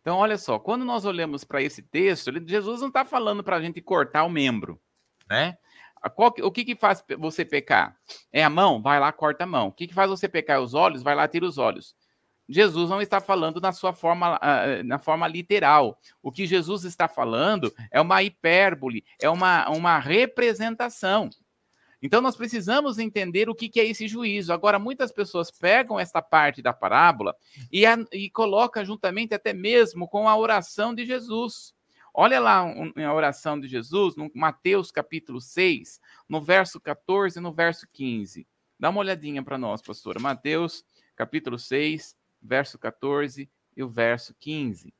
Então, 0.00 0.16
olha 0.16 0.38
só, 0.38 0.58
quando 0.58 0.84
nós 0.84 1.04
olhamos 1.04 1.44
para 1.44 1.62
esse 1.62 1.82
texto, 1.82 2.32
Jesus 2.46 2.80
não 2.80 2.88
está 2.88 3.04
falando 3.04 3.44
para 3.44 3.56
a 3.56 3.62
gente 3.62 3.80
cortar 3.80 4.24
o 4.24 4.30
membro, 4.30 4.80
né? 5.28 5.56
Qual, 6.14 6.32
o 6.42 6.50
que, 6.50 6.64
que 6.64 6.76
faz 6.76 7.04
você 7.18 7.44
pecar? 7.44 7.96
É 8.32 8.42
a 8.42 8.50
mão? 8.50 8.80
Vai 8.80 9.00
lá, 9.00 9.12
corta 9.12 9.44
a 9.44 9.46
mão. 9.46 9.68
O 9.68 9.72
que, 9.72 9.88
que 9.88 9.94
faz 9.94 10.08
você 10.08 10.28
pecar? 10.28 10.60
Os 10.60 10.72
olhos? 10.72 11.02
Vai 11.02 11.14
lá, 11.14 11.26
tira 11.26 11.44
os 11.44 11.58
olhos. 11.58 11.94
Jesus 12.48 12.88
não 12.88 13.02
está 13.02 13.20
falando 13.20 13.60
na 13.60 13.72
sua 13.72 13.92
forma, 13.92 14.38
ah, 14.40 14.82
na 14.82 14.98
forma 14.98 15.28
literal. 15.28 16.00
O 16.22 16.32
que 16.32 16.46
Jesus 16.46 16.84
está 16.84 17.06
falando 17.06 17.72
é 17.90 18.00
uma 18.00 18.22
hipérbole, 18.22 19.04
é 19.20 19.28
uma, 19.28 19.68
uma 19.68 19.98
representação. 19.98 21.28
Então, 22.00 22.20
nós 22.20 22.36
precisamos 22.36 22.98
entender 22.98 23.50
o 23.50 23.54
que, 23.54 23.68
que 23.68 23.80
é 23.80 23.86
esse 23.86 24.06
juízo. 24.06 24.52
Agora, 24.52 24.78
muitas 24.78 25.10
pessoas 25.10 25.50
pegam 25.50 25.98
esta 25.98 26.22
parte 26.22 26.62
da 26.62 26.72
parábola 26.72 27.34
e, 27.72 27.84
a, 27.84 27.96
e 28.12 28.30
colocam 28.30 28.84
juntamente 28.84 29.34
até 29.34 29.52
mesmo 29.52 30.08
com 30.08 30.28
a 30.28 30.36
oração 30.36 30.94
de 30.94 31.04
Jesus. 31.04 31.74
Olha 32.14 32.40
lá 32.40 32.60
a 32.60 33.14
oração 33.14 33.60
de 33.60 33.68
Jesus, 33.68 34.16
no 34.16 34.30
Mateus 34.34 34.90
capítulo 34.90 35.40
6, 35.40 36.00
no 36.28 36.40
verso 36.40 36.80
14 36.80 37.38
e 37.38 37.42
no 37.42 37.52
verso 37.52 37.86
15. 37.92 38.46
Dá 38.78 38.90
uma 38.90 39.00
olhadinha 39.00 39.42
para 39.42 39.58
nós, 39.58 39.82
pastora. 39.82 40.20
Mateus 40.20 40.84
capítulo 41.16 41.58
6, 41.58 42.16
verso 42.40 42.78
14 42.78 43.50
e 43.76 43.82
o 43.82 43.88
verso 43.88 44.34
15. 44.38 44.92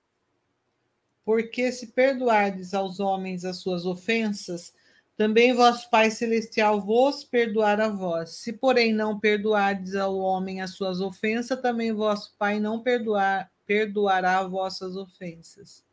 Porque 1.24 1.70
se 1.72 1.88
perdoardes 1.88 2.72
aos 2.72 3.00
homens 3.00 3.44
as 3.44 3.58
suas 3.58 3.84
ofensas, 3.84 4.72
também 5.18 5.52
vosso 5.52 5.90
Pai 5.90 6.12
Celestial 6.12 6.80
vos 6.80 7.24
perdoará 7.24 7.86
a 7.86 7.90
vós. 7.90 8.36
Se, 8.36 8.52
porém, 8.52 8.92
não 8.92 9.18
perdoardes 9.18 9.96
ao 9.96 10.16
homem 10.16 10.60
as 10.60 10.76
suas 10.76 11.00
ofensas, 11.00 11.60
também 11.60 11.92
vosso 11.92 12.34
Pai 12.38 12.60
não 12.60 12.80
perdoar, 12.80 13.50
perdoará 13.66 14.42
vossas 14.44 14.96
ofensas. 14.96 15.84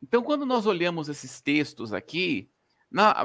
Então, 0.00 0.22
quando 0.22 0.46
nós 0.46 0.66
olhamos 0.66 1.08
esses 1.08 1.40
textos 1.40 1.92
aqui, 1.92 2.48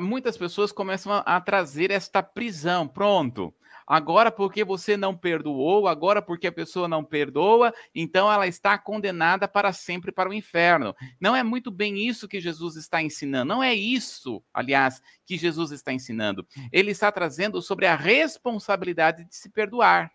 muitas 0.02 0.36
pessoas 0.36 0.72
começam 0.72 1.14
a, 1.14 1.20
a 1.20 1.40
trazer 1.40 1.92
esta 1.92 2.24
prisão. 2.24 2.88
Pronto, 2.88 3.54
Agora, 3.86 4.32
porque 4.32 4.64
você 4.64 4.96
não 4.96 5.16
perdoou, 5.16 5.88
agora 5.88 6.22
porque 6.22 6.48
a 6.48 6.52
pessoa 6.52 6.88
não 6.88 7.04
perdoa, 7.04 7.74
então 7.94 8.32
ela 8.32 8.48
está 8.48 8.78
condenada 8.78 9.48
para 9.48 9.74
sempre 9.74 10.12
para 10.12 10.30
o 10.30 10.34
inferno. 10.34 10.96
Não 11.20 11.36
é 11.36 11.44
muito 11.44 11.70
bem 11.70 11.98
isso 12.08 12.28
que 12.28 12.40
Jesus 12.40 12.76
está 12.76 13.02
ensinando. 13.02 13.54
Não 13.54 13.64
é 13.64 13.74
isso, 13.74 14.44
aliás, 14.54 15.02
que 15.26 15.38
Jesus 15.38 15.72
está 15.72 15.92
ensinando. 15.92 16.48
Ele 16.72 16.92
está 16.92 17.12
trazendo 17.12 17.62
sobre 17.62 17.86
a 17.86 17.96
responsabilidade 17.96 19.26
de 19.26 19.36
se 19.36 19.50
perdoar. 19.50 20.12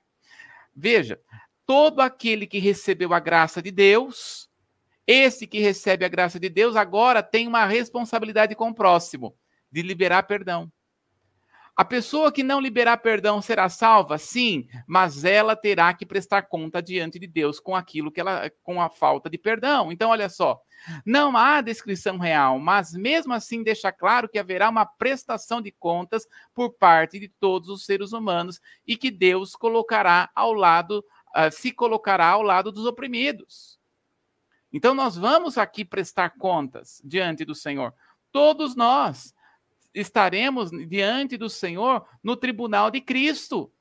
Veja, 0.74 1.20
todo 1.66 2.00
aquele 2.00 2.46
que 2.46 2.58
recebeu 2.58 3.12
a 3.12 3.20
graça 3.20 3.60
de 3.60 3.70
Deus, 3.70 4.48
esse 5.06 5.46
que 5.46 5.58
recebe 5.58 6.04
a 6.04 6.08
graça 6.08 6.38
de 6.38 6.48
Deus, 6.48 6.76
agora 6.76 7.22
tem 7.22 7.46
uma 7.46 7.66
responsabilidade 7.66 8.54
com 8.54 8.70
o 8.70 8.74
próximo, 8.74 9.36
de 9.70 9.82
liberar 9.82 10.22
perdão. 10.24 10.70
A 11.78 11.84
pessoa 11.84 12.32
que 12.32 12.42
não 12.42 12.60
liberar 12.60 12.96
perdão 12.96 13.40
será 13.40 13.68
salva? 13.68 14.18
Sim, 14.18 14.66
mas 14.84 15.24
ela 15.24 15.54
terá 15.54 15.94
que 15.94 16.04
prestar 16.04 16.42
conta 16.42 16.82
diante 16.82 17.20
de 17.20 17.26
Deus 17.28 17.60
com 17.60 17.76
aquilo 17.76 18.10
que 18.10 18.20
ela 18.20 18.50
com 18.64 18.82
a 18.82 18.90
falta 18.90 19.30
de 19.30 19.38
perdão. 19.38 19.92
Então 19.92 20.10
olha 20.10 20.28
só, 20.28 20.60
não 21.06 21.36
há 21.36 21.60
descrição 21.60 22.18
real, 22.18 22.58
mas 22.58 22.94
mesmo 22.94 23.32
assim 23.32 23.62
deixa 23.62 23.92
claro 23.92 24.28
que 24.28 24.40
haverá 24.40 24.68
uma 24.68 24.84
prestação 24.84 25.62
de 25.62 25.70
contas 25.70 26.26
por 26.52 26.72
parte 26.72 27.16
de 27.20 27.28
todos 27.28 27.68
os 27.68 27.86
seres 27.86 28.12
humanos 28.12 28.60
e 28.84 28.96
que 28.96 29.08
Deus 29.08 29.54
colocará 29.54 30.28
ao 30.34 30.52
lado, 30.52 30.98
uh, 31.36 31.48
se 31.52 31.70
colocará 31.70 32.26
ao 32.26 32.42
lado 32.42 32.72
dos 32.72 32.86
oprimidos. 32.86 33.78
Então 34.72 34.94
nós 34.94 35.16
vamos 35.16 35.56
aqui 35.56 35.84
prestar 35.84 36.30
contas 36.38 37.00
diante 37.04 37.44
do 37.44 37.54
Senhor, 37.54 37.94
todos 38.32 38.74
nós 38.74 39.32
estaremos 39.94 40.70
diante 40.70 41.36
do 41.36 41.48
Senhor 41.48 42.06
no 42.22 42.36
tribunal 42.36 42.90
de 42.90 43.00
Cristo. 43.00 43.72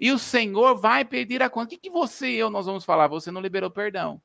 E 0.00 0.12
o 0.12 0.18
Senhor 0.18 0.76
vai 0.76 1.04
pedir 1.04 1.42
a 1.42 1.50
conta. 1.50 1.66
O 1.66 1.68
que, 1.70 1.76
que 1.76 1.90
você 1.90 2.30
e 2.30 2.36
eu 2.36 2.50
nós 2.50 2.66
vamos 2.66 2.84
falar? 2.84 3.08
Você 3.08 3.30
não 3.30 3.40
liberou 3.40 3.70
perdão. 3.70 4.22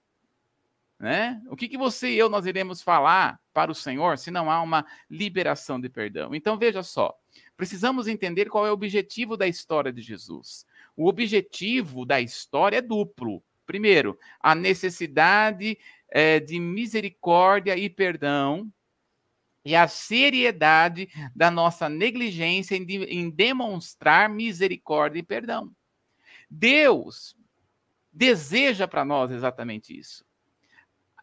Né? 0.99 1.41
O 1.49 1.55
que, 1.55 1.67
que 1.67 1.77
você 1.77 2.11
e 2.11 2.17
eu 2.17 2.29
nós 2.29 2.45
iremos 2.45 2.81
falar 2.81 3.39
para 3.51 3.71
o 3.71 3.75
Senhor 3.75 4.17
se 4.17 4.31
não 4.31 4.49
há 4.49 4.61
uma 4.61 4.85
liberação 5.09 5.81
de 5.81 5.89
perdão? 5.89 6.33
Então 6.33 6.57
veja 6.57 6.83
só, 6.83 7.13
precisamos 7.57 8.07
entender 8.07 8.49
qual 8.49 8.65
é 8.65 8.69
o 8.69 8.73
objetivo 8.73 9.35
da 9.35 9.47
história 9.47 9.91
de 9.91 10.01
Jesus. 10.01 10.65
O 10.95 11.07
objetivo 11.07 12.05
da 12.05 12.21
história 12.21 12.77
é 12.77 12.81
duplo. 12.81 13.43
Primeiro, 13.65 14.17
a 14.39 14.53
necessidade 14.53 15.77
é, 16.09 16.39
de 16.39 16.59
misericórdia 16.59 17.75
e 17.75 17.89
perdão 17.89 18.71
e 19.65 19.75
a 19.75 19.87
seriedade 19.87 21.09
da 21.35 21.49
nossa 21.49 21.87
negligência 21.87 22.75
em, 22.75 22.85
em 23.05 23.29
demonstrar 23.29 24.29
misericórdia 24.29 25.19
e 25.19 25.23
perdão. 25.23 25.71
Deus 26.49 27.35
deseja 28.11 28.87
para 28.87 29.03
nós 29.05 29.31
exatamente 29.31 29.97
isso. 29.97 30.25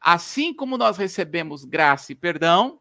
Assim 0.00 0.54
como 0.54 0.78
nós 0.78 0.96
recebemos 0.96 1.64
graça 1.64 2.12
e 2.12 2.14
perdão, 2.14 2.80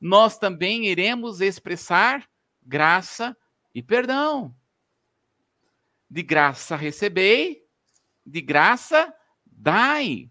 nós 0.00 0.38
também 0.38 0.86
iremos 0.86 1.40
expressar 1.40 2.28
graça 2.62 3.36
e 3.74 3.82
perdão. 3.82 4.54
De 6.08 6.22
graça 6.22 6.76
recebei, 6.76 7.66
de 8.24 8.40
graça 8.40 9.12
dai. 9.44 10.30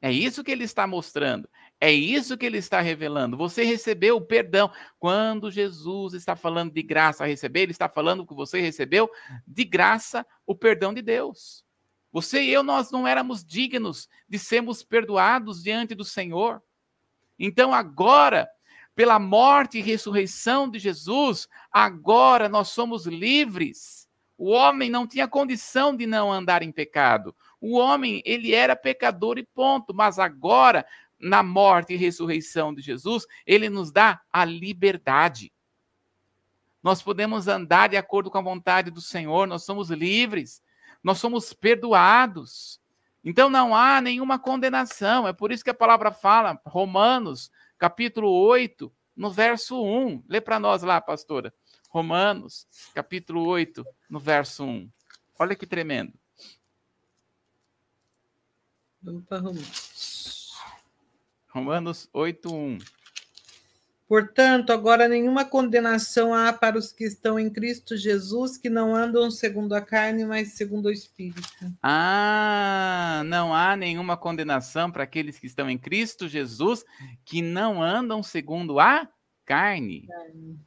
É 0.00 0.12
isso 0.12 0.44
que 0.44 0.52
ele 0.52 0.64
está 0.64 0.86
mostrando. 0.86 1.48
É 1.84 1.92
isso 1.92 2.38
que 2.38 2.46
ele 2.46 2.56
está 2.56 2.80
revelando. 2.80 3.36
Você 3.36 3.62
recebeu 3.62 4.16
o 4.16 4.20
perdão. 4.22 4.70
Quando 4.98 5.50
Jesus 5.50 6.14
está 6.14 6.34
falando 6.34 6.72
de 6.72 6.82
graça 6.82 7.24
a 7.24 7.26
receber, 7.26 7.60
ele 7.60 7.72
está 7.72 7.90
falando 7.90 8.26
que 8.26 8.32
você 8.32 8.58
recebeu 8.58 9.10
de 9.46 9.64
graça 9.64 10.26
o 10.46 10.54
perdão 10.54 10.94
de 10.94 11.02
Deus. 11.02 11.62
Você 12.10 12.40
e 12.40 12.50
eu, 12.50 12.62
nós 12.62 12.90
não 12.90 13.06
éramos 13.06 13.44
dignos 13.44 14.08
de 14.26 14.38
sermos 14.38 14.82
perdoados 14.82 15.62
diante 15.62 15.94
do 15.94 16.06
Senhor. 16.06 16.62
Então, 17.38 17.74
agora, 17.74 18.48
pela 18.94 19.18
morte 19.18 19.76
e 19.76 19.82
ressurreição 19.82 20.70
de 20.70 20.78
Jesus, 20.78 21.46
agora 21.70 22.48
nós 22.48 22.68
somos 22.68 23.04
livres. 23.04 24.08
O 24.38 24.52
homem 24.52 24.88
não 24.88 25.06
tinha 25.06 25.28
condição 25.28 25.94
de 25.94 26.06
não 26.06 26.32
andar 26.32 26.62
em 26.62 26.72
pecado. 26.72 27.36
O 27.60 27.78
homem, 27.78 28.22
ele 28.24 28.54
era 28.54 28.74
pecador 28.74 29.38
e 29.38 29.44
ponto. 29.44 29.94
Mas 29.94 30.18
agora, 30.18 30.84
na 31.18 31.42
morte 31.42 31.94
e 31.94 31.96
ressurreição 31.96 32.74
de 32.74 32.82
Jesus, 32.82 33.26
ele 33.46 33.68
nos 33.68 33.90
dá 33.90 34.20
a 34.32 34.44
liberdade. 34.44 35.52
Nós 36.82 37.02
podemos 37.02 37.48
andar 37.48 37.88
de 37.88 37.96
acordo 37.96 38.30
com 38.30 38.38
a 38.38 38.42
vontade 38.42 38.90
do 38.90 39.00
Senhor, 39.00 39.46
nós 39.46 39.64
somos 39.64 39.90
livres, 39.90 40.62
nós 41.02 41.18
somos 41.18 41.52
perdoados. 41.52 42.80
Então 43.24 43.48
não 43.48 43.74
há 43.74 44.00
nenhuma 44.00 44.38
condenação. 44.38 45.26
É 45.26 45.32
por 45.32 45.50
isso 45.50 45.64
que 45.64 45.70
a 45.70 45.74
palavra 45.74 46.12
fala, 46.12 46.60
Romanos, 46.66 47.50
capítulo 47.78 48.30
8, 48.30 48.92
no 49.16 49.30
verso 49.30 49.82
1. 49.82 50.24
Lê 50.28 50.40
para 50.40 50.60
nós 50.60 50.82
lá, 50.82 51.00
pastora. 51.00 51.54
Romanos, 51.88 52.66
capítulo 52.92 53.46
8, 53.46 53.84
no 54.10 54.18
verso 54.18 54.64
1. 54.64 54.90
Olha 55.38 55.54
que 55.54 55.66
tremendo. 55.66 56.12
Vamos 59.00 59.24
para 59.24 59.38
Romanos. 59.38 60.13
Romanos 61.54 62.08
8, 62.12 62.52
1. 62.52 62.78
Portanto, 64.08 64.70
agora 64.72 65.08
nenhuma 65.08 65.44
condenação 65.44 66.34
há 66.34 66.52
para 66.52 66.76
os 66.76 66.92
que 66.92 67.04
estão 67.04 67.38
em 67.38 67.48
Cristo 67.48 67.96
Jesus, 67.96 68.58
que 68.58 68.68
não 68.68 68.94
andam 68.94 69.30
segundo 69.30 69.74
a 69.74 69.80
carne, 69.80 70.24
mas 70.24 70.54
segundo 70.54 70.86
o 70.86 70.92
Espírito. 70.92 71.48
Ah, 71.82 73.22
não 73.26 73.54
há 73.54 73.76
nenhuma 73.76 74.16
condenação 74.16 74.90
para 74.90 75.04
aqueles 75.04 75.38
que 75.38 75.46
estão 75.46 75.70
em 75.70 75.78
Cristo 75.78 76.28
Jesus, 76.28 76.84
que 77.24 77.40
não 77.40 77.82
andam 77.82 78.22
segundo 78.22 78.80
a 78.80 79.08
carne. 79.46 80.06
carne 80.08 80.58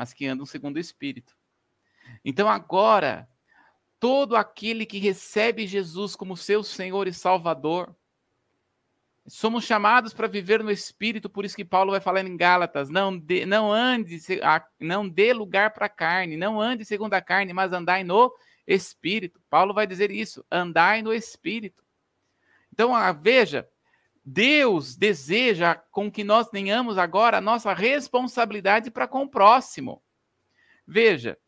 mas 0.00 0.14
que 0.14 0.26
andam 0.26 0.46
segundo 0.46 0.76
o 0.76 0.80
Espírito. 0.80 1.36
Então 2.24 2.48
agora, 2.48 3.28
todo 3.98 4.34
aquele 4.34 4.86
que 4.86 4.98
recebe 4.98 5.66
Jesus 5.66 6.16
como 6.16 6.38
seu 6.38 6.64
Senhor 6.64 7.06
e 7.06 7.12
Salvador, 7.12 7.94
somos 9.26 9.64
chamados 9.64 10.12
para 10.12 10.26
viver 10.26 10.62
no 10.62 10.70
Espírito, 10.70 11.28
por 11.28 11.44
isso 11.44 11.56
que 11.56 11.64
Paulo 11.64 11.92
vai 11.92 12.00
falando 12.00 12.28
em 12.28 12.36
Gálatas, 12.36 12.88
não, 12.88 13.22
não 13.46 13.72
ande, 13.72 14.18
não 14.78 15.08
dê 15.08 15.32
lugar 15.32 15.72
para 15.72 15.86
a 15.86 15.90
carne, 15.90 16.36
não 16.36 16.60
ande 16.60 16.84
segundo 16.84 17.14
a 17.14 17.20
carne, 17.20 17.52
mas 17.52 17.72
andai 17.72 18.02
no 18.02 18.32
Espírito. 18.66 19.40
Paulo 19.48 19.74
vai 19.74 19.86
dizer 19.86 20.10
isso, 20.10 20.44
andai 20.50 21.02
no 21.02 21.12
Espírito. 21.12 21.84
Então, 22.72 22.92
veja, 23.20 23.68
Deus 24.24 24.96
deseja 24.96 25.74
com 25.74 26.10
que 26.10 26.24
nós 26.24 26.48
tenhamos 26.48 26.98
agora 26.98 27.38
a 27.38 27.40
nossa 27.40 27.72
responsabilidade 27.72 28.90
para 28.90 29.08
com 29.08 29.22
o 29.22 29.28
próximo. 29.28 30.02
Veja, 30.86 31.38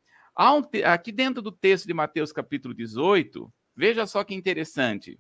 aqui 0.85 1.13
dentro 1.13 1.43
do 1.43 1.53
texto 1.53 1.87
de 1.87 1.95
Mateus 1.95 2.33
capítulo 2.33 2.75
18, 2.75 3.53
veja 3.75 4.07
só 4.07 4.25
que 4.25 4.35
interessante. 4.35 5.19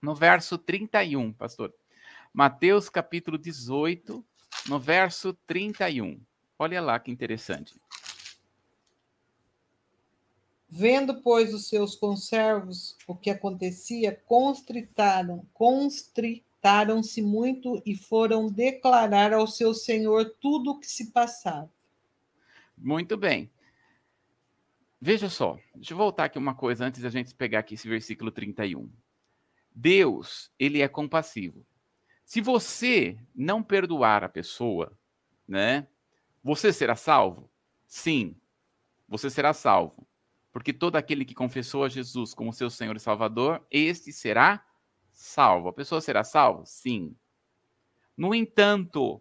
No 0.00 0.14
verso 0.14 0.58
31, 0.58 1.32
pastor. 1.32 1.74
Mateus 2.32 2.88
capítulo 2.88 3.38
18, 3.38 4.24
no 4.68 4.78
verso 4.78 5.32
31. 5.46 6.20
Olha 6.58 6.80
lá 6.80 6.98
que 6.98 7.10
interessante. 7.10 7.74
Vendo, 10.68 11.22
pois, 11.22 11.54
os 11.54 11.68
seus 11.68 11.94
conservos 11.94 12.96
o 13.06 13.14
que 13.14 13.30
acontecia, 13.30 14.20
constritaram, 14.26 15.46
constritaram-se 15.54 17.22
muito 17.22 17.80
e 17.86 17.94
foram 17.94 18.48
declarar 18.48 19.32
ao 19.32 19.46
seu 19.46 19.72
senhor 19.72 20.34
tudo 20.40 20.72
o 20.72 20.78
que 20.78 20.86
se 20.86 21.12
passava. 21.12 21.70
Muito 22.76 23.16
bem. 23.16 23.50
Veja 25.00 25.30
só, 25.30 25.58
deixa 25.74 25.92
eu 25.92 25.98
voltar 25.98 26.24
aqui 26.24 26.38
uma 26.38 26.54
coisa 26.54 26.84
antes 26.84 27.00
da 27.00 27.10
gente 27.10 27.34
pegar 27.34 27.60
aqui 27.60 27.74
esse 27.74 27.88
versículo 27.88 28.30
31. 28.30 28.90
Deus, 29.76 30.50
ele 30.58 30.82
é 30.82 30.88
compassivo. 30.88 31.64
Se 32.24 32.40
você 32.40 33.16
não 33.34 33.62
perdoar 33.62 34.24
a 34.24 34.28
pessoa, 34.28 34.98
né? 35.46 35.86
Você 36.42 36.72
será 36.72 36.96
salvo? 36.96 37.48
Sim, 37.86 38.36
você 39.06 39.30
será 39.30 39.52
salvo 39.52 40.06
porque 40.56 40.72
todo 40.72 40.96
aquele 40.96 41.26
que 41.26 41.34
confessou 41.34 41.84
a 41.84 41.88
Jesus 41.90 42.32
como 42.32 42.50
seu 42.50 42.70
Senhor 42.70 42.96
e 42.96 42.98
Salvador, 42.98 43.62
este 43.70 44.10
será 44.10 44.64
salvo. 45.12 45.68
A 45.68 45.72
pessoa 45.74 46.00
será 46.00 46.24
salva? 46.24 46.64
Sim. 46.64 47.14
No 48.16 48.34
entanto, 48.34 49.20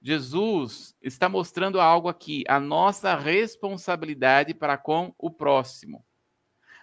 Jesus 0.00 0.96
está 1.02 1.28
mostrando 1.28 1.78
algo 1.78 2.08
aqui, 2.08 2.44
a 2.48 2.58
nossa 2.58 3.14
responsabilidade 3.14 4.54
para 4.54 4.78
com 4.78 5.14
o 5.18 5.30
próximo. 5.30 6.02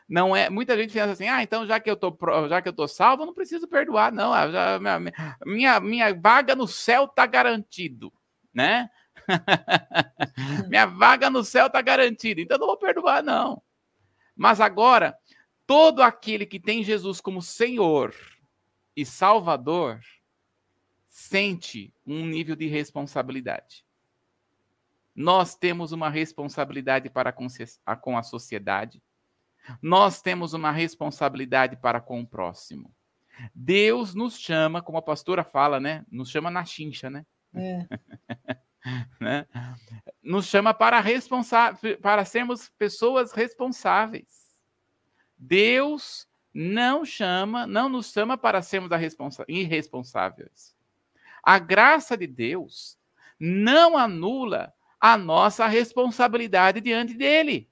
Não 0.07 0.35
é, 0.35 0.49
muita 0.49 0.77
gente 0.77 0.93
pensa 0.93 1.11
assim: 1.11 1.27
"Ah, 1.27 1.41
então 1.41 1.65
já 1.65 1.79
que 1.79 1.89
eu 1.89 1.95
tô 1.95 2.15
já 2.47 2.61
que 2.61 2.69
eu 2.69 2.73
tô 2.73 2.87
salvo, 2.87 3.23
eu 3.23 3.27
não 3.27 3.33
preciso 3.33 3.67
perdoar, 3.67 4.11
não. 4.11 4.31
Já, 4.51 4.79
minha, 4.79 4.99
minha, 5.45 5.79
minha 5.79 6.13
vaga 6.13 6.55
no 6.55 6.67
céu 6.67 7.05
está 7.05 7.25
garantido", 7.25 8.13
né? 8.53 8.89
Minha 10.69 10.85
vaga 10.85 11.29
no 11.29 11.43
céu 11.43 11.67
está 11.67 11.81
garantida, 11.81 12.39
então 12.39 12.57
não 12.59 12.67
vou 12.67 12.77
perdoar, 12.77 13.23
não. 13.23 13.61
Mas 14.35 14.61
agora, 14.61 15.17
todo 15.65 16.03
aquele 16.03 16.45
que 16.45 16.59
tem 16.59 16.83
Jesus 16.83 17.19
como 17.19 17.41
Senhor 17.41 18.13
e 18.95 19.05
Salvador 19.05 19.99
sente 21.07 21.93
um 22.05 22.25
nível 22.25 22.55
de 22.55 22.67
responsabilidade. 22.67 23.85
Nós 25.15 25.55
temos 25.55 25.93
uma 25.93 26.09
responsabilidade 26.09 27.09
para 27.09 27.31
com 27.31 28.17
a 28.17 28.23
sociedade. 28.23 29.01
Nós 29.81 30.21
temos 30.21 30.53
uma 30.53 30.71
responsabilidade 30.71 31.75
para 31.75 31.99
com 31.99 32.21
o 32.21 32.27
próximo. 32.27 32.93
Deus 33.53 34.13
nos 34.13 34.39
chama, 34.39 34.81
como 34.81 34.97
a 34.97 35.01
pastora 35.01 35.43
fala, 35.43 35.79
né? 35.79 36.05
Nos 36.09 36.29
chama 36.29 36.49
na 36.49 36.63
chincha, 36.63 37.09
né? 37.09 37.25
É. 37.53 37.87
né? 39.19 39.45
Nos 40.23 40.47
chama 40.47 40.73
para, 40.73 40.99
responsa 40.99 41.77
para 42.01 42.23
sermos 42.25 42.69
pessoas 42.77 43.31
responsáveis. 43.31 44.45
Deus 45.37 46.27
não 46.53 47.03
chama, 47.03 47.67
não 47.67 47.89
nos 47.89 48.11
chama 48.11 48.37
para 48.37 48.61
sermos 48.61 48.89
irresponsáveis. 49.47 50.75
A 51.43 51.59
graça 51.59 52.15
de 52.17 52.25
Deus 52.25 52.97
não 53.39 53.97
anula 53.97 54.73
a 54.99 55.17
nossa 55.17 55.67
responsabilidade 55.67 56.79
diante 56.79 57.13
dele. 57.13 57.69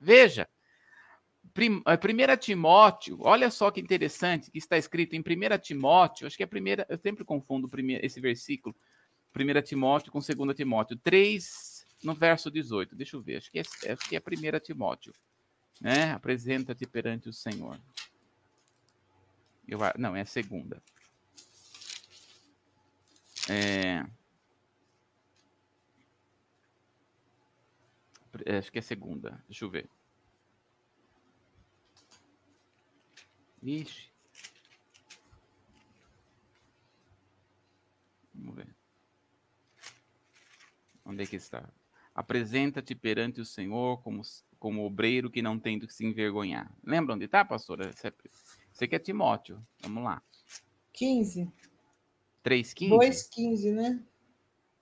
Veja, 0.00 0.48
1 1.58 1.82
eh, 1.86 2.36
Timóteo, 2.36 3.18
olha 3.22 3.50
só 3.50 3.70
que 3.70 3.80
interessante 3.80 4.50
que 4.50 4.58
está 4.58 4.78
escrito 4.78 5.14
em 5.14 5.20
1 5.20 5.58
Timóteo, 5.60 6.26
acho 6.26 6.36
que 6.36 6.42
é 6.42 6.46
a 6.46 6.48
primeira, 6.48 6.86
eu 6.88 6.98
sempre 6.98 7.24
confundo 7.24 7.68
esse 8.02 8.20
versículo, 8.20 8.74
1 9.34 9.62
Timóteo 9.62 10.12
com 10.12 10.20
2 10.20 10.56
Timóteo. 10.56 10.96
3, 10.96 11.86
no 12.02 12.14
verso 12.14 12.50
18. 12.50 12.94
Deixa 12.96 13.16
eu 13.16 13.22
ver, 13.22 13.36
acho 13.36 13.50
que 13.50 13.58
é, 13.58 13.62
acho 13.62 14.08
que 14.08 14.16
é 14.16 14.20
1 14.20 14.60
Timóteo. 14.60 15.12
Né? 15.80 16.12
Apresenta-te 16.12 16.86
perante 16.86 17.28
o 17.28 17.32
Senhor. 17.32 17.78
Eu, 19.66 19.78
não, 19.98 20.16
é 20.16 20.22
a 20.22 20.26
segunda. 20.26 20.82
É, 23.48 24.04
é... 28.44 28.58
Acho 28.58 28.72
que 28.72 28.78
é 28.78 28.82
segunda. 28.82 29.42
Deixa 29.48 29.64
eu 29.64 29.70
ver. 29.70 29.88
Ixi. 33.62 34.10
Vamos 38.34 38.54
ver. 38.54 38.74
Onde 41.04 41.22
é 41.24 41.26
que 41.26 41.36
está? 41.36 41.68
Apresenta-te 42.14 42.94
perante 42.94 43.40
o 43.40 43.44
Senhor 43.44 44.02
como, 44.02 44.22
como 44.58 44.84
obreiro 44.84 45.30
que 45.30 45.42
não 45.42 45.58
tem 45.58 45.78
do 45.78 45.86
que 45.86 45.94
se 45.94 46.04
envergonhar. 46.04 46.72
Lembra 46.84 47.14
onde 47.14 47.24
está, 47.24 47.44
pastora? 47.44 47.90
Isso 47.90 48.84
aqui 48.84 48.94
é 48.94 48.98
Timóteo. 48.98 49.64
Vamos 49.82 50.04
lá. 50.04 50.22
15. 50.92 51.50
3,15? 52.44 52.88
2,15, 52.88 53.74
né? 53.74 54.04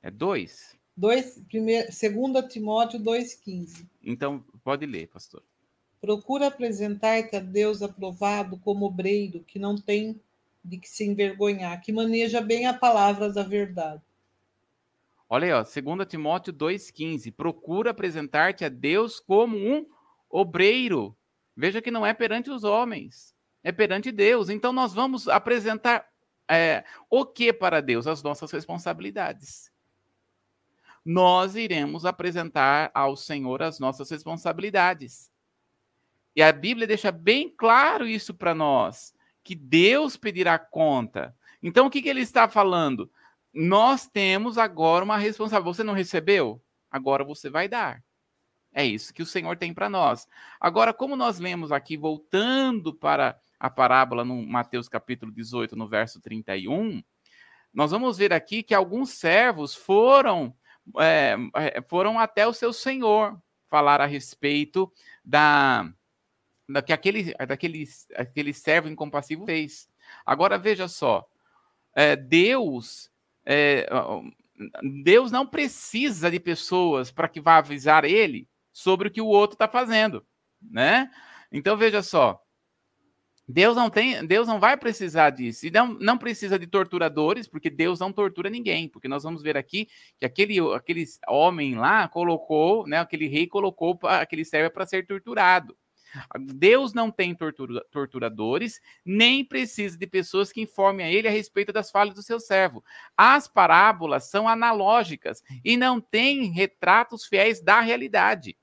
É 0.02 0.10
2? 0.10 0.78
2, 0.96 1.42
primeiro, 1.48 1.88
2 1.88 2.52
Timóteo 2.52 3.00
2,15. 3.00 3.86
Então, 4.02 4.40
pode 4.62 4.86
ler, 4.86 5.08
pastor. 5.08 5.42
Procura 6.06 6.46
apresentar-te 6.46 7.34
a 7.34 7.40
Deus 7.40 7.82
aprovado 7.82 8.56
como 8.58 8.86
obreiro 8.86 9.40
que 9.40 9.58
não 9.58 9.74
tem 9.74 10.20
de 10.64 10.78
que 10.78 10.88
se 10.88 11.04
envergonhar, 11.04 11.80
que 11.80 11.90
maneja 11.90 12.40
bem 12.40 12.64
a 12.64 12.72
palavra 12.72 13.28
da 13.28 13.42
verdade. 13.42 14.00
Olha 15.28 15.46
aí, 15.46 15.52
ó, 15.52 15.64
2 15.64 16.08
Timóteo 16.08 16.52
2,15. 16.52 17.32
Procura 17.32 17.90
apresentar-te 17.90 18.64
a 18.64 18.68
Deus 18.68 19.18
como 19.18 19.56
um 19.56 19.84
obreiro. 20.30 21.16
Veja 21.56 21.82
que 21.82 21.90
não 21.90 22.06
é 22.06 22.14
perante 22.14 22.50
os 22.50 22.62
homens, 22.62 23.34
é 23.64 23.72
perante 23.72 24.12
Deus. 24.12 24.48
Então 24.48 24.72
nós 24.72 24.94
vamos 24.94 25.26
apresentar 25.26 26.06
é, 26.48 26.84
o 27.10 27.26
que 27.26 27.52
para 27.52 27.82
Deus? 27.82 28.06
As 28.06 28.22
nossas 28.22 28.52
responsabilidades. 28.52 29.72
nós 31.04 31.56
iremos 31.56 32.04
apresentar 32.06 32.92
ao 32.94 33.16
Senhor 33.16 33.60
as 33.60 33.80
nossas 33.80 34.08
responsabilidades. 34.08 35.34
E 36.36 36.42
a 36.42 36.52
Bíblia 36.52 36.86
deixa 36.86 37.10
bem 37.10 37.48
claro 37.48 38.06
isso 38.06 38.34
para 38.34 38.54
nós, 38.54 39.14
que 39.42 39.54
Deus 39.54 40.18
pedirá 40.18 40.58
conta. 40.58 41.34
Então, 41.62 41.86
o 41.86 41.90
que, 41.90 42.02
que 42.02 42.10
ele 42.10 42.20
está 42.20 42.46
falando? 42.46 43.10
Nós 43.54 44.06
temos 44.06 44.58
agora 44.58 45.02
uma 45.02 45.16
responsabilidade. 45.16 45.76
Você 45.76 45.82
não 45.82 45.94
recebeu? 45.94 46.62
Agora 46.90 47.24
você 47.24 47.48
vai 47.48 47.66
dar. 47.66 48.04
É 48.70 48.84
isso 48.84 49.14
que 49.14 49.22
o 49.22 49.26
Senhor 49.26 49.56
tem 49.56 49.72
para 49.72 49.88
nós. 49.88 50.28
Agora, 50.60 50.92
como 50.92 51.16
nós 51.16 51.38
lemos 51.38 51.72
aqui, 51.72 51.96
voltando 51.96 52.92
para 52.92 53.40
a 53.58 53.70
parábola 53.70 54.22
no 54.22 54.46
Mateus 54.46 54.90
capítulo 54.90 55.32
18, 55.32 55.74
no 55.74 55.88
verso 55.88 56.20
31, 56.20 57.02
nós 57.72 57.90
vamos 57.90 58.18
ver 58.18 58.34
aqui 58.34 58.62
que 58.62 58.74
alguns 58.74 59.10
servos 59.10 59.74
foram, 59.74 60.54
é, 60.98 61.36
foram 61.88 62.18
até 62.18 62.46
o 62.46 62.52
seu 62.52 62.74
senhor 62.74 63.40
falar 63.68 64.02
a 64.02 64.06
respeito 64.06 64.92
da 65.24 65.90
que 66.84 66.92
aquele, 66.92 67.34
daquele, 67.46 67.84
aquele 68.14 68.52
servo 68.52 68.88
incompassivo 68.88 69.46
fez. 69.46 69.88
Agora 70.24 70.58
veja 70.58 70.88
só, 70.88 71.26
é, 71.94 72.16
Deus 72.16 73.10
é, 73.44 73.88
Deus 75.04 75.30
não 75.30 75.46
precisa 75.46 76.30
de 76.30 76.40
pessoas 76.40 77.10
para 77.10 77.28
que 77.28 77.40
vá 77.40 77.58
avisar 77.58 78.04
ele 78.04 78.48
sobre 78.72 79.08
o 79.08 79.10
que 79.10 79.20
o 79.20 79.26
outro 79.26 79.54
está 79.54 79.68
fazendo, 79.68 80.24
né? 80.60 81.10
Então 81.52 81.76
veja 81.76 82.02
só, 82.02 82.42
Deus 83.48 83.76
não 83.76 83.88
tem, 83.88 84.26
Deus 84.26 84.48
não 84.48 84.58
vai 84.58 84.76
precisar 84.76 85.30
disso. 85.30 85.66
E 85.66 85.70
não, 85.70 85.94
não 85.94 86.18
precisa 86.18 86.58
de 86.58 86.66
torturadores, 86.66 87.46
porque 87.46 87.70
Deus 87.70 88.00
não 88.00 88.12
tortura 88.12 88.50
ninguém. 88.50 88.88
Porque 88.88 89.06
nós 89.06 89.22
vamos 89.22 89.40
ver 89.40 89.56
aqui 89.56 89.88
que 90.18 90.26
aquele, 90.26 90.58
aquele 90.74 91.04
homem 91.28 91.76
lá 91.76 92.08
colocou, 92.08 92.86
né? 92.88 92.98
Aquele 92.98 93.28
rei 93.28 93.46
colocou 93.46 93.98
aquele 94.02 94.44
servo 94.44 94.72
para 94.72 94.84
ser 94.86 95.06
torturado. 95.06 95.76
Deus 96.38 96.92
não 96.92 97.10
tem 97.10 97.34
tortura, 97.34 97.84
torturadores, 97.90 98.80
nem 99.04 99.44
precisa 99.44 99.98
de 99.98 100.06
pessoas 100.06 100.52
que 100.52 100.60
informem 100.60 101.06
a 101.06 101.10
ele 101.10 101.28
a 101.28 101.30
respeito 101.30 101.72
das 101.72 101.90
falhas 101.90 102.14
do 102.14 102.22
seu 102.22 102.40
servo. 102.40 102.84
As 103.16 103.48
parábolas 103.48 104.30
são 104.30 104.48
analógicas 104.48 105.42
e 105.64 105.76
não 105.76 106.00
têm 106.00 106.52
retratos 106.52 107.24
fiéis 107.26 107.60
da 107.60 107.80
realidade. 107.80 108.56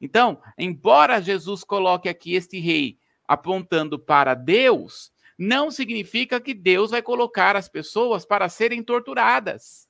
Então, 0.00 0.40
embora 0.58 1.20
Jesus 1.20 1.62
coloque 1.62 2.08
aqui 2.08 2.34
este 2.34 2.58
rei 2.58 2.98
apontando 3.28 3.98
para 3.98 4.34
Deus, 4.34 5.12
não 5.38 5.70
significa 5.70 6.40
que 6.40 6.52
Deus 6.52 6.90
vai 6.90 7.00
colocar 7.00 7.56
as 7.56 7.68
pessoas 7.68 8.24
para 8.24 8.48
serem 8.48 8.82
torturadas, 8.82 9.88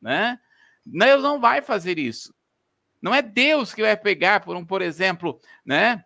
né? 0.00 0.38
Deus 0.84 1.22
não 1.22 1.40
vai 1.40 1.60
fazer 1.60 1.98
isso. 1.98 2.34
Não 3.00 3.14
é 3.14 3.22
Deus 3.22 3.72
que 3.72 3.82
vai 3.82 3.96
pegar, 3.96 4.40
por 4.40 4.56
um, 4.56 4.64
por 4.64 4.82
exemplo, 4.82 5.40
né? 5.64 6.04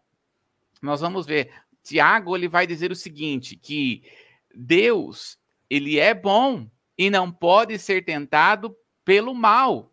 Nós 0.82 1.00
vamos 1.00 1.24
ver. 1.24 1.52
Tiago 1.82 2.36
ele 2.36 2.48
vai 2.48 2.66
dizer 2.66 2.90
o 2.90 2.96
seguinte, 2.96 3.56
que 3.56 4.02
Deus 4.54 5.38
ele 5.70 5.98
é 5.98 6.12
bom 6.12 6.68
e 6.98 7.08
não 7.08 7.30
pode 7.32 7.78
ser 7.78 8.04
tentado 8.04 8.76
pelo 9.04 9.34
mal. 9.34 9.92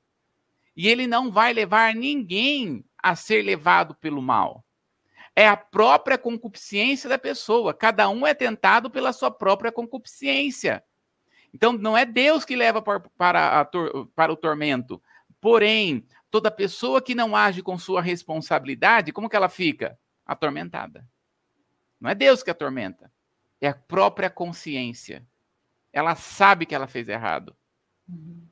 E 0.75 0.87
ele 0.87 1.07
não 1.07 1.31
vai 1.31 1.53
levar 1.53 1.95
ninguém 1.95 2.83
a 2.97 3.15
ser 3.15 3.43
levado 3.43 3.95
pelo 3.95 4.21
mal. 4.21 4.65
É 5.35 5.47
a 5.47 5.55
própria 5.55 6.17
concupiscência 6.17 7.09
da 7.09 7.17
pessoa. 7.17 7.73
Cada 7.73 8.09
um 8.09 8.27
é 8.27 8.33
tentado 8.33 8.89
pela 8.89 9.13
sua 9.13 9.31
própria 9.31 9.71
concupiscência. 9.71 10.83
Então, 11.53 11.73
não 11.73 11.97
é 11.97 12.05
Deus 12.05 12.45
que 12.45 12.55
leva 12.55 12.81
para, 12.81 12.99
para, 14.15 14.33
o 14.33 14.35
tormento. 14.35 15.01
Porém, 15.39 16.05
toda 16.29 16.51
pessoa 16.51 17.01
que 17.01 17.15
não 17.15 17.35
age 17.35 17.61
com 17.63 17.77
sua 17.77 18.01
responsabilidade, 18.01 19.11
como 19.11 19.29
que 19.29 19.35
ela 19.35 19.49
fica? 19.49 19.97
Atormentada. 20.29 21.03
Não 21.99 22.07
é 22.07 22.13
Deus 22.13 22.43
que 22.43 22.51
atormenta. 22.51 23.11
É 23.59 23.67
a 23.67 23.73
própria 23.73 24.29
consciência. 24.29 25.27
Ela 25.91 26.13
sabe 26.15 26.67
que 26.67 26.75
ela 26.75 26.85
fez 26.85 27.09
errado. 27.09 27.55
Uhum. 28.07 28.47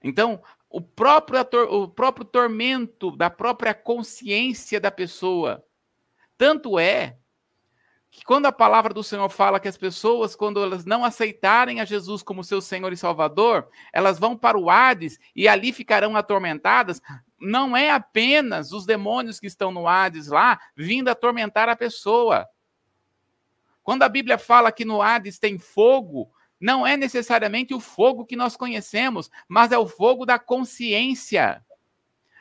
Então, 0.00 0.40
o 0.70 0.80
próprio, 0.80 1.40
o 1.72 1.88
próprio 1.88 2.24
tormento 2.24 3.16
da 3.16 3.28
própria 3.28 3.74
consciência 3.74 4.80
da 4.80 4.92
pessoa. 4.92 5.64
Tanto 6.36 6.78
é 6.78 7.18
que 8.08 8.24
quando 8.24 8.46
a 8.46 8.52
palavra 8.52 8.94
do 8.94 9.02
Senhor 9.02 9.28
fala 9.28 9.58
que 9.58 9.66
as 9.66 9.76
pessoas, 9.76 10.36
quando 10.36 10.62
elas 10.62 10.84
não 10.84 11.04
aceitarem 11.04 11.80
a 11.80 11.84
Jesus 11.84 12.22
como 12.22 12.44
seu 12.44 12.60
Senhor 12.60 12.92
e 12.92 12.96
Salvador, 12.96 13.68
elas 13.92 14.20
vão 14.20 14.36
para 14.36 14.56
o 14.56 14.70
Hades 14.70 15.18
e 15.34 15.48
ali 15.48 15.72
ficarão 15.72 16.16
atormentadas, 16.16 17.02
não 17.40 17.76
é 17.76 17.90
apenas 17.90 18.72
os 18.72 18.84
demônios 18.84 19.38
que 19.38 19.46
estão 19.46 19.70
no 19.70 19.86
Hades 19.86 20.28
lá 20.28 20.58
vindo 20.76 21.08
atormentar 21.08 21.68
a 21.68 21.76
pessoa. 21.76 22.48
Quando 23.82 24.02
a 24.02 24.08
Bíblia 24.08 24.36
fala 24.36 24.72
que 24.72 24.84
no 24.84 25.00
Hades 25.00 25.38
tem 25.38 25.58
fogo, 25.58 26.30
não 26.60 26.86
é 26.86 26.96
necessariamente 26.96 27.72
o 27.72 27.80
fogo 27.80 28.26
que 28.26 28.36
nós 28.36 28.56
conhecemos, 28.56 29.30
mas 29.46 29.72
é 29.72 29.78
o 29.78 29.86
fogo 29.86 30.26
da 30.26 30.38
consciência. 30.38 31.64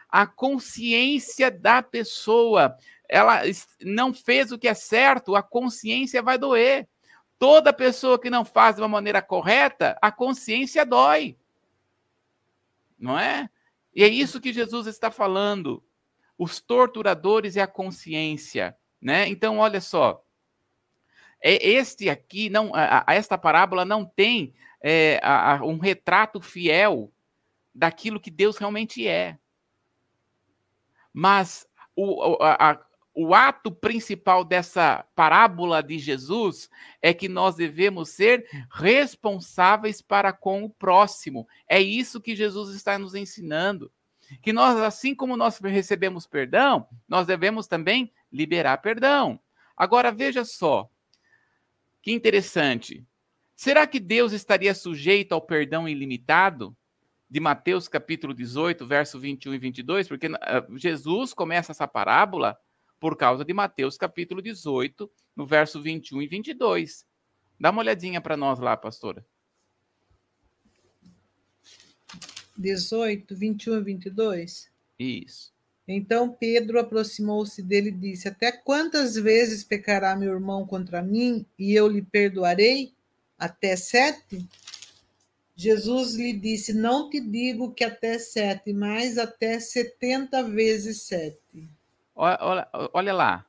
A 0.10 0.26
consciência 0.26 1.52
da 1.52 1.82
pessoa. 1.84 2.76
Ela 3.08 3.42
não 3.82 4.14
fez 4.14 4.52
o 4.52 4.58
que 4.58 4.68
é 4.68 4.74
certo, 4.74 5.36
a 5.36 5.44
consciência 5.44 6.22
vai 6.22 6.38
doer. 6.38 6.88
Toda 7.40 7.72
pessoa 7.72 8.20
que 8.20 8.30
não 8.30 8.44
faz 8.44 8.76
de 8.76 8.82
uma 8.82 8.88
maneira 8.88 9.22
correta, 9.22 9.98
a 10.02 10.12
consciência 10.12 10.86
dói. 10.86 11.38
Não 12.98 13.18
é? 13.18 13.48
E 13.98 14.04
é 14.04 14.08
isso 14.08 14.40
que 14.40 14.54
Jesus 14.54 14.86
está 14.86 15.10
falando. 15.10 15.84
Os 16.38 16.62
torturadores 16.62 17.56
e 17.56 17.60
a 17.60 17.66
consciência, 17.66 18.78
né? 19.02 19.28
Então, 19.28 19.58
olha 19.58 19.82
só, 19.82 20.24
é, 21.42 21.68
este 21.68 22.08
aqui, 22.08 22.48
não, 22.48 22.72
a, 22.76 23.04
a 23.08 23.16
esta 23.16 23.40
parábola 23.40 23.84
não 23.84 24.06
tem 24.06 24.54
é, 24.84 25.20
a, 25.24 25.58
a, 25.58 25.66
um 25.66 25.80
retrato 25.80 26.40
fiel 26.40 27.12
daquilo 27.74 28.20
que 28.20 28.30
Deus 28.30 28.58
realmente 28.58 29.08
é. 29.08 29.36
Mas 31.12 31.68
o, 31.96 32.38
o 33.20 33.34
ato 33.34 33.72
principal 33.72 34.46
dessa 34.46 35.04
parábola 35.16 35.82
de 35.82 35.98
Jesus 35.98 36.70
é 37.02 37.16
que 37.16 37.28
nós 37.28 37.56
devemos 37.56 38.10
ser 38.10 38.48
responsáveis 38.72 40.04
para 40.04 40.32
com 40.32 40.64
o 40.64 40.70
próximo. 40.70 41.48
É 41.68 41.82
isso 41.82 42.22
que 42.22 42.36
Jesus 42.36 42.76
está 42.76 43.00
nos 43.00 43.16
ensinando. 43.16 43.92
Que 44.40 44.54
nós, 44.54 44.78
assim 44.78 45.16
como 45.16 45.36
nós 45.36 45.58
recebemos 45.58 46.28
perdão, 46.28 46.88
nós 47.08 47.26
devemos 47.26 47.66
também 47.66 48.14
liberar 48.32 48.78
perdão. 48.84 49.40
Agora 49.76 50.12
veja 50.12 50.46
só, 50.46 50.88
que 52.04 52.12
interessante. 52.12 53.04
Será 53.56 53.88
que 53.88 54.00
Deus 54.00 54.32
estaria 54.32 54.76
sujeito 54.76 55.32
ao 55.32 55.42
perdão 55.42 55.90
ilimitado? 55.90 56.78
De 57.28 57.40
Mateus 57.40 57.88
capítulo 57.88 58.32
18, 58.32 58.86
verso 58.86 59.20
21 59.20 59.56
e 59.56 59.58
22, 59.58 60.08
porque 60.08 60.28
ah, 60.28 60.66
Jesus 60.76 61.34
começa 61.34 61.74
essa 61.74 61.88
parábola 61.88 62.58
por 63.00 63.18
causa 63.18 63.46
de 63.46 63.54
Mateus 63.54 63.98
capítulo 63.98 64.42
18, 64.42 65.10
no 65.36 65.46
verso 65.46 65.82
21 65.82 66.22
e 66.22 66.28
22. 66.28 67.06
Dá 67.60 67.72
uma 67.72 67.82
olhadinha 67.82 68.22
para 68.22 68.38
nós 68.38 68.60
lá, 68.60 68.76
pastora. 68.76 69.26
18, 72.58 73.36
21 73.36 73.78
e 73.78 73.84
22? 73.84 74.72
Isso. 74.98 75.54
Então 75.88 76.34
Pedro 76.34 76.80
aproximou-se 76.80 77.62
dele 77.62 77.90
e 77.90 77.94
disse: 77.94 78.28
Até 78.28 78.52
quantas 78.52 79.16
vezes 79.16 79.64
pecará 79.64 80.16
meu 80.16 80.34
irmão 80.34 80.66
contra 80.66 81.02
mim 81.02 81.46
e 81.58 81.74
eu 81.74 81.88
lhe 81.88 82.02
perdoarei? 82.02 82.94
Até 83.38 83.76
sete? 83.76 84.46
Jesus 85.56 86.16
lhe 86.16 86.34
disse: 86.34 86.74
Não 86.74 87.10
te 87.10 87.22
digo 87.22 87.74
que 87.74 87.84
até 87.84 88.20
sete, 88.20 88.74
mas 88.74 89.18
até 89.18 89.60
setenta 89.60 90.44
vezes 90.44 91.04
sete. 91.04 91.70
Olha, 92.18 92.68
olha 92.94 93.14
lá. 93.14 93.46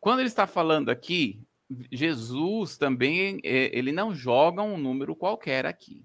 Quando 0.00 0.20
ele 0.20 0.28
está 0.28 0.46
falando 0.46 0.88
aqui, 0.88 1.46
Jesus 1.92 2.78
também 2.78 3.38
é, 3.44 3.76
ele 3.76 3.92
não 3.92 4.14
joga 4.14 4.62
um 4.62 4.78
número 4.78 5.14
qualquer 5.14 5.66
aqui. 5.66 6.04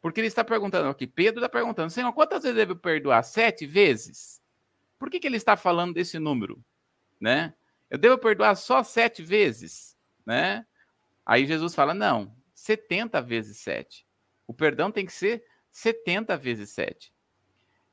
Porque 0.00 0.20
ele 0.20 0.28
está 0.28 0.44
perguntando 0.44 0.88
aqui, 0.88 1.06
Pedro 1.06 1.40
está 1.40 1.48
perguntando, 1.48 1.90
Senhor, 1.90 2.12
quantas 2.12 2.44
vezes 2.44 2.56
devo 2.56 2.76
perdoar? 2.76 3.24
Sete 3.24 3.66
vezes? 3.66 4.40
Por 4.98 5.10
que, 5.10 5.18
que 5.18 5.26
ele 5.26 5.36
está 5.36 5.56
falando 5.56 5.94
desse 5.94 6.18
número? 6.18 6.62
Né? 7.20 7.52
Eu 7.90 7.98
devo 7.98 8.16
perdoar 8.16 8.54
só 8.54 8.84
sete 8.84 9.22
vezes? 9.22 9.96
Né? 10.24 10.64
Aí 11.24 11.44
Jesus 11.46 11.74
fala: 11.74 11.92
não, 11.92 12.32
70 12.54 13.20
vezes 13.20 13.58
7. 13.58 14.06
O 14.46 14.54
perdão 14.54 14.92
tem 14.92 15.04
que 15.04 15.12
ser 15.12 15.44
70 15.72 16.36
vezes 16.36 16.70
7. 16.70 17.12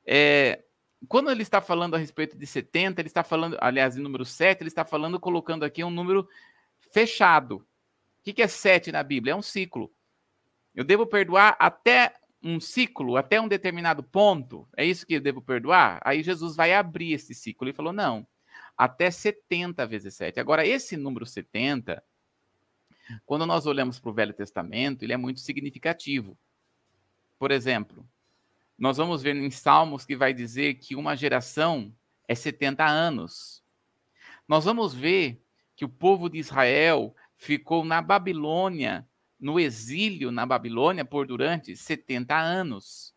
É, 0.05 0.63
quando 1.07 1.29
ele 1.31 1.41
está 1.41 1.61
falando 1.61 1.95
a 1.95 1.97
respeito 1.97 2.37
de 2.37 2.45
70, 2.45 3.01
ele 3.01 3.07
está 3.07 3.23
falando, 3.23 3.57
aliás, 3.59 3.97
em 3.97 4.01
número 4.01 4.25
7, 4.25 4.61
ele 4.61 4.69
está 4.69 4.85
falando, 4.85 5.19
colocando 5.19 5.63
aqui 5.63 5.83
um 5.83 5.89
número 5.89 6.27
fechado. 6.91 7.57
O 7.57 8.23
que, 8.23 8.33
que 8.33 8.41
é 8.41 8.47
7 8.47 8.91
na 8.91 9.03
Bíblia? 9.03 9.33
É 9.33 9.35
um 9.35 9.41
ciclo. 9.41 9.91
Eu 10.73 10.83
devo 10.83 11.05
perdoar 11.05 11.55
até 11.59 12.13
um 12.43 12.59
ciclo 12.59 13.15
até 13.15 13.39
um 13.39 13.47
determinado 13.47 14.03
ponto, 14.03 14.67
é 14.75 14.85
isso 14.85 15.07
que 15.07 15.13
eu 15.13 15.21
devo 15.21 15.41
perdoar? 15.41 16.01
Aí 16.03 16.21
Jesus 16.21 16.55
vai 16.55 16.73
abrir 16.73 17.13
esse 17.13 17.33
ciclo 17.33 17.69
e 17.69 17.73
falou: 17.73 17.93
não, 17.93 18.27
até 18.77 19.09
70 19.09 19.87
vezes 19.87 20.13
7. 20.15 20.39
Agora, 20.39 20.67
esse 20.67 20.97
número 20.97 21.25
70, 21.25 22.03
quando 23.25 23.45
nós 23.45 23.65
olhamos 23.65 23.97
para 23.99 24.09
o 24.09 24.13
Velho 24.13 24.33
Testamento, 24.33 25.03
ele 25.03 25.13
é 25.13 25.17
muito 25.17 25.39
significativo. 25.39 26.37
Por 27.39 27.49
exemplo, 27.51 28.05
nós 28.83 28.97
vamos 28.97 29.23
ver 29.23 29.33
em 29.33 29.49
Salmos 29.49 30.05
que 30.05 30.13
vai 30.13 30.33
dizer 30.33 30.73
que 30.73 30.93
uma 30.93 31.15
geração 31.15 31.95
é 32.27 32.35
70 32.35 32.85
anos. 32.85 33.63
Nós 34.45 34.65
vamos 34.65 34.93
ver 34.93 35.41
que 35.73 35.85
o 35.85 35.89
povo 35.89 36.29
de 36.29 36.37
Israel 36.37 37.15
ficou 37.37 37.85
na 37.85 38.01
Babilônia 38.01 39.07
no 39.39 39.57
exílio 39.57 40.31
na 40.31 40.45
Babilônia 40.45 41.05
por 41.05 41.25
durante 41.25 41.77
70 41.77 42.37
anos. 42.37 43.15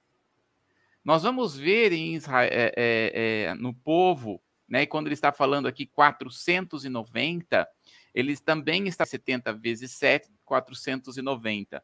Nós 1.05 1.25
vamos 1.25 1.57
ver 1.57 1.93
em 1.93 2.15
Israel, 2.15 2.49
é, 2.53 2.73
é, 2.77 3.47
é, 3.49 3.55
no 3.55 3.75
povo, 3.75 4.41
né, 4.69 4.83
e 4.83 4.87
quando 4.87 5.09
ele 5.09 5.15
está 5.15 5.33
falando 5.33 5.67
aqui 5.67 5.85
490, 5.85 7.69
ele 8.15 8.37
também 8.37 8.87
está 8.87 9.05
70 9.05 9.53
vezes 9.55 9.91
7, 9.91 10.31
490. 10.45 11.83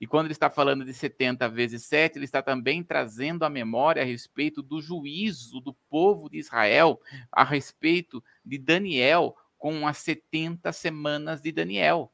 E 0.00 0.06
quando 0.06 0.26
ele 0.26 0.32
está 0.32 0.50
falando 0.50 0.84
de 0.84 0.92
70 0.92 1.48
vezes 1.48 1.84
7, 1.84 2.18
ele 2.18 2.24
está 2.24 2.42
também 2.42 2.82
trazendo 2.82 3.44
a 3.44 3.50
memória 3.50 4.02
a 4.02 4.04
respeito 4.04 4.62
do 4.62 4.80
juízo 4.80 5.60
do 5.60 5.72
povo 5.72 6.28
de 6.28 6.38
Israel, 6.38 7.00
a 7.30 7.44
respeito 7.44 8.22
de 8.44 8.58
Daniel, 8.58 9.36
com 9.58 9.86
as 9.86 9.98
70 9.98 10.72
semanas 10.72 11.40
de 11.40 11.52
Daniel. 11.52 12.12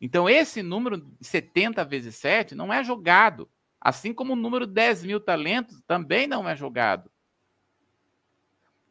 Então, 0.00 0.28
esse 0.28 0.62
número 0.62 1.10
70 1.20 1.84
vezes 1.84 2.14
7 2.16 2.54
não 2.54 2.72
é 2.72 2.84
jogado. 2.84 3.50
Assim 3.80 4.12
como 4.12 4.32
o 4.32 4.36
número 4.36 4.66
10 4.66 5.04
mil 5.04 5.20
talentos 5.20 5.80
também 5.86 6.26
não 6.26 6.48
é 6.48 6.54
jogado. 6.54 7.10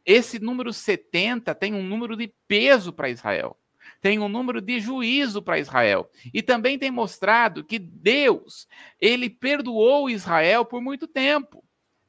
Esse 0.05 0.39
número 0.39 0.71
70 0.71 1.53
tem 1.53 1.73
um 1.73 1.83
número 1.83 2.15
de 2.15 2.33
peso 2.47 2.93
para 2.93 3.09
Israel. 3.09 3.57
Tem 4.01 4.19
um 4.19 4.29
número 4.29 4.61
de 4.61 4.79
juízo 4.79 5.41
para 5.41 5.59
Israel. 5.59 6.09
E 6.33 6.41
também 6.41 6.77
tem 6.77 6.91
mostrado 6.91 7.63
que 7.63 7.79
Deus, 7.79 8.67
ele 8.99 9.29
perdoou 9.29 10.09
Israel 10.09 10.65
por 10.65 10.81
muito 10.81 11.07
tempo. 11.07 11.63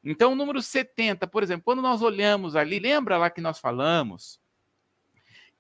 Então, 0.05 0.33
o 0.33 0.37
número 0.37 0.63
70, 0.63 1.27
por 1.27 1.43
exemplo, 1.43 1.65
quando 1.65 1.83
nós 1.83 2.03
olhamos 2.03 2.55
ali, 2.55 2.79
lembra 2.79 3.19
lá 3.19 3.31
que 3.31 3.41
nós 3.41 3.59
falamos 3.59 4.41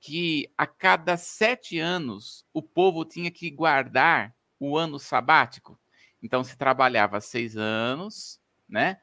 que 0.01 0.51
a 0.57 0.67
cada 0.67 1.17
sete 1.17 1.79
anos 1.79 2.45
o 2.53 2.63
povo 2.63 3.05
tinha 3.05 3.31
que 3.31 3.51
guardar 3.51 4.35
o 4.59 4.77
ano 4.77 4.99
sabático. 4.99 5.79
Então 6.23 6.43
se 6.43 6.57
trabalhava 6.57 7.21
seis 7.21 7.57
anos, 7.57 8.41
né? 8.69 8.99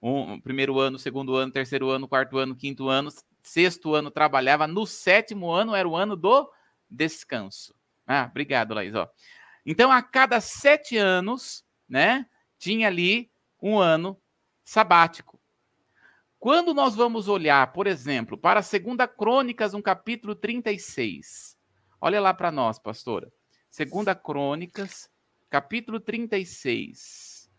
Um, 0.00 0.40
primeiro 0.40 0.78
ano, 0.78 0.98
segundo 0.98 1.34
ano, 1.36 1.52
terceiro 1.52 1.90
ano, 1.90 2.08
quarto 2.08 2.38
ano, 2.38 2.54
quinto 2.54 2.88
ano, 2.88 3.10
sexto 3.42 3.94
ano 3.94 4.10
trabalhava, 4.10 4.66
no 4.66 4.86
sétimo 4.86 5.50
ano 5.50 5.74
era 5.74 5.88
o 5.88 5.96
ano 5.96 6.16
do 6.16 6.48
descanso. 6.90 7.74
Ah, 8.06 8.28
obrigado, 8.30 8.74
Laís. 8.74 8.94
Ó. 8.94 9.08
Então, 9.64 9.90
a 9.90 10.02
cada 10.02 10.40
sete 10.40 10.96
anos, 10.96 11.64
né, 11.88 12.26
tinha 12.58 12.86
ali 12.86 13.30
um 13.60 13.78
ano 13.78 14.20
sabático. 14.64 15.40
Quando 16.38 16.72
nós 16.74 16.94
vamos 16.94 17.28
olhar, 17.28 17.72
por 17.72 17.86
exemplo, 17.86 18.38
para 18.38 18.60
a 18.60 18.62
segunda 18.62 19.08
Crônicas, 19.08 19.74
um 19.74 19.82
capítulo 19.82 20.34
36. 20.34 21.56
Olha 22.00 22.20
lá 22.20 22.32
para 22.32 22.52
nós, 22.52 22.78
pastora. 22.78 23.32
Segunda 23.70 24.14
Crônicas, 24.14 25.10
capítulo 25.50 25.98
36. 25.98 27.50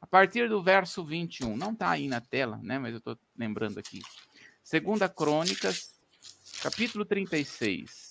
A 0.00 0.06
partir 0.06 0.48
do 0.48 0.62
verso 0.62 1.04
21. 1.04 1.56
Não 1.56 1.72
está 1.72 1.90
aí 1.90 2.08
na 2.08 2.20
tela, 2.20 2.58
né? 2.62 2.78
Mas 2.78 2.92
eu 2.92 2.98
estou 2.98 3.18
lembrando 3.36 3.78
aqui. 3.78 4.00
Segunda 4.62 5.08
Crônicas, 5.08 5.94
capítulo 6.62 7.04
36. 7.04 8.03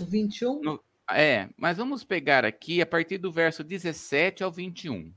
O 0.00 0.04
21? 0.04 0.60
No, 0.60 0.80
é, 1.10 1.48
mas 1.56 1.76
vamos 1.76 2.02
pegar 2.02 2.44
aqui 2.44 2.80
a 2.80 2.86
partir 2.86 3.18
do 3.18 3.30
verso 3.30 3.62
17 3.62 4.42
ao 4.42 4.50
21. 4.50 5.12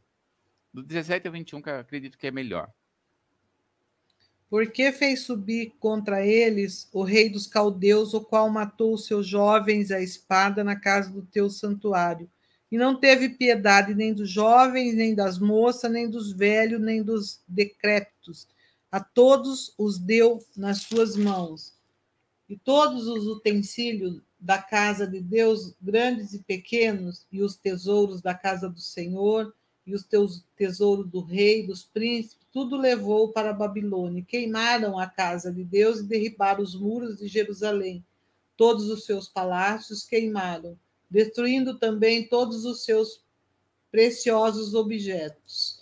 Do 0.74 0.84
17 0.84 1.28
ao 1.28 1.34
21, 1.34 1.62
que 1.62 1.70
eu 1.70 1.80
acredito 1.80 2.18
que 2.18 2.28
é 2.28 2.32
melhor. 2.32 2.70
Porque 4.50 4.92
fez 4.92 5.22
subir 5.22 5.74
contra 5.80 6.26
eles 6.26 6.88
o 6.94 7.04
rei 7.04 7.30
dos 7.30 7.48
caldeus, 7.48 8.14
o 8.14 8.22
qual 8.22 8.50
matou 8.50 8.94
os 8.94 9.06
seus 9.06 9.28
jovens 9.28 9.92
à 9.92 10.00
espada 10.00 10.64
na 10.64 10.76
casa 10.76 11.12
do 11.12 11.22
teu 11.22 11.50
santuário. 11.50 12.30
E 12.72 12.78
não 12.78 13.00
teve 13.00 13.30
piedade 13.30 13.94
nem 13.94 14.14
dos 14.14 14.30
jovens, 14.30 14.94
nem 14.94 15.16
das 15.16 15.40
moças, 15.40 15.92
nem 15.92 16.10
dos 16.10 16.32
velhos, 16.32 16.82
nem 16.82 17.02
dos 17.02 17.42
decrépitos. 17.48 18.48
A 18.92 19.02
todos 19.02 19.74
os 19.78 19.98
deu 19.98 20.40
nas 20.56 20.82
suas 20.82 21.16
mãos. 21.16 21.74
E 22.50 22.58
todos 22.58 23.08
os 23.08 23.26
utensílios 23.26 24.22
da 24.40 24.62
casa 24.62 25.08
de 25.08 25.20
Deus, 25.20 25.74
grandes 25.82 26.34
e 26.34 26.40
pequenos, 26.40 27.26
e 27.32 27.42
os 27.42 27.56
tesouros 27.56 28.22
da 28.22 28.34
casa 28.34 28.70
do 28.70 28.80
Senhor, 28.80 29.54
e 29.86 29.96
os 29.96 30.04
teus 30.04 30.44
tesouros 30.56 31.10
do 31.10 31.22
rei, 31.22 31.66
dos 31.66 31.84
príncipes, 31.84 32.46
tudo 32.52 32.76
levou 32.76 33.30
para 33.32 33.52
a 33.52 33.54
Babilônia. 33.54 34.26
Queimaram 34.28 35.00
a 35.00 35.08
casa 35.08 35.52
de 35.52 35.64
Deus 35.64 36.00
e 36.00 36.04
derribaram 36.04 36.62
os 36.62 36.76
muros 36.76 37.18
de 37.18 37.28
Jerusalém. 37.28 38.04
Todos 38.58 38.90
os 38.90 39.06
seus 39.06 39.30
palácios 39.30 40.04
queimaram, 40.04 40.78
destruindo 41.10 41.78
também 41.78 42.28
todos 42.28 42.66
os 42.66 42.84
seus 42.84 43.22
preciosos 43.92 44.74
objetos. 44.74 45.77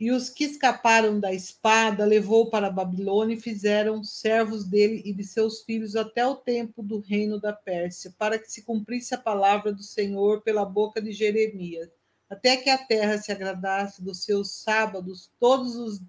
E 0.00 0.10
os 0.10 0.30
que 0.30 0.44
escaparam 0.44 1.20
da 1.20 1.32
espada 1.32 2.06
levou 2.06 2.48
para 2.48 2.68
a 2.68 2.72
Babilônia 2.72 3.34
e 3.34 3.40
fizeram 3.40 4.02
servos 4.02 4.64
dele 4.64 5.02
e 5.04 5.12
de 5.12 5.22
seus 5.22 5.62
filhos 5.62 5.94
até 5.94 6.26
o 6.26 6.34
tempo 6.34 6.82
do 6.82 6.98
reino 6.98 7.38
da 7.38 7.52
Pérsia, 7.52 8.12
para 8.18 8.38
que 8.38 8.50
se 8.50 8.62
cumprisse 8.62 9.14
a 9.14 9.18
palavra 9.18 9.72
do 9.72 9.82
Senhor 9.82 10.40
pela 10.40 10.64
boca 10.64 11.02
de 11.02 11.12
Jeremias 11.12 11.90
até 12.30 12.56
que 12.56 12.70
a 12.70 12.78
terra 12.78 13.18
se 13.18 13.32
agradasse 13.32 14.02
dos 14.02 14.22
seus 14.22 14.52
sábados, 14.52 15.28
todos 15.40 15.74
os, 15.74 16.00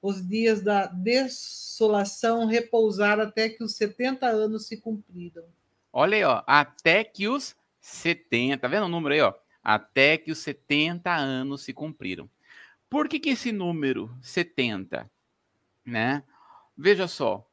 os 0.00 0.26
dias 0.26 0.62
da 0.62 0.86
desolação 0.86 2.46
repousar 2.46 3.20
até 3.20 3.50
que 3.50 3.62
os 3.62 3.74
70 3.74 4.26
anos 4.26 4.66
se 4.66 4.78
cumpriram. 4.78 5.44
Olha 5.92 6.16
aí, 6.16 6.24
ó, 6.24 6.42
até 6.46 7.04
que 7.04 7.28
os 7.28 7.54
70, 7.78 8.56
tá 8.56 8.68
vendo 8.68 8.86
o 8.86 8.88
número 8.88 9.14
aí, 9.14 9.20
ó? 9.20 9.34
Até 9.62 10.16
que 10.16 10.32
os 10.32 10.38
70 10.38 11.14
anos 11.14 11.62
se 11.62 11.74
cumpriram. 11.74 12.28
Por 12.90 13.08
que, 13.08 13.20
que 13.20 13.30
esse 13.30 13.52
número 13.52 14.10
70, 14.20 15.08
né? 15.86 16.24
Veja 16.76 17.06
só, 17.06 17.48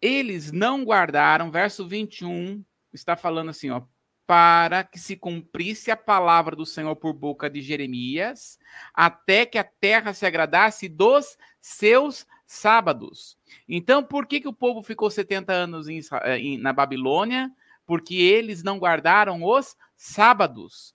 eles 0.00 0.52
não 0.52 0.84
guardaram, 0.84 1.50
verso 1.50 1.86
21 1.86 2.64
está 2.92 3.16
falando 3.16 3.48
assim, 3.50 3.70
ó, 3.70 3.82
para 4.26 4.84
que 4.84 4.98
se 4.98 5.16
cumprisse 5.16 5.90
a 5.90 5.96
palavra 5.96 6.54
do 6.54 6.64
Senhor 6.64 6.94
por 6.96 7.12
boca 7.12 7.50
de 7.50 7.60
Jeremias, 7.60 8.58
até 8.94 9.44
que 9.44 9.58
a 9.58 9.64
terra 9.64 10.14
se 10.14 10.24
agradasse 10.24 10.88
dos 10.88 11.36
seus 11.60 12.26
sábados. 12.46 13.36
Então, 13.68 14.02
por 14.04 14.26
que, 14.26 14.40
que 14.40 14.48
o 14.48 14.52
povo 14.52 14.82
ficou 14.82 15.10
70 15.10 15.52
anos 15.52 15.88
em, 15.88 16.00
em, 16.38 16.58
na 16.58 16.72
Babilônia? 16.72 17.50
Porque 17.84 18.14
eles 18.14 18.62
não 18.62 18.78
guardaram 18.78 19.42
os 19.42 19.76
sábados. 19.96 20.94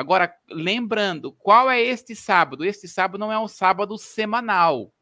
Agora, 0.00 0.34
lembrando, 0.48 1.30
qual 1.30 1.70
é 1.70 1.78
este 1.78 2.16
sábado? 2.16 2.64
Este 2.64 2.88
sábado 2.88 3.20
não 3.20 3.30
é 3.30 3.38
um 3.38 3.46
sábado 3.46 3.98
semanal, 3.98 4.94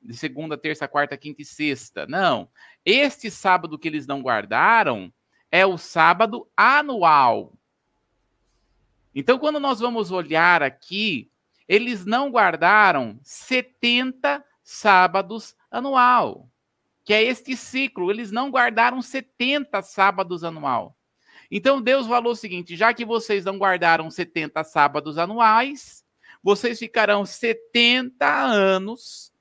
de 0.00 0.16
segunda, 0.16 0.56
terça, 0.56 0.88
quarta, 0.88 1.14
quinta 1.14 1.42
e 1.42 1.44
sexta. 1.44 2.06
Não. 2.06 2.48
Este 2.86 3.30
sábado 3.30 3.78
que 3.78 3.86
eles 3.86 4.06
não 4.06 4.22
guardaram 4.22 5.12
é 5.52 5.66
o 5.66 5.76
sábado 5.76 6.48
anual. 6.56 7.52
Então, 9.14 9.38
quando 9.38 9.60
nós 9.60 9.78
vamos 9.78 10.10
olhar 10.10 10.62
aqui, 10.62 11.30
eles 11.68 12.06
não 12.06 12.30
guardaram 12.30 13.20
70 13.22 14.42
sábados 14.64 15.54
anual, 15.70 16.48
que 17.04 17.12
é 17.12 17.22
este 17.22 17.54
ciclo. 17.54 18.10
Eles 18.10 18.32
não 18.32 18.50
guardaram 18.50 19.02
70 19.02 19.82
sábados 19.82 20.42
anual. 20.42 20.97
Então, 21.50 21.80
Deus 21.80 22.06
falou 22.06 22.32
o 22.32 22.36
seguinte: 22.36 22.76
já 22.76 22.92
que 22.92 23.04
vocês 23.04 23.44
não 23.44 23.58
guardaram 23.58 24.10
70 24.10 24.62
sábados 24.64 25.18
anuais, 25.18 26.04
vocês 26.42 26.78
ficarão 26.78 27.24
70 27.24 28.26
anos 28.26 29.32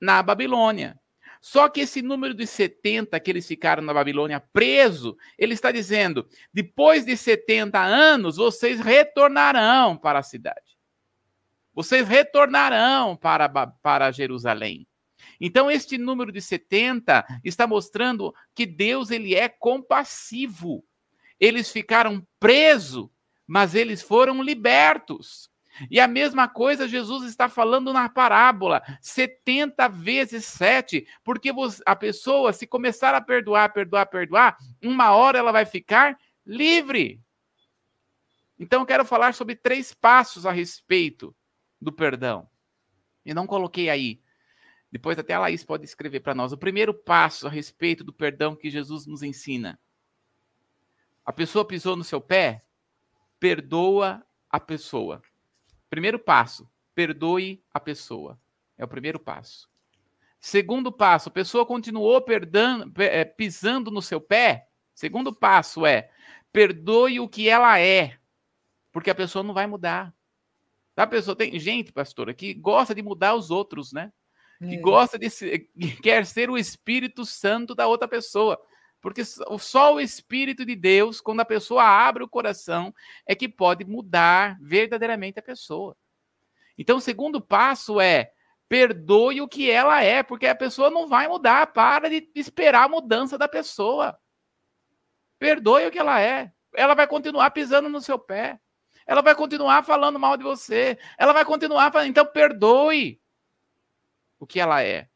na 0.00 0.22
Babilônia. 0.22 0.98
Só 1.40 1.70
que 1.70 1.80
esse 1.80 2.02
número 2.02 2.34
de 2.34 2.46
70 2.46 3.18
que 3.18 3.30
eles 3.30 3.46
ficaram 3.46 3.82
na 3.82 3.94
Babilônia 3.94 4.40
preso, 4.52 5.16
ele 5.38 5.54
está 5.54 5.72
dizendo: 5.72 6.28
depois 6.52 7.04
de 7.04 7.16
70 7.16 7.80
anos, 7.80 8.36
vocês 8.36 8.78
retornarão 8.78 9.96
para 9.96 10.18
a 10.18 10.22
cidade. 10.22 10.78
Vocês 11.72 12.06
retornarão 12.06 13.16
para, 13.16 13.48
para 13.48 14.10
Jerusalém. 14.10 14.86
Então, 15.40 15.70
este 15.70 15.96
número 15.96 16.30
de 16.30 16.40
70 16.40 17.24
está 17.42 17.66
mostrando 17.66 18.34
que 18.54 18.66
Deus 18.66 19.10
ele 19.10 19.34
é 19.34 19.48
compassivo. 19.48 20.84
Eles 21.40 21.72
ficaram 21.72 22.24
presos, 22.38 23.08
mas 23.46 23.74
eles 23.74 24.02
foram 24.02 24.42
libertos. 24.42 25.50
E 25.90 25.98
a 25.98 26.06
mesma 26.06 26.46
coisa 26.46 26.86
Jesus 26.86 27.24
está 27.24 27.48
falando 27.48 27.92
na 27.92 28.08
parábola, 28.08 28.82
70 29.00 29.88
vezes 29.88 30.44
7, 30.44 31.06
porque 31.24 31.50
a 31.86 31.96
pessoa, 31.96 32.52
se 32.52 32.66
começar 32.66 33.14
a 33.14 33.20
perdoar, 33.20 33.72
perdoar, 33.72 34.06
perdoar, 34.06 34.58
uma 34.82 35.12
hora 35.12 35.38
ela 35.38 35.52
vai 35.52 35.64
ficar 35.64 36.18
livre. 36.44 37.22
Então 38.58 38.82
eu 38.82 38.86
quero 38.86 39.06
falar 39.06 39.32
sobre 39.32 39.56
três 39.56 39.94
passos 39.94 40.44
a 40.44 40.52
respeito 40.52 41.34
do 41.80 41.90
perdão. 41.90 42.46
E 43.24 43.32
não 43.32 43.46
coloquei 43.46 43.88
aí. 43.88 44.20
Depois 44.92 45.18
até 45.18 45.32
a 45.32 45.38
Laís 45.38 45.64
pode 45.64 45.84
escrever 45.84 46.20
para 46.20 46.34
nós. 46.34 46.52
O 46.52 46.58
primeiro 46.58 46.92
passo 46.92 47.46
a 47.46 47.50
respeito 47.50 48.04
do 48.04 48.12
perdão 48.12 48.56
que 48.56 48.68
Jesus 48.68 49.06
nos 49.06 49.22
ensina. 49.22 49.80
A 51.24 51.32
pessoa 51.32 51.64
pisou 51.64 51.96
no 51.96 52.04
seu 52.04 52.20
pé, 52.20 52.64
perdoa 53.38 54.24
a 54.48 54.58
pessoa. 54.58 55.22
Primeiro 55.88 56.18
passo, 56.18 56.68
perdoe 56.94 57.62
a 57.72 57.80
pessoa. 57.80 58.38
É 58.76 58.84
o 58.84 58.88
primeiro 58.88 59.18
passo. 59.18 59.68
Segundo 60.40 60.90
passo, 60.90 61.28
a 61.28 61.32
pessoa 61.32 61.66
continuou 61.66 62.20
perdando, 62.22 62.90
é, 63.02 63.24
pisando 63.24 63.90
no 63.90 64.00
seu 64.00 64.20
pé. 64.20 64.68
Segundo 64.94 65.34
passo 65.34 65.84
é, 65.84 66.10
perdoe 66.52 67.20
o 67.20 67.28
que 67.28 67.48
ela 67.48 67.78
é, 67.78 68.18
porque 68.90 69.10
a 69.10 69.14
pessoa 69.14 69.42
não 69.42 69.54
vai 69.54 69.66
mudar. 69.66 70.14
A 70.96 71.06
pessoa 71.06 71.34
tem 71.34 71.58
gente, 71.58 71.92
pastora, 71.92 72.34
que 72.34 72.52
gosta 72.52 72.94
de 72.94 73.02
mudar 73.02 73.34
os 73.34 73.50
outros, 73.50 73.92
né? 73.92 74.12
Que 74.58 74.74
é. 74.74 74.80
gosta 74.80 75.18
de 75.18 75.30
ser, 75.30 75.70
quer 76.02 76.26
ser 76.26 76.50
o 76.50 76.58
Espírito 76.58 77.24
Santo 77.24 77.74
da 77.74 77.86
outra 77.86 78.06
pessoa. 78.06 78.60
Porque 79.00 79.24
só 79.24 79.94
o 79.94 80.00
Espírito 80.00 80.64
de 80.64 80.76
Deus, 80.76 81.20
quando 81.20 81.40
a 81.40 81.44
pessoa 81.44 81.82
abre 81.82 82.22
o 82.22 82.28
coração, 82.28 82.94
é 83.24 83.34
que 83.34 83.48
pode 83.48 83.84
mudar 83.84 84.58
verdadeiramente 84.60 85.38
a 85.38 85.42
pessoa. 85.42 85.96
Então, 86.76 86.98
o 86.98 87.00
segundo 87.00 87.40
passo 87.40 88.00
é 88.00 88.32
perdoe 88.68 89.40
o 89.40 89.48
que 89.48 89.70
ela 89.70 90.02
é, 90.02 90.22
porque 90.22 90.46
a 90.46 90.54
pessoa 90.54 90.90
não 90.90 91.08
vai 91.08 91.26
mudar. 91.26 91.66
Para 91.68 92.10
de 92.10 92.28
esperar 92.34 92.84
a 92.84 92.88
mudança 92.88 93.38
da 93.38 93.48
pessoa. 93.48 94.18
Perdoe 95.38 95.86
o 95.86 95.90
que 95.90 95.98
ela 95.98 96.20
é. 96.20 96.52
Ela 96.74 96.94
vai 96.94 97.06
continuar 97.06 97.50
pisando 97.50 97.88
no 97.88 98.00
seu 98.00 98.18
pé. 98.18 98.60
Ela 99.06 99.22
vai 99.22 99.34
continuar 99.34 99.82
falando 99.82 100.18
mal 100.18 100.36
de 100.36 100.44
você. 100.44 100.98
Ela 101.18 101.32
vai 101.32 101.44
continuar 101.44 101.90
falando. 101.90 102.08
Então, 102.08 102.26
perdoe 102.26 103.20
o 104.38 104.46
que 104.46 104.60
ela 104.60 104.82
é. 104.82 105.08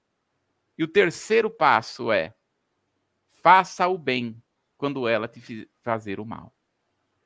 E 0.76 0.82
o 0.82 0.88
terceiro 0.88 1.50
passo 1.50 2.10
é 2.10 2.34
faça 3.44 3.86
o 3.86 3.98
bem 3.98 4.42
quando 4.78 5.06
ela 5.06 5.28
te 5.28 5.68
fazer 5.82 6.18
o 6.18 6.24
mal. 6.24 6.56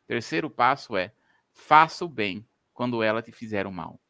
Terceiro 0.04 0.50
passo 0.50 0.96
é 0.96 1.14
faça 1.52 2.04
o 2.04 2.08
bem 2.08 2.44
quando 2.74 3.04
ela 3.04 3.22
te 3.22 3.30
fizer 3.30 3.68
o 3.68 3.72
mal. 3.72 4.00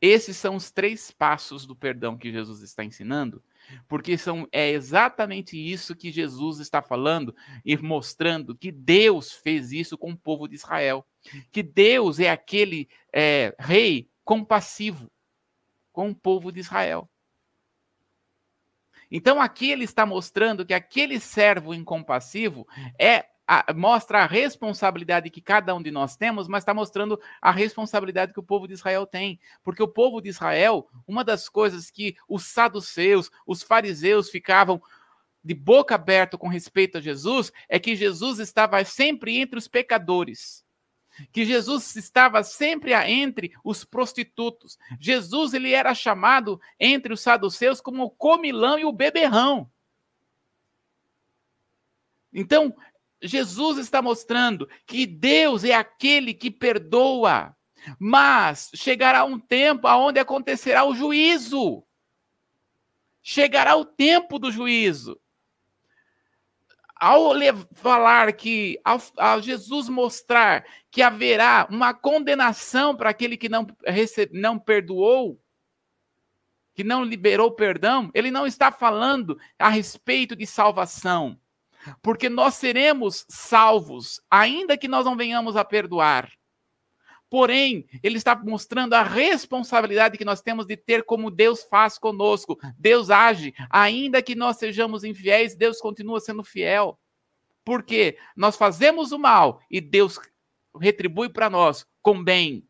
Esses 0.00 0.38
são 0.38 0.56
os 0.56 0.70
três 0.70 1.10
passos 1.10 1.66
do 1.66 1.76
perdão 1.76 2.16
que 2.16 2.32
Jesus 2.32 2.62
está 2.62 2.82
ensinando, 2.82 3.44
porque 3.86 4.16
são, 4.16 4.48
é 4.50 4.70
exatamente 4.70 5.58
isso 5.58 5.94
que 5.94 6.10
Jesus 6.10 6.58
está 6.58 6.80
falando 6.80 7.36
e 7.62 7.76
mostrando 7.76 8.56
que 8.56 8.72
Deus 8.72 9.30
fez 9.30 9.72
isso 9.72 9.98
com 9.98 10.12
o 10.12 10.16
povo 10.16 10.48
de 10.48 10.54
Israel. 10.54 11.06
Que 11.52 11.62
Deus 11.62 12.18
é 12.18 12.30
aquele 12.30 12.88
é, 13.12 13.54
rei 13.58 14.08
compassivo 14.24 15.12
com 15.92 16.08
o 16.08 16.14
povo 16.14 16.50
de 16.50 16.60
Israel. 16.60 17.10
Então 19.10 19.40
aqui 19.40 19.70
ele 19.70 19.84
está 19.84 20.06
mostrando 20.06 20.64
que 20.64 20.74
aquele 20.74 21.18
servo 21.18 21.74
incompassivo 21.74 22.66
é 22.98 23.26
a, 23.46 23.72
mostra 23.74 24.22
a 24.22 24.26
responsabilidade 24.26 25.28
que 25.28 25.40
cada 25.40 25.74
um 25.74 25.82
de 25.82 25.90
nós 25.90 26.16
temos, 26.16 26.46
mas 26.46 26.62
está 26.62 26.72
mostrando 26.72 27.20
a 27.42 27.50
responsabilidade 27.50 28.32
que 28.32 28.38
o 28.38 28.44
povo 28.44 28.68
de 28.68 28.74
Israel 28.74 29.04
tem. 29.04 29.40
Porque 29.64 29.82
o 29.82 29.88
povo 29.88 30.20
de 30.20 30.28
Israel, 30.28 30.88
uma 31.06 31.24
das 31.24 31.48
coisas 31.48 31.90
que 31.90 32.14
os 32.28 32.46
saduceus, 32.46 33.28
os 33.44 33.62
fariseus 33.62 34.30
ficavam 34.30 34.80
de 35.42 35.54
boca 35.54 35.96
aberta 35.96 36.38
com 36.38 36.46
respeito 36.46 36.98
a 36.98 37.00
Jesus, 37.00 37.50
é 37.68 37.78
que 37.80 37.96
Jesus 37.96 38.38
estava 38.38 38.84
sempre 38.84 39.38
entre 39.38 39.58
os 39.58 39.66
pecadores 39.66 40.64
que 41.32 41.44
Jesus 41.44 41.96
estava 41.96 42.42
sempre 42.42 42.92
entre 42.94 43.52
os 43.64 43.84
prostitutos. 43.84 44.78
Jesus 44.98 45.54
ele 45.54 45.72
era 45.72 45.94
chamado 45.94 46.60
entre 46.78 47.12
os 47.12 47.20
saduceus 47.20 47.80
como 47.80 48.04
o 48.04 48.10
comilão 48.10 48.78
e 48.78 48.84
o 48.84 48.92
beberrão. 48.92 49.70
Então, 52.32 52.74
Jesus 53.22 53.78
está 53.78 54.00
mostrando 54.00 54.68
que 54.86 55.06
Deus 55.06 55.64
é 55.64 55.74
aquele 55.74 56.32
que 56.32 56.50
perdoa, 56.50 57.54
mas 57.98 58.70
chegará 58.74 59.24
um 59.24 59.38
tempo 59.38 59.86
aonde 59.86 60.18
acontecerá 60.18 60.84
o 60.84 60.94
juízo. 60.94 61.84
Chegará 63.22 63.76
o 63.76 63.84
tempo 63.84 64.38
do 64.38 64.50
juízo 64.50 65.20
ao 67.00 67.30
falar 67.72 68.32
que, 68.34 68.78
ao, 68.84 69.00
ao, 69.16 69.40
Jesus 69.40 69.88
mostrar 69.88 70.66
que 70.90 71.00
haverá 71.00 71.66
uma 71.70 71.94
condenação 71.94 72.94
para 72.94 73.08
aquele 73.08 73.38
que 73.38 73.48
não, 73.48 73.66
não 74.32 74.58
perdoou, 74.58 75.40
que 76.74 76.84
não 76.84 77.02
liberou 77.02 77.50
perdão, 77.52 78.10
ele 78.12 78.30
não 78.30 78.46
está 78.46 78.70
falando 78.70 79.38
a 79.58 79.70
respeito 79.70 80.36
de 80.36 80.46
salvação, 80.46 81.40
porque 82.02 82.28
nós 82.28 82.54
seremos 82.54 83.24
salvos, 83.28 84.20
ainda 84.30 84.76
que 84.76 84.86
nós 84.86 85.06
não 85.06 85.16
venhamos 85.16 85.56
a 85.56 85.64
perdoar. 85.64 86.30
Porém, 87.30 87.86
ele 88.02 88.16
está 88.18 88.34
mostrando 88.34 88.94
a 88.94 89.04
responsabilidade 89.04 90.18
que 90.18 90.24
nós 90.24 90.42
temos 90.42 90.66
de 90.66 90.76
ter 90.76 91.04
como 91.04 91.30
Deus 91.30 91.62
faz 91.62 91.96
conosco. 91.96 92.58
Deus 92.76 93.08
age, 93.08 93.54
ainda 93.70 94.20
que 94.20 94.34
nós 94.34 94.56
sejamos 94.56 95.04
infiéis, 95.04 95.54
Deus 95.54 95.80
continua 95.80 96.18
sendo 96.18 96.42
fiel. 96.42 96.98
Porque 97.64 98.18
nós 98.36 98.56
fazemos 98.56 99.12
o 99.12 99.18
mal 99.18 99.60
e 99.70 99.80
Deus 99.80 100.18
retribui 100.80 101.28
para 101.28 101.48
nós 101.48 101.86
com 102.02 102.22
bem. 102.22 102.66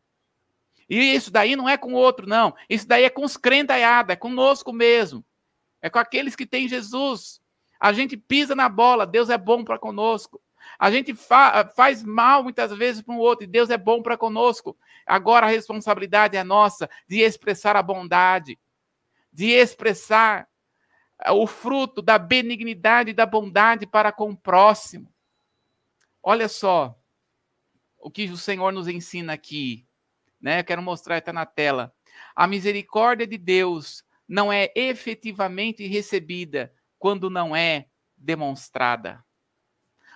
E 0.87 1.15
isso 1.15 1.31
daí 1.31 1.55
não 1.55 1.67
é 1.67 1.75
com 1.75 1.93
outro, 1.93 2.27
não. 2.27 2.53
Isso 2.69 2.87
daí 2.87 3.03
é 3.03 3.09
com 3.09 3.23
os 3.23 3.37
crentaiados, 3.37 4.13
é 4.13 4.15
conosco 4.15 4.71
mesmo. 4.71 5.25
É 5.81 5.89
com 5.89 5.97
aqueles 5.97 6.35
que 6.35 6.45
têm 6.45 6.67
Jesus. 6.67 7.41
A 7.79 7.91
gente 7.93 8.15
pisa 8.15 8.53
na 8.53 8.69
bola, 8.69 9.07
Deus 9.07 9.31
é 9.31 9.37
bom 9.39 9.63
para 9.63 9.79
conosco. 9.79 10.39
A 10.77 10.89
gente 10.89 11.13
fa 11.13 11.65
faz 11.75 12.03
mal 12.03 12.43
muitas 12.43 12.75
vezes 12.75 13.01
para 13.01 13.13
um 13.13 13.19
outro 13.19 13.43
e 13.43 13.47
Deus 13.47 13.69
é 13.69 13.77
bom 13.77 14.01
para 14.01 14.17
conosco. 14.17 14.77
Agora 15.05 15.45
a 15.45 15.49
responsabilidade 15.49 16.37
é 16.37 16.43
nossa 16.43 16.89
de 17.07 17.19
expressar 17.21 17.75
a 17.75 17.83
bondade, 17.83 18.59
de 19.31 19.51
expressar 19.51 20.47
eh, 21.23 21.31
o 21.31 21.45
fruto 21.45 22.01
da 22.01 22.17
benignidade 22.17 23.11
e 23.11 23.13
da 23.13 23.25
bondade 23.25 23.85
para 23.85 24.11
com 24.11 24.31
o 24.31 24.37
próximo. 24.37 25.11
Olha 26.23 26.47
só 26.47 26.97
o 27.97 28.09
que 28.09 28.25
o 28.25 28.37
Senhor 28.37 28.71
nos 28.71 28.87
ensina 28.87 29.33
aqui, 29.33 29.85
né? 30.39 30.59
Eu 30.59 30.63
quero 30.63 30.81
mostrar 30.81 31.17
está 31.17 31.31
na 31.31 31.45
tela. 31.45 31.93
A 32.35 32.47
misericórdia 32.47 33.27
de 33.27 33.37
Deus 33.37 34.03
não 34.27 34.51
é 34.51 34.71
efetivamente 34.75 35.85
recebida 35.87 36.73
quando 36.97 37.29
não 37.29 37.55
é 37.55 37.87
demonstrada. 38.15 39.23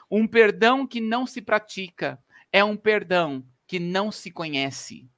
Um 0.10 0.28
perdão 0.28 0.86
que 0.86 1.02
não 1.02 1.26
se 1.26 1.42
pratica 1.42 2.20
é 2.52 2.64
um 2.64 2.78
perdão 2.78 3.46
que 3.68 3.80
não 3.80 4.12
se 4.12 4.32
conhece. 4.32 5.10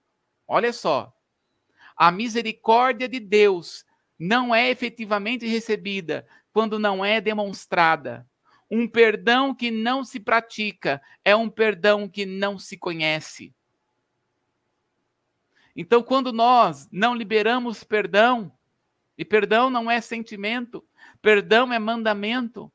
Olha 0.47 0.71
só. 0.71 1.13
A 1.95 2.11
misericórdia 2.11 3.07
de 3.07 3.19
Deus 3.19 3.85
não 4.17 4.53
é 4.53 4.69
efetivamente 4.69 5.45
recebida 5.45 6.25
quando 6.53 6.79
não 6.79 7.03
é 7.03 7.19
demonstrada. 7.19 8.27
Um 8.69 8.87
perdão 8.87 9.53
que 9.53 9.71
não 9.71 10.03
se 10.03 10.19
pratica 10.19 11.01
é 11.23 11.35
um 11.35 11.49
perdão 11.49 12.07
que 12.07 12.25
não 12.25 12.57
se 12.59 12.77
conhece. 12.77 13.53
Então, 15.75 16.01
quando 16.01 16.33
nós 16.33 16.87
não 16.91 17.13
liberamos 17.13 17.83
perdão, 17.83 18.51
e 19.17 19.23
perdão 19.23 19.69
não 19.69 19.89
é 19.89 20.01
sentimento, 20.01 20.83
perdão 21.21 21.71
é 21.71 21.79
mandamento, 21.79 22.71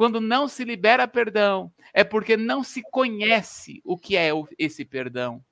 quando 0.00 0.18
não 0.18 0.48
se 0.48 0.64
libera 0.64 1.06
perdão, 1.06 1.70
é 1.92 2.02
porque 2.02 2.34
não 2.34 2.64
se 2.64 2.80
conhece 2.90 3.82
o 3.84 3.98
que 3.98 4.16
é 4.16 4.30
esse 4.58 4.82
perdão. 4.82 5.44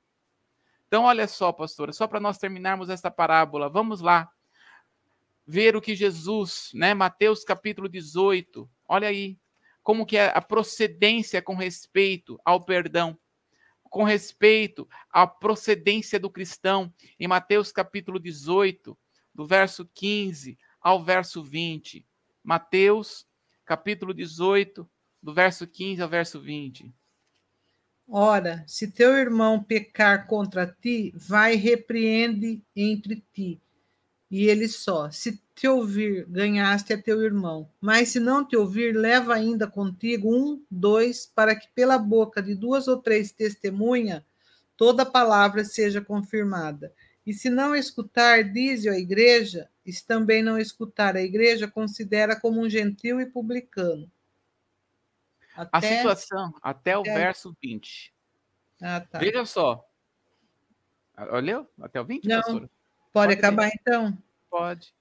Então, 0.86 1.04
olha 1.04 1.28
só, 1.28 1.52
pastora, 1.52 1.92
só 1.92 2.06
para 2.06 2.18
nós 2.18 2.38
terminarmos 2.38 2.88
essa 2.88 3.10
parábola, 3.10 3.68
vamos 3.68 4.00
lá 4.00 4.26
ver 5.46 5.76
o 5.76 5.82
que 5.82 5.94
Jesus, 5.94 6.70
né, 6.72 6.94
Mateus 6.94 7.44
capítulo 7.44 7.90
18, 7.90 8.66
olha 8.88 9.08
aí, 9.08 9.38
como 9.82 10.06
que 10.06 10.16
é 10.16 10.32
a 10.34 10.40
procedência 10.40 11.42
com 11.42 11.54
respeito 11.54 12.40
ao 12.42 12.64
perdão, 12.64 13.18
com 13.82 14.02
respeito 14.02 14.88
à 15.10 15.26
procedência 15.26 16.18
do 16.18 16.30
cristão, 16.30 16.90
em 17.20 17.28
Mateus 17.28 17.70
capítulo 17.70 18.18
18, 18.18 18.96
do 19.34 19.44
verso 19.44 19.86
15 19.92 20.58
ao 20.80 21.04
verso 21.04 21.42
20. 21.42 22.06
Mateus 22.42 23.27
capítulo 23.68 24.14
18, 24.14 24.88
do 25.22 25.34
verso 25.34 25.66
15 25.66 26.00
ao 26.00 26.08
verso 26.08 26.40
20. 26.40 26.90
Ora, 28.08 28.64
se 28.66 28.90
teu 28.90 29.12
irmão 29.12 29.62
pecar 29.62 30.26
contra 30.26 30.66
ti, 30.66 31.12
vai 31.14 31.54
repreende 31.54 32.62
entre 32.74 33.22
ti, 33.30 33.60
e 34.30 34.46
ele 34.46 34.68
só. 34.68 35.10
Se 35.10 35.38
te 35.54 35.68
ouvir, 35.68 36.24
ganhaste 36.30 36.94
a 36.94 37.02
teu 37.02 37.20
irmão. 37.20 37.68
Mas 37.78 38.08
se 38.08 38.18
não 38.18 38.42
te 38.42 38.56
ouvir, 38.56 38.96
leva 38.96 39.34
ainda 39.34 39.66
contigo 39.66 40.34
um, 40.34 40.64
dois, 40.70 41.26
para 41.26 41.54
que 41.54 41.68
pela 41.74 41.98
boca 41.98 42.42
de 42.42 42.54
duas 42.54 42.88
ou 42.88 42.96
três 42.96 43.32
testemunha 43.32 44.24
toda 44.78 45.04
palavra 45.04 45.62
seja 45.62 46.00
confirmada. 46.00 46.90
E 47.26 47.34
se 47.34 47.50
não 47.50 47.76
escutar, 47.76 48.44
diz 48.44 48.86
a 48.86 48.98
igreja, 48.98 49.68
e 49.88 49.92
se 49.92 50.06
também 50.06 50.42
não 50.42 50.58
escutar 50.58 51.16
a 51.16 51.22
igreja, 51.22 51.66
considera 51.66 52.38
como 52.38 52.60
um 52.60 52.68
gentil 52.68 53.22
e 53.22 53.24
publicano. 53.26 54.06
Até... 55.56 55.78
A 55.78 55.96
situação, 55.96 56.54
até 56.60 56.94
o 56.94 57.00
até... 57.00 57.14
verso 57.14 57.56
20. 57.62 58.14
Ah, 58.82 59.00
tá. 59.00 59.18
Veja 59.18 59.46
só. 59.46 59.82
Olhou? 61.32 61.66
Até 61.80 61.98
o 61.98 62.04
20, 62.04 62.28
Não, 62.28 62.42
pode, 62.42 62.70
pode 63.14 63.32
acabar 63.32 63.70
ver. 63.70 63.78
então? 63.80 64.22
Pode. 64.50 64.94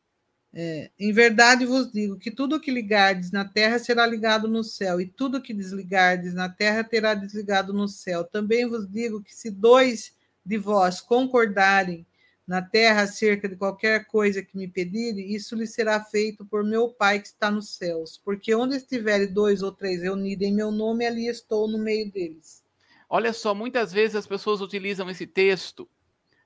É, 0.53 0.89
em 0.97 1.11
verdade 1.11 1.65
vos 1.65 1.91
digo 1.91 2.17
que 2.17 2.31
tudo 2.31 2.59
que 2.59 2.71
ligardes 2.71 3.29
na 3.29 3.43
terra 3.43 3.77
será 3.79 4.07
ligado 4.07 4.47
no 4.47 4.63
céu, 4.63 5.01
e 5.01 5.05
tudo 5.05 5.41
que 5.41 5.53
desligardes 5.53 6.33
na 6.33 6.47
terra 6.47 6.81
terá 6.81 7.13
desligado 7.13 7.73
no 7.73 7.89
céu. 7.89 8.23
Também 8.23 8.65
vos 8.65 8.89
digo 8.89 9.21
que 9.21 9.35
se 9.35 9.51
dois 9.51 10.15
de 10.45 10.57
vós 10.57 11.01
concordarem 11.01 12.07
na 12.47 12.61
terra 12.61 13.01
acerca 13.01 13.49
de 13.49 13.57
qualquer 13.57 14.05
coisa 14.05 14.41
que 14.41 14.57
me 14.57 14.69
pedirem, 14.69 15.35
isso 15.35 15.53
lhe 15.53 15.67
será 15.67 16.01
feito 16.01 16.45
por 16.45 16.63
meu 16.63 16.87
Pai 16.89 17.19
que 17.19 17.27
está 17.27 17.51
nos 17.51 17.75
céus. 17.75 18.19
Porque 18.23 18.55
onde 18.55 18.77
estiverem 18.77 19.33
dois 19.33 19.61
ou 19.61 19.71
três 19.71 20.01
reunidos 20.01 20.47
em 20.47 20.53
meu 20.53 20.71
nome, 20.71 21.05
ali 21.05 21.27
estou 21.27 21.67
no 21.67 21.77
meio 21.77 22.09
deles. 22.09 22.63
Olha 23.09 23.33
só, 23.33 23.53
muitas 23.53 23.91
vezes 23.91 24.15
as 24.15 24.25
pessoas 24.25 24.61
utilizam 24.61 25.09
esse 25.09 25.27
texto 25.27 25.89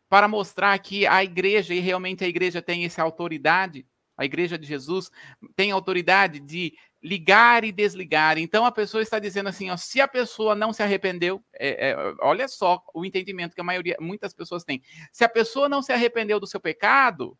para 0.09 0.27
mostrar 0.27 0.77
que 0.79 1.05
a 1.05 1.23
igreja, 1.23 1.73
e 1.73 1.79
realmente 1.79 2.23
a 2.23 2.27
igreja 2.27 2.61
tem 2.61 2.83
essa 2.83 3.03
autoridade, 3.03 3.85
a 4.17 4.25
igreja 4.25 4.57
de 4.57 4.67
Jesus 4.67 5.11
tem 5.55 5.71
autoridade 5.71 6.39
de 6.39 6.73
ligar 7.01 7.63
e 7.63 7.71
desligar. 7.71 8.37
Então 8.37 8.65
a 8.65 8.71
pessoa 8.71 9.01
está 9.01 9.17
dizendo 9.17 9.49
assim: 9.49 9.69
ó, 9.69 9.77
se 9.77 9.99
a 9.99 10.07
pessoa 10.07 10.53
não 10.53 10.71
se 10.71 10.83
arrependeu, 10.83 11.43
é, 11.53 11.89
é, 11.89 11.95
olha 12.21 12.47
só 12.47 12.83
o 12.93 13.03
entendimento 13.05 13.55
que 13.55 13.61
a 13.61 13.63
maioria, 13.63 13.97
muitas 13.99 14.33
pessoas 14.33 14.63
têm. 14.63 14.81
Se 15.11 15.23
a 15.23 15.29
pessoa 15.29 15.67
não 15.67 15.81
se 15.81 15.91
arrependeu 15.91 16.39
do 16.39 16.47
seu 16.47 16.59
pecado, 16.59 17.37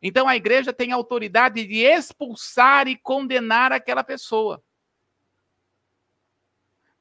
então 0.00 0.26
a 0.26 0.36
igreja 0.36 0.72
tem 0.72 0.92
autoridade 0.92 1.66
de 1.66 1.78
expulsar 1.78 2.88
e 2.88 2.96
condenar 2.96 3.72
aquela 3.72 4.02
pessoa. 4.02 4.62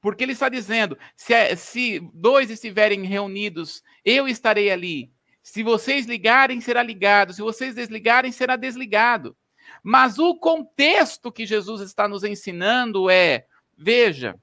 Porque 0.01 0.23
ele 0.23 0.33
está 0.33 0.49
dizendo: 0.49 0.97
se, 1.15 1.33
é, 1.33 1.55
se 1.55 1.99
dois 2.13 2.49
estiverem 2.49 3.03
reunidos, 3.05 3.81
eu 4.03 4.27
estarei 4.27 4.69
ali. 4.69 5.13
Se 5.41 5.63
vocês 5.63 6.05
ligarem, 6.05 6.59
será 6.61 6.83
ligado. 6.83 7.33
Se 7.33 7.41
vocês 7.41 7.75
desligarem, 7.75 8.31
será 8.31 8.55
desligado. 8.55 9.35
Mas 9.83 10.17
o 10.17 10.33
contexto 10.35 11.29
que 11.29 11.45
Jesus 11.45 11.81
está 11.81 12.07
nos 12.07 12.23
ensinando 12.23 13.09
é: 13.09 13.45
veja, 13.77 14.39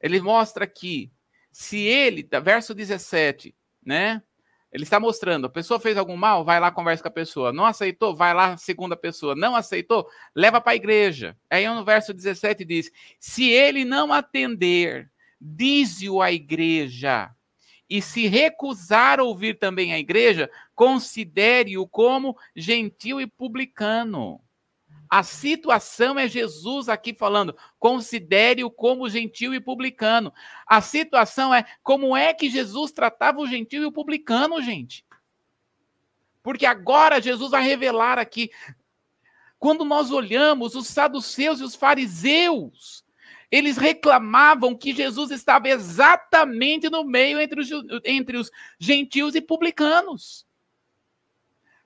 ele 0.00 0.20
mostra 0.20 0.64
aqui, 0.64 1.12
se 1.52 1.78
ele, 1.78 2.28
verso 2.42 2.74
17, 2.74 3.54
né? 3.84 4.20
Ele 4.70 4.82
está 4.82 5.00
mostrando, 5.00 5.46
a 5.46 5.50
pessoa 5.50 5.80
fez 5.80 5.96
algum 5.96 6.14
mal, 6.14 6.44
vai 6.44 6.60
lá, 6.60 6.70
conversa 6.70 7.02
com 7.02 7.08
a 7.08 7.12
pessoa. 7.12 7.52
Não 7.54 7.64
aceitou, 7.64 8.14
vai 8.14 8.34
lá, 8.34 8.54
segunda 8.58 8.94
pessoa. 8.94 9.34
Não 9.34 9.56
aceitou, 9.56 10.06
leva 10.34 10.60
para 10.60 10.72
a 10.72 10.76
igreja. 10.76 11.34
Aí 11.48 11.66
no 11.66 11.84
verso 11.84 12.12
17 12.12 12.64
diz: 12.64 12.90
se 13.18 13.48
ele 13.48 13.84
não 13.84 14.12
atender, 14.12 15.10
diz-o 15.40 16.20
à 16.20 16.30
igreja 16.30 17.34
e 17.88 18.02
se 18.02 18.26
recusar 18.26 19.18
a 19.18 19.24
ouvir 19.24 19.58
também 19.58 19.92
a 19.92 19.98
igreja, 19.98 20.50
considere-o 20.74 21.86
como 21.86 22.36
gentil 22.54 23.20
e 23.20 23.26
publicano. 23.26 24.40
A 25.10 25.22
situação 25.22 26.18
é 26.18 26.28
Jesus 26.28 26.88
aqui 26.88 27.14
falando, 27.14 27.56
considere-o 27.78 28.70
como 28.70 29.08
gentil 29.08 29.54
e 29.54 29.60
publicano. 29.60 30.32
A 30.66 30.82
situação 30.82 31.54
é 31.54 31.64
como 31.82 32.14
é 32.14 32.34
que 32.34 32.50
Jesus 32.50 32.92
tratava 32.92 33.40
o 33.40 33.46
gentil 33.46 33.82
e 33.82 33.86
o 33.86 33.92
publicano, 33.92 34.60
gente. 34.60 35.04
Porque 36.42 36.66
agora 36.66 37.22
Jesus 37.22 37.50
vai 37.50 37.62
revelar 37.62 38.18
aqui. 38.18 38.50
Quando 39.58 39.84
nós 39.84 40.10
olhamos 40.10 40.74
os 40.74 40.86
saduceus 40.86 41.60
e 41.60 41.64
os 41.64 41.74
fariseus, 41.74 43.02
eles 43.50 43.76
reclamavam 43.76 44.76
que 44.76 44.92
Jesus 44.92 45.30
estava 45.30 45.68
exatamente 45.68 46.90
no 46.90 47.04
meio 47.04 47.40
entre 47.40 47.60
os, 47.60 47.70
entre 48.04 48.36
os 48.36 48.50
gentios 48.78 49.34
e 49.34 49.40
publicanos. 49.40 50.46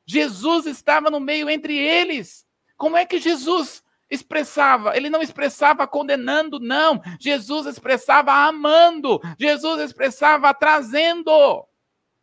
Jesus 0.05 0.67
estava 0.67 1.11
no 1.11 1.21
meio 1.21 1.49
entre 1.49 1.77
eles. 1.77 2.47
Como 2.77 2.97
é 2.97 3.07
que 3.07 3.21
Jesus 3.21 3.83
expressava? 4.11 4.97
Ele 4.97 5.09
não 5.09 5.23
expressava 5.23 5.87
condenando, 5.87 6.59
não. 6.59 7.01
Jesus 7.21 7.67
expressava 7.67 8.33
amando. 8.33 9.21
Jesus 9.39 9.81
expressava 9.81 10.53
trazendo 10.53 11.67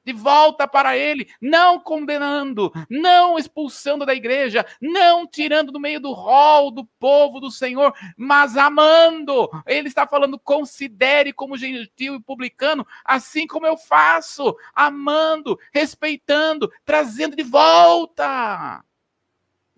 de 0.09 0.13
volta 0.13 0.67
para 0.67 0.97
ele, 0.97 1.29
não 1.39 1.79
condenando, 1.79 2.71
não 2.89 3.37
expulsando 3.37 4.07
da 4.07 4.15
igreja, 4.15 4.65
não 4.81 5.27
tirando 5.27 5.71
do 5.71 5.79
meio 5.79 5.99
do 5.99 6.11
rol 6.13 6.71
do 6.71 6.83
povo 6.99 7.39
do 7.39 7.51
Senhor, 7.51 7.93
mas 8.17 8.57
amando. 8.57 9.47
Ele 9.67 9.87
está 9.87 10.07
falando, 10.07 10.39
considere 10.39 11.31
como 11.31 11.55
gentil 11.55 12.15
e 12.15 12.21
publicano, 12.21 12.87
assim 13.05 13.45
como 13.45 13.67
eu 13.67 13.77
faço, 13.77 14.55
amando, 14.73 15.59
respeitando, 15.71 16.71
trazendo 16.83 17.35
de 17.35 17.43
volta. 17.43 18.83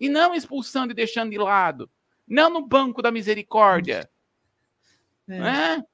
E 0.00 0.08
não 0.08 0.34
expulsando 0.34 0.92
e 0.92 0.96
deixando 0.96 1.30
de 1.30 1.38
lado. 1.38 1.90
Não 2.26 2.48
no 2.48 2.66
banco 2.66 3.02
da 3.02 3.12
misericórdia. 3.12 4.08
É. 5.28 5.38
Né? 5.38 5.84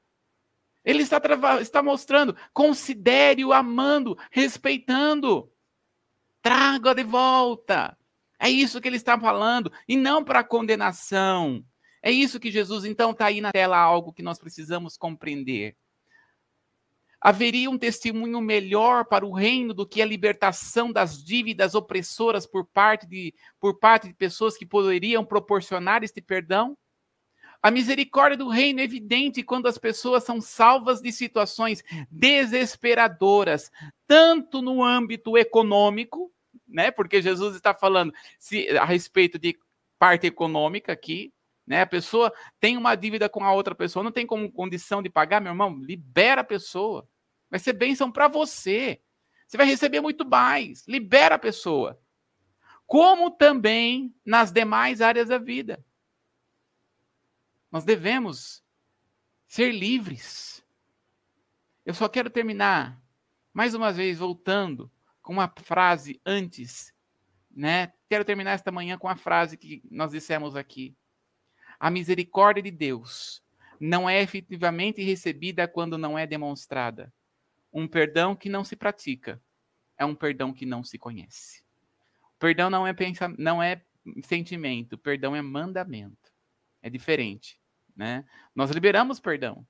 Ele 0.89 1.03
está, 1.03 1.21
está 1.61 1.83
mostrando, 1.83 2.35
considere-o 2.55 3.53
amando, 3.53 4.17
respeitando. 4.31 5.53
Traga 6.41 6.95
de 6.95 7.05
volta. 7.05 7.95
É 8.41 8.49
isso 8.49 8.81
que 8.81 8.89
ele 8.89 8.97
está 8.97 9.21
falando, 9.21 9.71
e 9.87 9.99
não 9.99 10.25
para 10.25 10.43
condenação. 10.43 11.63
É 12.03 12.11
isso 12.11 12.41
que 12.41 12.51
Jesus, 12.51 12.87
então, 12.87 13.11
está 13.11 13.27
aí 13.27 13.39
na 13.43 13.53
tela, 13.53 13.77
algo 13.77 14.15
que 14.15 14.23
nós 14.23 14.39
precisamos 14.39 14.97
compreender. 14.97 15.77
Haveria 17.21 17.69
um 17.69 17.77
testemunho 17.77 18.41
melhor 18.41 19.05
para 19.05 19.27
o 19.27 19.35
reino 19.35 19.75
do 19.75 19.87
que 19.87 20.01
a 20.01 20.07
libertação 20.07 20.91
das 20.91 21.23
dívidas 21.23 21.75
opressoras 21.75 22.47
por 22.47 22.65
parte 22.65 23.07
de, 23.07 23.35
por 23.61 23.79
parte 23.79 24.09
de 24.09 24.15
pessoas 24.15 24.57
que 24.57 24.65
poderiam 24.65 25.23
proporcionar 25.23 26.03
este 26.03 26.23
perdão? 26.23 26.79
A 27.61 27.71
misericórdia 27.71 28.37
do 28.37 28.49
reino 28.49 28.81
é 28.81 28.85
evidente 28.85 29.43
quando 29.43 29.67
as 29.67 29.77
pessoas 29.77 30.23
são 30.23 30.41
salvas 30.41 31.01
de 31.01 31.11
situações 31.11 31.83
desesperadoras, 32.11 33.71
tanto 34.07 34.63
no 34.63 34.83
âmbito 34.83 35.37
econômico, 35.37 36.33
né? 36.67 36.91
Porque 36.91 37.21
Jesus 37.21 37.57
está 37.57 37.75
falando 37.75 38.13
se, 38.39 38.69
a 38.79 38.85
respeito 38.85 39.39
de 39.39 39.59
parte 39.99 40.27
econômica 40.27 40.93
aqui, 40.93 41.33
né? 41.67 41.83
A 41.83 41.87
pessoa 41.87 42.33
tem 42.61 42.77
uma 42.77 42.95
dívida 42.95 43.29
com 43.29 43.43
a 43.43 43.53
outra 43.53 43.75
pessoa, 43.75 44.05
não 44.05 44.13
tem 44.13 44.27
como 44.27 44.51
condição 44.53 45.03
de 45.03 45.11
pagar, 45.11 45.41
meu 45.41 45.51
irmão, 45.51 45.77
libera 45.79 46.43
a 46.43 46.45
pessoa. 46.45 47.09
Vai 47.51 47.59
ser 47.59 47.73
bênção 47.73 48.11
para 48.11 48.29
você. 48.29 49.01
Você 49.47 49.57
vai 49.57 49.67
receber 49.67 50.01
muito 50.01 50.25
mais. 50.25 50.87
Libera 50.87 51.35
a 51.35 51.39
pessoa. 51.39 52.01
Como 52.87 53.31
também 53.31 54.15
nas 54.25 54.53
demais 54.53 55.01
áreas 55.01 55.29
da 55.29 55.39
vida. 55.39 55.85
Nós 57.71 57.85
devemos 57.85 58.63
ser 59.47 59.73
livres. 59.73 60.65
Eu 61.85 61.95
só 61.95 62.09
quero 62.09 62.31
terminar, 62.31 63.01
mais 63.53 63.75
uma 63.75 63.93
vez, 63.93 64.19
voltando 64.19 64.91
com 65.23 65.33
uma 65.33 65.53
frase 65.63 66.21
antes, 66.25 66.95
né? 67.51 67.93
Quero 68.09 68.25
terminar 68.25 68.53
esta 68.53 68.71
manhã 68.71 68.97
com 68.97 69.09
a 69.09 69.17
frase 69.17 69.57
que 69.57 69.83
nós 69.91 70.13
dissemos 70.13 70.57
aqui. 70.57 70.97
A 71.79 71.91
misericórdia 71.91 72.63
de 72.63 72.71
Deus 72.71 73.43
não 73.81 74.09
é 74.09 74.23
efetivamente 74.23 75.03
recebida 75.03 75.69
quando 75.69 75.99
não 75.99 76.19
é 76.19 76.27
demonstrada. 76.27 77.13
Um 77.73 77.87
perdão 77.87 78.35
que 78.35 78.49
não 78.49 78.65
se 78.65 78.75
pratica 78.75 79.41
é 79.97 80.05
um 80.05 80.15
perdão 80.15 80.53
que 80.53 80.65
não 80.65 80.83
se 80.83 80.99
conhece. 80.99 81.63
Perdão 82.39 82.71
não 82.71 82.87
é, 82.87 82.93
pensa, 82.93 83.29
não 83.37 83.63
é 83.63 83.83
sentimento, 84.23 84.97
perdão 84.97 85.35
é 85.35 85.43
mandamento. 85.43 86.28
É 86.83 86.89
diferente, 86.89 87.61
né? 87.97 88.25
Nós 88.55 88.71
liberamos 88.71 89.21
perdão. 89.21 89.67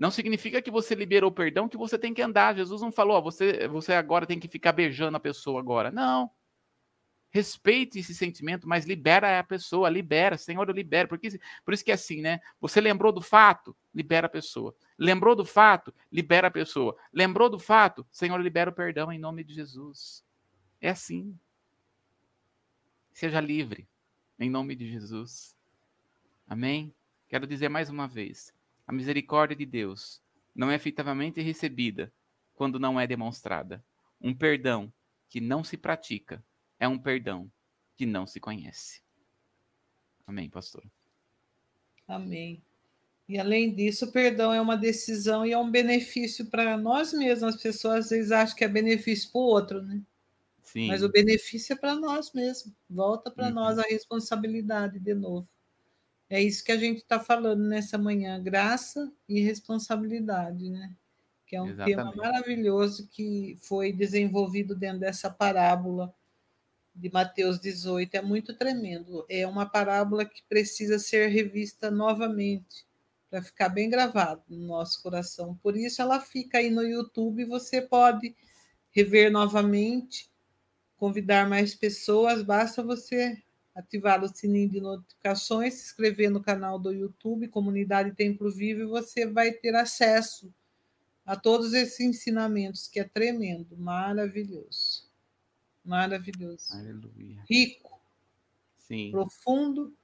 Não 0.00 0.10
significa 0.10 0.62
que 0.62 0.70
você 0.70 0.94
liberou 0.94 1.30
perdão 1.30 1.68
que 1.68 1.76
você 1.76 1.98
tem 1.98 2.14
que 2.14 2.22
andar. 2.22 2.56
Jesus 2.56 2.80
não 2.80 2.90
falou, 2.90 3.18
ó, 3.18 3.20
você, 3.20 3.68
você 3.68 3.92
agora 3.92 4.26
tem 4.26 4.40
que 4.40 4.48
ficar 4.48 4.72
beijando 4.72 5.16
a 5.18 5.20
pessoa 5.20 5.60
agora. 5.60 5.90
Não. 5.90 6.30
Respeite 7.28 7.98
esse 7.98 8.14
sentimento, 8.14 8.66
mas 8.66 8.86
libera 8.86 9.38
a 9.38 9.44
pessoa, 9.44 9.90
libera, 9.90 10.38
Senhor, 10.38 10.66
eu 10.66 10.74
libero. 10.74 11.06
Porque, 11.06 11.38
por 11.62 11.74
isso 11.74 11.84
que 11.84 11.90
é 11.90 11.94
assim, 11.94 12.22
né? 12.22 12.40
Você 12.62 12.80
lembrou 12.80 13.12
do 13.12 13.20
fato, 13.20 13.76
libera 13.94 14.26
a 14.26 14.30
pessoa. 14.30 14.74
Lembrou 14.98 15.36
do 15.36 15.44
fato, 15.44 15.94
libera 16.10 16.48
a 16.48 16.50
pessoa. 16.50 16.96
Lembrou 17.12 17.50
do 17.50 17.58
fato, 17.58 18.06
Senhor, 18.10 18.40
libera 18.40 18.70
o 18.70 18.74
perdão 18.74 19.12
em 19.12 19.18
nome 19.18 19.44
de 19.44 19.52
Jesus. 19.52 20.24
É 20.80 20.88
assim. 20.88 21.38
Seja 23.12 23.38
livre, 23.38 23.86
em 24.38 24.48
nome 24.48 24.74
de 24.74 24.90
Jesus. 24.90 25.59
Amém? 26.50 26.92
Quero 27.28 27.46
dizer 27.46 27.68
mais 27.68 27.88
uma 27.88 28.08
vez: 28.08 28.52
a 28.84 28.92
misericórdia 28.92 29.56
de 29.56 29.64
Deus 29.64 30.20
não 30.52 30.68
é 30.68 30.74
efetivamente 30.74 31.40
recebida 31.40 32.12
quando 32.54 32.76
não 32.76 32.98
é 32.98 33.06
demonstrada. 33.06 33.84
Um 34.20 34.34
perdão 34.34 34.92
que 35.28 35.40
não 35.40 35.62
se 35.62 35.76
pratica 35.76 36.44
é 36.80 36.88
um 36.88 36.98
perdão 36.98 37.48
que 37.94 38.04
não 38.04 38.26
se 38.26 38.40
conhece. 38.40 39.00
Amém, 40.26 40.50
pastor. 40.50 40.84
Amém. 42.08 42.60
E 43.28 43.38
além 43.38 43.72
disso, 43.72 44.06
o 44.06 44.12
perdão 44.12 44.52
é 44.52 44.60
uma 44.60 44.76
decisão 44.76 45.46
e 45.46 45.52
é 45.52 45.58
um 45.58 45.70
benefício 45.70 46.46
para 46.46 46.76
nós 46.76 47.12
mesmos. 47.12 47.54
As 47.54 47.62
pessoas 47.62 48.06
às 48.06 48.10
vezes 48.10 48.32
acham 48.32 48.56
que 48.56 48.64
é 48.64 48.68
benefício 48.68 49.30
para 49.30 49.40
o 49.40 49.44
outro, 49.44 49.82
né? 49.82 50.02
Sim. 50.64 50.88
Mas 50.88 51.04
o 51.04 51.08
benefício 51.08 51.74
é 51.74 51.76
para 51.76 51.94
nós 51.94 52.32
mesmos. 52.32 52.74
Volta 52.88 53.30
para 53.30 53.46
uhum. 53.46 53.54
nós 53.54 53.78
a 53.78 53.82
responsabilidade 53.82 54.98
de 54.98 55.14
novo. 55.14 55.48
É 56.30 56.40
isso 56.40 56.64
que 56.64 56.70
a 56.70 56.78
gente 56.78 56.98
está 56.98 57.18
falando 57.18 57.64
nessa 57.64 57.98
manhã, 57.98 58.40
graça 58.40 59.12
e 59.28 59.40
responsabilidade, 59.40 60.70
né? 60.70 60.94
Que 61.44 61.56
é 61.56 61.62
um 61.62 61.66
Exatamente. 61.66 61.96
tema 61.96 62.14
maravilhoso 62.14 63.08
que 63.08 63.58
foi 63.60 63.92
desenvolvido 63.92 64.76
dentro 64.76 65.00
dessa 65.00 65.28
parábola 65.28 66.14
de 66.94 67.10
Mateus 67.10 67.58
18 67.58 68.14
é 68.14 68.22
muito 68.22 68.54
tremendo. 68.54 69.26
É 69.28 69.46
uma 69.46 69.66
parábola 69.66 70.24
que 70.24 70.42
precisa 70.48 71.00
ser 71.00 71.28
revista 71.28 71.90
novamente 71.90 72.86
para 73.28 73.42
ficar 73.42 73.68
bem 73.68 73.88
gravado 73.88 74.42
no 74.48 74.66
nosso 74.66 75.02
coração. 75.02 75.58
Por 75.62 75.76
isso 75.76 76.00
ela 76.00 76.20
fica 76.20 76.58
aí 76.58 76.70
no 76.70 76.82
YouTube, 76.82 77.44
você 77.44 77.80
pode 77.80 78.36
rever 78.90 79.32
novamente, 79.32 80.30
convidar 80.96 81.48
mais 81.48 81.74
pessoas, 81.74 82.42
basta 82.42 82.82
você 82.82 83.42
ativar 83.74 84.22
o 84.22 84.28
sininho 84.28 84.68
de 84.68 84.80
notificações, 84.80 85.74
se 85.74 85.84
inscrever 85.84 86.30
no 86.30 86.42
canal 86.42 86.78
do 86.78 86.92
YouTube, 86.92 87.48
Comunidade 87.48 88.12
Templo 88.14 88.50
Vivo, 88.50 88.82
e 88.82 88.86
você 88.86 89.26
vai 89.26 89.52
ter 89.52 89.74
acesso 89.74 90.52
a 91.24 91.36
todos 91.36 91.72
esses 91.72 92.00
ensinamentos, 92.00 92.88
que 92.88 92.98
é 92.98 93.04
tremendo, 93.04 93.76
maravilhoso. 93.76 95.08
Maravilhoso. 95.84 96.72
Aleluia. 96.72 97.44
Rico. 97.48 98.00
Sim. 98.78 99.10
Profundo 99.12 99.94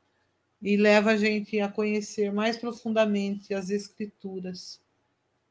e 0.63 0.77
leva 0.77 1.13
a 1.13 1.17
gente 1.17 1.61
a 1.61 1.69
conhecer 1.69 2.33
mais 2.33 2.57
profundamente 2.57 3.53
as 3.53 3.71
escrituras. 3.71 4.81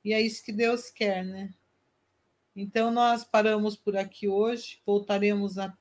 E 0.03 0.13
é 0.13 0.22
isso 0.22 0.43
que 0.43 0.51
Deus 0.51 0.89
quer, 0.89 1.24
né? 1.26 1.53
Então 2.55 2.89
nós 2.89 3.24
paramos 3.24 3.76
por 3.76 3.97
aqui 3.97 4.28
hoje, 4.28 4.80
voltaremos 4.86 5.57
na 5.57 5.78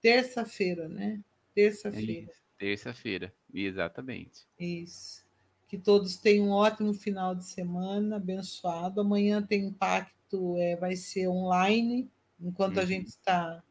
terça-feira, 0.00 0.88
né? 0.88 1.22
Terça-feira. 1.56 2.30
Terça-feira, 2.58 3.34
exatamente. 3.52 4.46
Isso. 4.60 5.24
Que 5.66 5.78
todos 5.78 6.18
tenham 6.18 6.48
um 6.48 6.50
ótimo 6.50 6.92
final 6.92 7.34
de 7.34 7.46
semana, 7.46 8.16
abençoado. 8.16 9.00
Amanhã 9.00 9.42
tem 9.42 9.64
impacto, 9.64 10.54
é, 10.58 10.76
vai 10.76 10.94
ser 10.96 11.28
online, 11.28 12.10
enquanto 12.38 12.76
uhum. 12.76 12.82
a 12.82 12.84
gente 12.84 13.06
está 13.06 13.62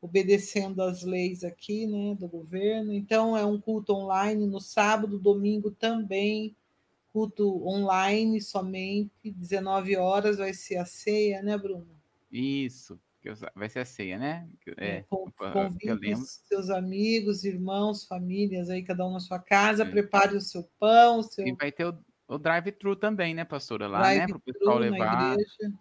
obedecendo 0.00 0.80
às 0.80 1.02
leis 1.02 1.42
aqui, 1.42 1.84
né, 1.84 2.14
do 2.14 2.28
governo. 2.28 2.92
Então 2.92 3.36
é 3.36 3.44
um 3.44 3.60
culto 3.60 3.92
online 3.92 4.46
no 4.46 4.60
sábado, 4.60 5.18
domingo 5.18 5.72
também, 5.72 6.54
culto 7.12 7.66
online 7.66 8.40
somente, 8.40 9.32
19 9.32 9.96
horas 9.96 10.38
vai 10.38 10.54
ser 10.54 10.76
a 10.76 10.84
ceia, 10.84 11.42
né, 11.42 11.58
Bruno? 11.58 11.88
Isso, 12.30 13.00
vai 13.54 13.68
ser 13.68 13.80
a 13.80 13.84
ceia, 13.84 14.18
né? 14.18 14.48
É, 14.76 15.04
Convide 15.52 16.14
os 16.14 16.40
seus 16.46 16.70
amigos, 16.70 17.44
irmãos, 17.44 18.06
famílias 18.06 18.70
aí, 18.70 18.82
cada 18.82 19.06
um 19.06 19.12
na 19.12 19.20
sua 19.20 19.38
casa, 19.38 19.82
é. 19.82 19.90
prepare 19.90 20.36
o 20.36 20.40
seu 20.40 20.68
pão, 20.78 21.20
o 21.20 21.22
seu... 21.22 21.46
E 21.46 21.52
vai 21.52 21.72
ter 21.72 21.86
o 21.86 21.98
o 22.28 22.38
drive-thru 22.38 22.96
também, 22.96 23.34
né, 23.34 23.44
pastora? 23.44 23.86
Lá, 23.86 24.00
né, 24.12 24.26
para 24.26 24.36
o 24.36 24.40
pessoal 24.40 24.78
levar. 24.78 25.36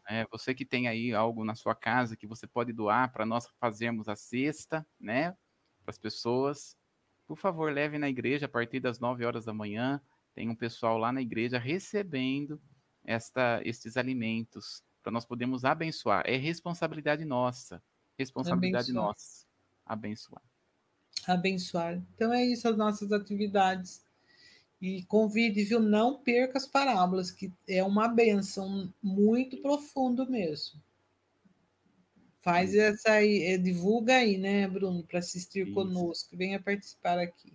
É, 0.08 0.26
você 0.30 0.54
que 0.54 0.66
tem 0.66 0.88
aí 0.88 1.14
algo 1.14 1.44
na 1.44 1.56
sua 1.56 1.74
casa 1.74 2.16
que 2.16 2.28
você 2.28 2.46
pode 2.46 2.72
doar 2.72 3.12
para 3.12 3.26
nós 3.26 3.48
fazermos 3.60 4.08
a 4.08 4.16
cesta, 4.16 4.86
né, 5.00 5.32
para 5.84 5.90
as 5.90 5.98
pessoas. 5.98 6.78
Por 7.28 7.38
favor, 7.38 7.74
leve 7.74 7.98
na 7.98 8.10
igreja 8.10 8.46
a 8.46 8.50
partir 8.50 8.80
das 8.80 9.00
9 9.00 9.26
horas 9.26 9.46
da 9.46 9.54
manhã. 9.54 10.00
Tem 10.36 10.48
um 10.48 10.56
pessoal 10.56 10.98
lá 10.98 11.12
na 11.12 11.22
igreja 11.22 11.58
recebendo 11.58 12.62
esta, 13.04 13.62
estes 13.64 13.98
alimentos 13.98 14.84
para 15.06 15.12
nós 15.12 15.24
podermos 15.24 15.64
abençoar. 15.64 16.24
É 16.26 16.36
responsabilidade 16.36 17.24
nossa. 17.26 17.80
Responsabilidade 18.18 18.90
abençoar. 18.90 19.06
nossa. 19.06 19.46
Abençoar. 19.86 20.42
Abençoar. 21.28 22.02
Então 22.16 22.34
é 22.34 22.44
isso 22.44 22.68
as 22.68 22.76
nossas 22.76 23.12
atividades 23.12 24.04
e 24.82 25.04
convide, 25.04 25.64
viu? 25.64 25.80
Não 25.80 26.18
perca 26.18 26.58
as 26.58 26.66
parábolas, 26.66 27.30
que 27.30 27.54
é 27.68 27.84
uma 27.84 28.08
benção 28.08 28.92
muito 29.00 29.58
profundo 29.58 30.28
mesmo. 30.28 30.82
Faz 32.40 32.74
essa 32.74 33.12
aí, 33.12 33.44
é, 33.44 33.58
divulga 33.60 34.16
aí, 34.16 34.40
né, 34.40 34.68
Bruno, 34.68 35.04
para 35.04 35.20
assistir 35.20 35.68
Isso. 35.68 35.74
conosco. 35.76 36.36
Venha 36.36 36.60
participar 36.60 37.20
aqui. 37.20 37.54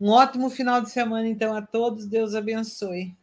Um 0.00 0.10
ótimo 0.10 0.48
final 0.48 0.80
de 0.80 0.90
semana, 0.90 1.26
então, 1.26 1.56
a 1.56 1.62
todos. 1.62 2.06
Deus 2.06 2.36
abençoe. 2.36 3.16